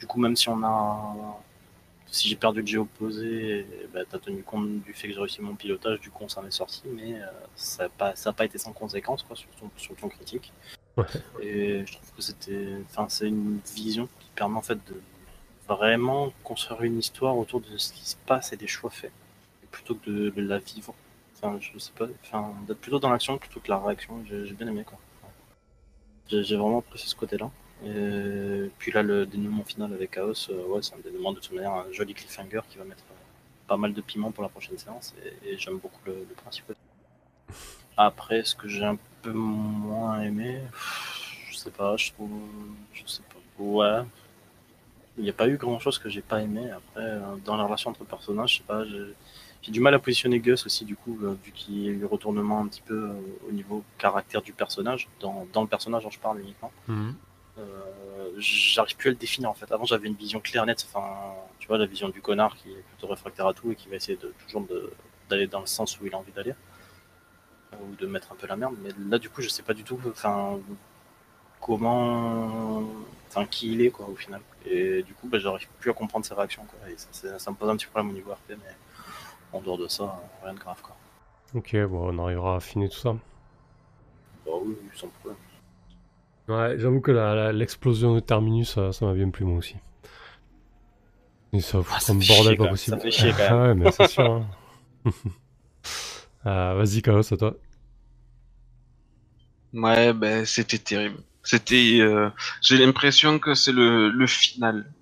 [0.01, 1.41] Du coup, même si on a.
[2.15, 5.43] Si j'ai perdu le jet opposé, bah, t'as tenu compte du fait que j'ai réussi
[5.43, 7.27] mon pilotage, du coup on s'en est sorti, mais euh,
[7.57, 10.53] ça n'a pas, ça été sans conséquence quoi, sur, ton, sur ton critique.
[10.97, 11.07] Ouais.
[11.43, 12.69] Et je trouve que c'était.
[12.89, 14.95] Enfin, c'est une vision qui permet en fait de
[15.67, 19.11] vraiment construire une histoire autour de ce qui se passe et des choix faits,
[19.73, 20.95] plutôt que de, de la vivre.
[21.35, 24.25] Enfin, je sais pas, enfin, d'être plutôt dans l'action plutôt que la réaction.
[24.29, 25.01] J'ai bien aimé quoi.
[26.29, 27.51] J'ai j'ai vraiment apprécié ce côté-là.
[27.87, 31.53] Et puis là, le dénouement final avec Chaos, euh, ouais, c'est un dénouement de toute
[31.53, 33.15] manière, un joli cliffhanger qui va mettre euh,
[33.67, 36.73] pas mal de piment pour la prochaine séance et, j'aime beaucoup le, le principe.
[37.97, 40.61] Après, ce que j'ai un peu moins aimé,
[41.51, 42.31] je sais pas, je trouve,
[42.93, 44.03] je sais pas, ouais.
[45.17, 46.71] Il n'y a pas eu grand chose que j'ai pas aimé.
[46.71, 48.85] Après, euh, dans la relation entre personnages, je sais pas,
[49.65, 52.05] j'ai du mal à positionner Gus aussi, du coup, euh, vu qu'il y a eu
[52.05, 56.11] retournement un petit peu euh, au niveau caractère du personnage, dans, dans le personnage dont
[56.11, 56.71] je parle uniquement.
[56.87, 57.15] Mhm.
[57.15, 57.34] Euh,
[58.39, 59.71] j'arrive plus à le définir en fait.
[59.73, 62.83] Avant j'avais une vision claire nette, enfin tu vois la vision du connard qui est
[62.83, 64.67] plutôt réfractaire à tout et qui va essayer de toujours
[65.29, 66.55] d'aller dans le sens où il a envie d'aller
[67.81, 68.75] ou de mettre un peu la merde.
[68.83, 70.59] Mais là du coup je sais pas du tout, enfin
[71.61, 72.83] comment,
[73.29, 74.41] enfin qui il est quoi au final.
[74.67, 76.79] Et du coup bah, j'arrive plus à comprendre ses réactions quoi.
[76.91, 78.77] Et ça, me pose un petit problème au niveau RP, mais
[79.53, 80.97] en dehors de ça rien de grave quoi.
[81.55, 83.13] Ok, bon, on arrivera à affiner tout ça.
[84.45, 85.39] Bah oui, sans problème.
[86.49, 87.11] Ouais, j'avoue que
[87.53, 89.77] l'explosion de Terminus, ça ça m'a bien plu moi aussi.
[91.55, 92.99] Et ça fout Ah, un bordel pas possible.
[92.99, 93.63] ça fait chier, quand même.
[93.69, 94.31] ouais, mais c'est sûr.
[94.31, 94.47] hein.
[96.45, 97.55] Ah, Vas-y, Chaos, à toi.
[99.73, 101.19] Ouais, ben c'était terrible.
[101.43, 102.31] C'était, euh,
[102.63, 104.93] j'ai l'impression que c'est le, le final.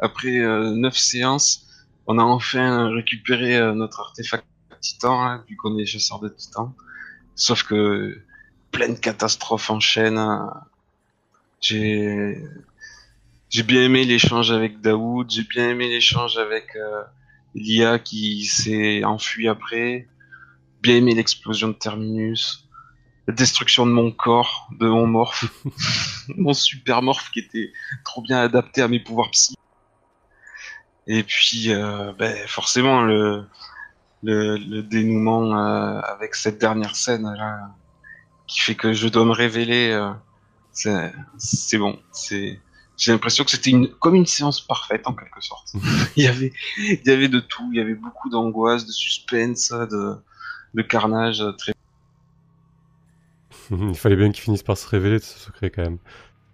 [0.00, 1.66] Après euh, neuf séances,
[2.06, 4.46] on a enfin récupéré euh, notre artefact
[4.80, 6.74] titan, hein, vu qu'on est chasseur de titans.
[7.36, 8.18] Sauf que
[8.72, 10.18] pleine catastrophe en chaîne.
[11.60, 12.38] J'ai,
[13.48, 17.02] j'ai bien aimé l'échange avec Daoud, j'ai bien aimé l'échange avec euh,
[17.54, 20.08] Lia qui s'est enfui après.
[20.82, 22.68] Bien aimé l'explosion de Terminus
[23.28, 25.44] la destruction de mon corps, de mon morph,
[26.36, 27.72] mon super morph qui était
[28.02, 29.54] trop bien adapté à mes pouvoirs psy.
[31.06, 33.44] Et puis, euh, ben, forcément, le,
[34.22, 37.70] le, le dénouement euh, avec cette dernière scène là,
[38.46, 40.10] qui fait que je dois me révéler, euh,
[41.38, 41.98] c'est bon.
[42.12, 42.60] C'est
[42.96, 45.72] j'ai l'impression que c'était une comme une séance parfaite en quelque sorte.
[46.16, 49.70] il y avait il y avait de tout, il y avait beaucoup d'angoisse, de suspense,
[49.70, 50.16] de
[50.74, 51.72] de carnage très
[53.70, 55.98] Il fallait bien qu'il finisse par se révéler de ce secret quand même.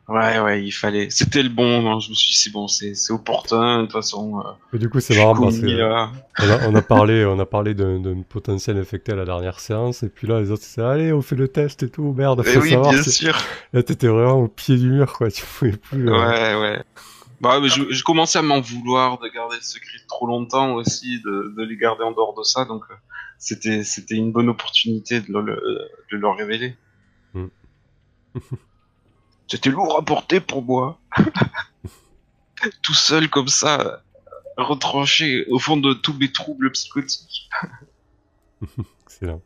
[0.06, 1.08] Ouais, ouais, il fallait.
[1.08, 1.98] C'était le bon.
[1.98, 3.78] Je me suis dit, c'est bon, c'est c'est opportun.
[3.78, 6.12] De toute façon, euh, du coup, c'est marrant parce que commis, là.
[6.40, 10.02] on a, on a parlé, on a parlé d'un potentiel infecté à la dernière séance,
[10.02, 12.50] et puis là, les autres, c'est allez, on fait le test et tout, merde, Eh
[12.50, 12.90] faut oui, savoir.
[12.90, 13.38] bien sûr.
[13.72, 16.06] Là, t'étais vraiment au pied du mur, quoi, tu pouvais plus.
[16.08, 16.82] euh, Ouais, ouais.
[17.40, 21.20] Bah, mais je, je commençais à m'en vouloir de garder le secret trop longtemps aussi,
[21.22, 22.64] de, de les garder en dehors de ça.
[22.66, 22.94] Donc, euh,
[23.38, 26.76] c'était c'était une bonne opportunité de le, le- de leur révéler.
[27.34, 27.46] Mm.
[29.48, 30.98] C'était lourd à porter pour moi.
[32.82, 34.02] Tout seul comme ça,
[34.56, 37.50] retranché au fond de tous mes troubles psychotiques.
[39.04, 39.42] Excellent.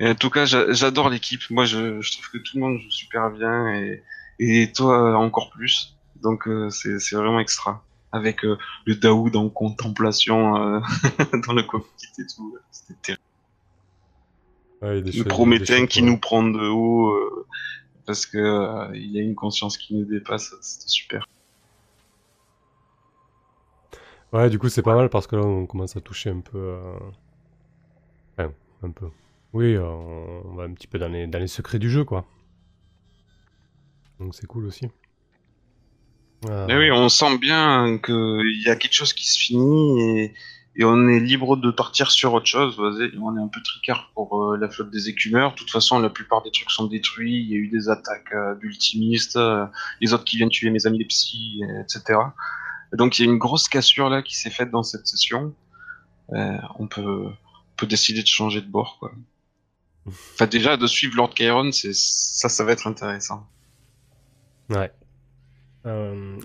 [0.00, 1.42] Et en tout cas, j'a- j'adore l'équipe.
[1.50, 4.02] Moi, je, je trouve que tout le monde joue super bien et,
[4.38, 5.96] et toi encore plus.
[6.22, 7.84] Donc, euh, c'est vraiment extra.
[8.12, 8.56] Avec euh,
[8.86, 10.80] le Daoud en contemplation euh,
[11.46, 12.56] dans le cockpit et tout.
[12.70, 13.22] C'était terrible.
[14.82, 17.46] Ouais, Le Prométhée qui nous prend de haut
[18.06, 20.54] parce que euh, il a une conscience qui nous dépasse.
[20.60, 21.26] C'était super.
[24.32, 26.58] Ouais, du coup, c'est pas mal parce que là, on commence à toucher un peu.
[26.58, 26.98] euh,
[28.38, 28.52] Enfin,
[28.82, 29.08] un peu.
[29.52, 32.26] Oui, euh, on va un petit peu dans les, dans les secrets du jeu, quoi.
[34.18, 34.88] Donc, c'est cool aussi.
[36.46, 40.34] Euh, Mais oui, on sent bien qu'il y a quelque chose qui se finit et,
[40.76, 42.76] et on est libre de partir sur autre chose.
[42.78, 45.52] On est un peu tricard pour euh, la flotte des écumeurs.
[45.52, 47.40] De toute façon, la plupart des trucs sont détruits.
[47.42, 49.66] Il y a eu des attaques euh, d'ultimistes, euh,
[50.00, 52.18] les autres qui viennent tuer mes amis les psys, etc.
[52.92, 55.54] Et donc il y a une grosse cassure là qui s'est faite dans cette session.
[56.32, 57.28] Euh, on peut,
[57.76, 58.98] peut décider de changer de bord.
[60.06, 63.46] Enfin, déjà, de suivre Lord Chiron, ça, ça va être intéressant.
[64.70, 64.90] Ouais.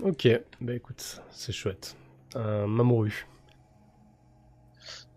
[0.02, 0.28] Ok,
[0.60, 1.96] bah écoute, c'est chouette.
[2.36, 2.66] Euh.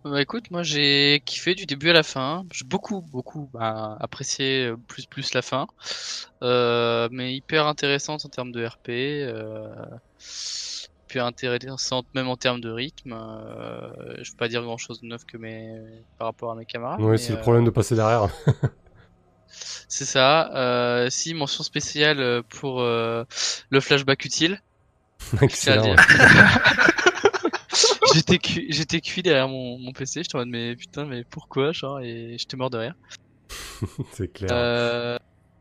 [0.06, 2.46] Bah écoute, moi j'ai kiffé du début à la fin.
[2.52, 5.68] J'ai beaucoup, beaucoup bah, apprécié euh, plus plus la fin.
[6.42, 8.90] Euh, mais hyper intéressante en termes de RP.
[8.90, 9.74] Euh,
[11.08, 13.14] hyper intéressante même en termes de rythme.
[13.14, 15.74] Euh, je peux pas dire grand chose de neuf que mes
[16.18, 17.00] par rapport à mes camarades.
[17.02, 18.28] oui, c'est le euh, problème de passer derrière.
[19.88, 20.52] C'est ça.
[20.56, 23.26] Euh, si, mention spéciale euh, pour euh,
[23.70, 24.60] le flashback utile.
[25.20, 25.84] je tiens à Excellent.
[25.84, 25.96] dire.
[28.14, 30.24] j'étais cuit, j'étais cuit derrière mon, mon PC.
[30.24, 32.96] J'étais en mode mais putain mais pourquoi genre et j'étais mort de rire.
[34.14, 34.50] c'est clair.
[34.52, 35.18] Euh,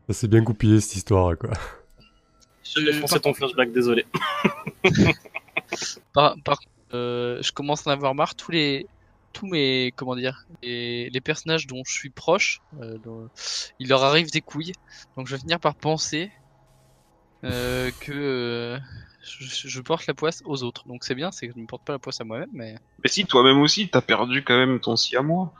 [0.07, 1.51] Ça s'est bien goupillé cette histoire, quoi.
[2.63, 4.05] Je vais foncer ton flashback, désolé.
[6.13, 6.59] par, par
[6.93, 8.87] euh, je commence à en avoir marre tous les
[9.31, 13.29] tous mes comment dire les, les personnages dont je suis proche euh, dont-
[13.79, 14.73] il leur arrive des couilles
[15.17, 16.31] donc je vais finir par penser
[17.43, 18.77] euh, que euh,
[19.23, 21.83] je, je porte la poisse aux autres donc c'est bien c'est que je ne porte
[21.85, 24.95] pas la poisse à moi-même mais Mais si, toi-même aussi, t'as perdu quand même ton
[24.95, 25.53] si à moi.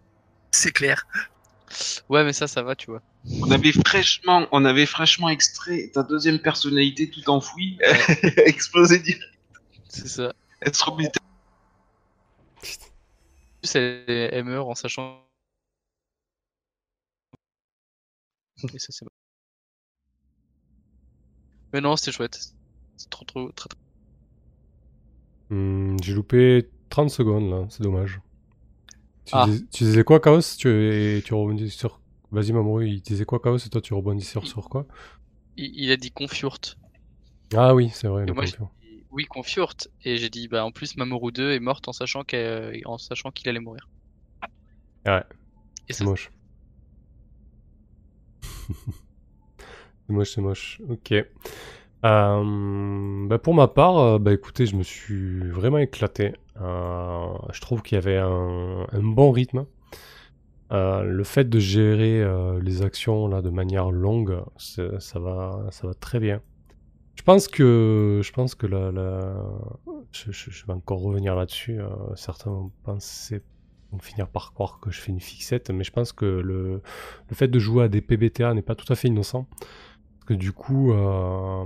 [0.51, 1.07] C'est clair.
[2.09, 3.01] ouais mais ça ça va tu vois
[3.41, 7.77] On avait fraîchement, on avait fraîchement extrait ta deuxième personnalité tout enfouie,
[8.45, 9.23] explosé direct.
[9.89, 11.19] c'est ça Elle se remettait.
[13.75, 15.23] elle, elle meurt en sachant.
[18.73, 19.11] Et ça, c'est bon.
[21.73, 22.53] Mais non, c'était chouette.
[22.97, 23.77] C'est trop, trop, très, très.
[25.49, 28.19] Hmm, J'ai loupé 30 secondes là, c'est dommage.
[29.25, 29.45] Tu, Ah.
[29.45, 30.41] disais, tu disais quoi, Chaos?
[30.57, 32.01] Tu, et tu rebondis sur.
[32.31, 34.85] Vas-y, Mamoru, il disait quoi, Chaos, et toi tu rebondis sur, sur quoi?
[35.55, 36.77] Il, il a dit Confiurt.
[37.55, 38.55] Ah oui, c'est vrai, le moi, dit,
[39.11, 39.87] oui, Confiurt.
[40.03, 43.87] Et j'ai dit, bah, en plus, Mamoru 2 est morte en sachant qu'il allait mourir.
[45.05, 45.23] Ouais,
[45.89, 46.31] Et c'est moche.
[50.07, 50.81] c'est moche, c'est moche.
[50.89, 51.13] Ok.
[52.05, 56.33] Euh, bah, pour ma part, euh, bah écoutez, je me suis vraiment éclaté.
[56.61, 59.65] Euh, je trouve qu'il y avait un, bon rythme.
[60.71, 62.25] Le fait de gérer
[62.61, 65.69] les actions là de manière longue, ça va,
[65.99, 66.41] très bien.
[67.15, 68.65] Je pense que, je pense que
[70.11, 71.79] je, vais encore revenir là-dessus.
[72.15, 76.25] certains vont vont finir par croire que je fais une fixette, mais je pense que
[76.25, 76.81] le
[77.31, 79.47] fait de jouer à des PBTA n'est pas tout à fait innocent.
[80.23, 81.65] Parce que du coup, euh,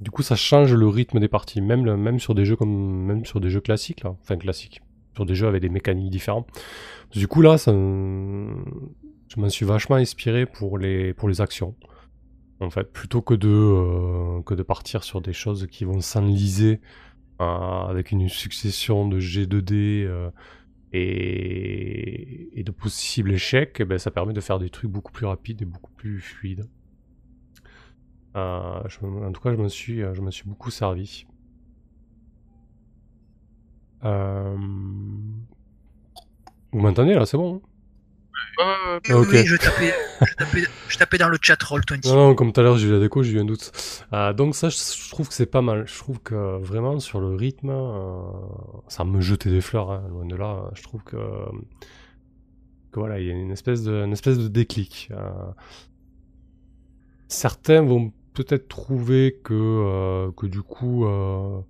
[0.00, 3.24] du coup, ça change le rythme des parties, même, même sur des jeux comme, même
[3.24, 4.80] sur des jeux classiques là, enfin classiques,
[5.16, 6.46] sur des jeux avec des mécaniques différentes.
[7.10, 11.74] Du coup là, je m'en suis vachement inspiré pour les, pour les actions.
[12.60, 16.80] En fait, plutôt que de, euh, que de partir sur des choses qui vont s'enliser
[17.40, 20.30] euh, avec une succession de G2D euh,
[20.92, 25.62] et, de possibles échecs, eh ben, ça permet de faire des trucs beaucoup plus rapides
[25.62, 26.68] et beaucoup plus fluides.
[28.36, 31.26] Euh, en tout cas, je me suis, je me suis beaucoup servi.
[34.04, 34.56] Euh,
[36.72, 37.60] Vous m'entendez là, c'est bon hein?
[38.58, 42.08] Oui, oui, je tapais, je tapais, je tapais dans le chat Roll20.
[42.08, 43.72] Non, non, comme tout à l'heure, j'ai eu la déco, j'ai eu un doute.
[44.12, 45.84] Euh, donc ça, je, trouve que c'est pas mal.
[45.86, 48.22] Je trouve que vraiment, sur le rythme, euh,
[48.88, 50.70] ça me jeter des fleurs, hein, loin de là.
[50.74, 55.08] Je trouve que, que voilà, il y a une espèce de, une espèce de déclic.
[55.12, 55.30] Euh,
[57.28, 61.60] certains vont peut-être trouver que, euh, que du coup, euh,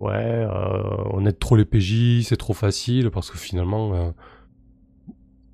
[0.00, 0.82] ouais, euh,
[1.12, 4.10] on aide trop les PJ, c'est trop facile, parce que finalement, euh,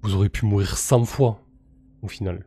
[0.02, 1.40] vous aurez pu mourir 100 fois,
[2.02, 2.46] au final.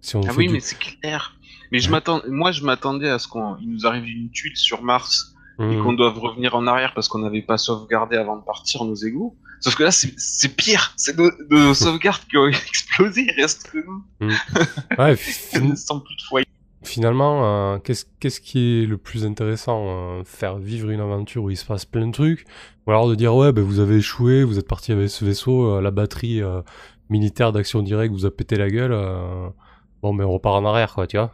[0.00, 1.36] Si on Ah oui, du- mais c'est clair.
[1.72, 4.82] Mais je m'attends, moi je m'attendais à ce qu'on, il nous arrive une tuile sur
[4.82, 5.82] Mars et Mhm.
[5.82, 9.36] qu'on doive revenir en arrière parce qu'on n'avait pas sauvegardé avant de partir nos égouts.
[9.60, 10.94] Sauf que là, c'est pire.
[10.96, 13.26] C'est nos, nos sauvegardes qui ont explosé.
[13.28, 14.02] Il reste que nous.
[14.98, 16.46] Ouais, fin- Sans plus de foyer.
[16.82, 21.50] finalement, euh, qu'est-ce qu'est-ce qui est le plus intéressant euh, Faire vivre une aventure où
[21.50, 22.46] il se passe plein de trucs
[22.90, 25.76] Ou alors de dire, ouais, ben, vous avez échoué, vous êtes parti avec ce vaisseau,
[25.76, 26.60] euh, la batterie euh,
[27.08, 29.48] militaire d'action directe vous a pété la gueule, euh,
[30.02, 31.30] bon, mais on repart en arrière, quoi, tu vois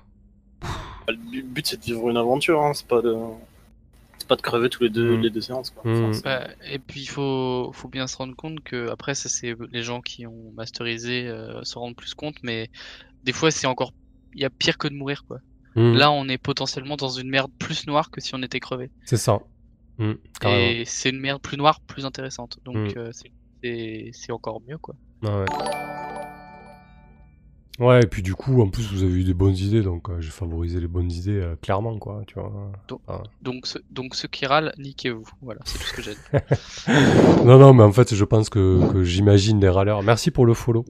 [1.08, 2.74] Le bu- but c'est de vivre une aventure, hein.
[2.74, 3.16] c'est pas de.
[4.18, 5.20] C'est pas de crever tous les deux, Mm.
[5.22, 5.70] les deux séances.
[5.70, 5.90] Quoi.
[5.90, 6.12] Mm.
[6.12, 9.54] C'est- Bah, et puis il faut, faut bien se rendre compte que après ça c'est
[9.72, 12.68] les gens qui ont masterisé euh, se rendent plus compte, mais
[13.24, 13.92] des fois c'est encore
[14.34, 15.38] il y a pire que de mourir quoi.
[15.76, 15.94] Mhm.
[15.94, 18.90] Là on est potentiellement dans une merde plus noire que si on était crevé.
[19.04, 19.38] C'est ça.
[20.40, 20.60] Carrément.
[20.80, 22.58] Et c'est une merde plus noire, plus intéressante.
[22.64, 22.98] Donc Mm.
[22.98, 23.32] euh, c'est-
[24.32, 24.94] encore mieux quoi.
[25.22, 25.44] Ouais, ouais.
[27.78, 30.20] Ouais, et puis du coup, en plus, vous avez eu des bonnes idées, donc euh,
[30.20, 32.50] j'ai favorisé les bonnes idées euh, clairement, quoi, tu vois.
[32.88, 33.22] Donc, Ah.
[33.42, 35.26] donc, ce- donc ceux qui râlent, niquez-vous.
[35.42, 36.18] Voilà, c'est tout ce que j'ai dit.
[37.44, 40.02] Non, non, mais en fait, je pense que, que j'imagine des râleurs.
[40.02, 40.84] Merci pour le follow.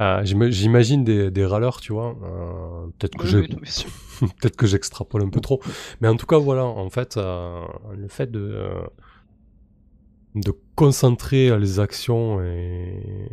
[0.00, 2.16] Euh, j'ima- j'imagine des, des râleurs, tu vois.
[2.22, 3.48] euh, peut-être que Oui,
[4.40, 5.60] peut-être que j'extrapole un peu trop.
[6.02, 8.68] Mais en tout cas, voilà, en fait, le fait de,
[10.34, 13.28] de concentrer les actions et,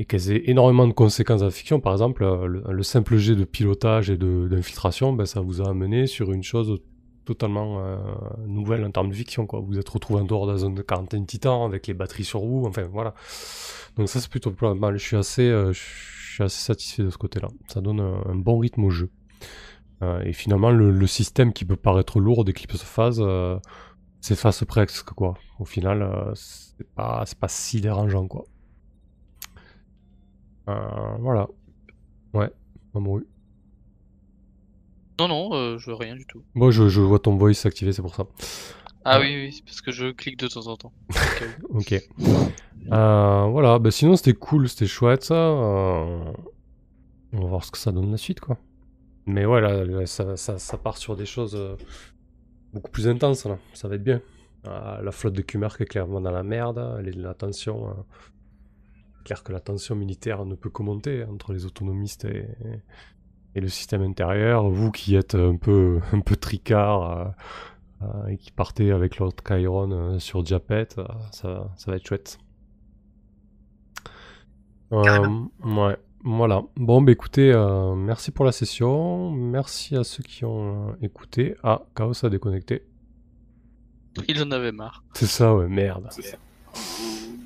[0.00, 3.36] et qu'elles aient énormément de conséquences la fiction, par exemple, euh, le, le simple jet
[3.36, 6.80] de pilotage et d'infiltration, ben, ça vous a amené sur une chose
[7.26, 7.98] totalement euh,
[8.46, 9.46] nouvelle en termes de fiction.
[9.46, 9.60] Quoi.
[9.60, 12.40] Vous êtes retrouvé en dehors de la zone de quarantaine titan avec les batteries sur
[12.40, 13.12] vous, enfin voilà.
[13.98, 14.96] Donc ça c'est plutôt pas mal.
[14.96, 15.72] Je suis assez, euh,
[16.38, 17.48] assez satisfait de ce côté-là.
[17.68, 19.10] Ça donne un, bon rythme au jeu.
[20.24, 23.58] Et finalement, le, système qui peut paraître lourd d'Eclipse Phase euh,
[24.22, 25.34] s'efface presque, quoi.
[25.58, 28.46] Au final, c'est pas, pas si dérangeant, quoi.
[30.70, 31.48] Euh, voilà.
[32.34, 32.50] Ouais,
[32.94, 33.26] Mamoru.
[35.18, 36.42] Non, non, euh, je rien du tout.
[36.54, 38.24] Moi, je, je vois ton voice s'activer, c'est pour ça.
[39.04, 39.26] Ah Ouais.
[39.26, 40.92] oui, oui, c'est parce que je clique de temps en temps.
[41.42, 41.94] Euh, Ok.
[42.92, 45.34] Euh, voilà, bah sinon c'était cool, c'était chouette ça.
[45.34, 46.32] Euh,
[47.32, 48.56] On va voir ce que ça donne la suite, quoi.
[49.26, 51.76] Mais ouais, là, là, ça, ça, ça part sur des choses euh,
[52.72, 53.58] beaucoup plus intenses, là.
[53.74, 54.20] Ça va être bien.
[54.66, 56.96] Euh, la flotte de Kumark est clairement dans la merde.
[56.98, 57.94] Elle est la tension.
[59.24, 62.46] Clair que la tension militaire ne peut que monter entre les autonomistes et,
[63.54, 64.68] et le système intérieur.
[64.68, 67.24] Vous qui êtes un peu, un peu tricard, euh,
[68.02, 72.06] euh, et qui partait avec l'autre Chiron euh, sur Japet, euh, ça, ça va être
[72.06, 72.38] chouette.
[74.92, 75.28] Euh,
[75.64, 76.62] ouais, voilà.
[76.76, 79.30] Bon, bah écoutez, euh, merci pour la session.
[79.30, 81.56] Merci à ceux qui ont euh, écouté.
[81.62, 82.86] Ah, Chaos a déconnecté.
[84.28, 85.04] Il en avait marre.
[85.14, 86.08] C'est ça, ouais, merde.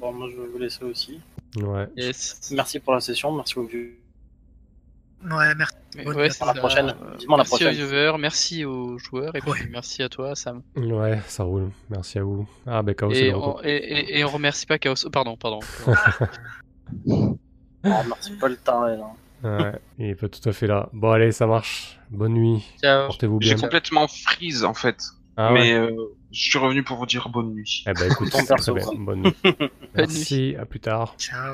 [0.04, 1.18] Bon, moi je vais vous laisser aussi.
[1.56, 1.88] Ouais.
[1.96, 2.50] Yes.
[2.52, 3.96] Merci pour la session, merci aux vieux.
[5.24, 5.74] Ouais, merci.
[6.04, 6.88] Bonne ouais, À la prochaine.
[6.90, 7.68] Euh, la merci prochaine.
[7.68, 9.66] aux viewers, merci aux joueurs, et puis Ouais.
[9.70, 10.60] merci à toi, Sam.
[10.76, 11.70] Ouais, ça roule.
[11.88, 12.46] Merci à vous.
[12.66, 15.08] Ah, bah Chaos est Et de on, et, et- et on remercie pas Chaos.
[15.10, 15.60] Pardon, pardon.
[17.06, 18.84] On remercie pas le temps.
[18.84, 18.98] là.
[19.42, 20.90] Ouais, il est pas tout à fait là.
[20.92, 21.98] Bon, allez, ça marche.
[22.10, 22.62] Bonne nuit.
[22.82, 23.06] Ciao.
[23.06, 23.62] Portez-vous J'ai bien.
[23.62, 24.96] complètement freeze en fait.
[25.36, 25.90] Ah mais ouais.
[25.90, 27.84] euh, je suis revenu pour vous dire bonne nuit.
[27.86, 28.84] Eh ben écoute, très bien.
[28.98, 29.34] Bonne nuit.
[29.94, 31.14] Merci, à plus tard.
[31.18, 31.52] Ciao.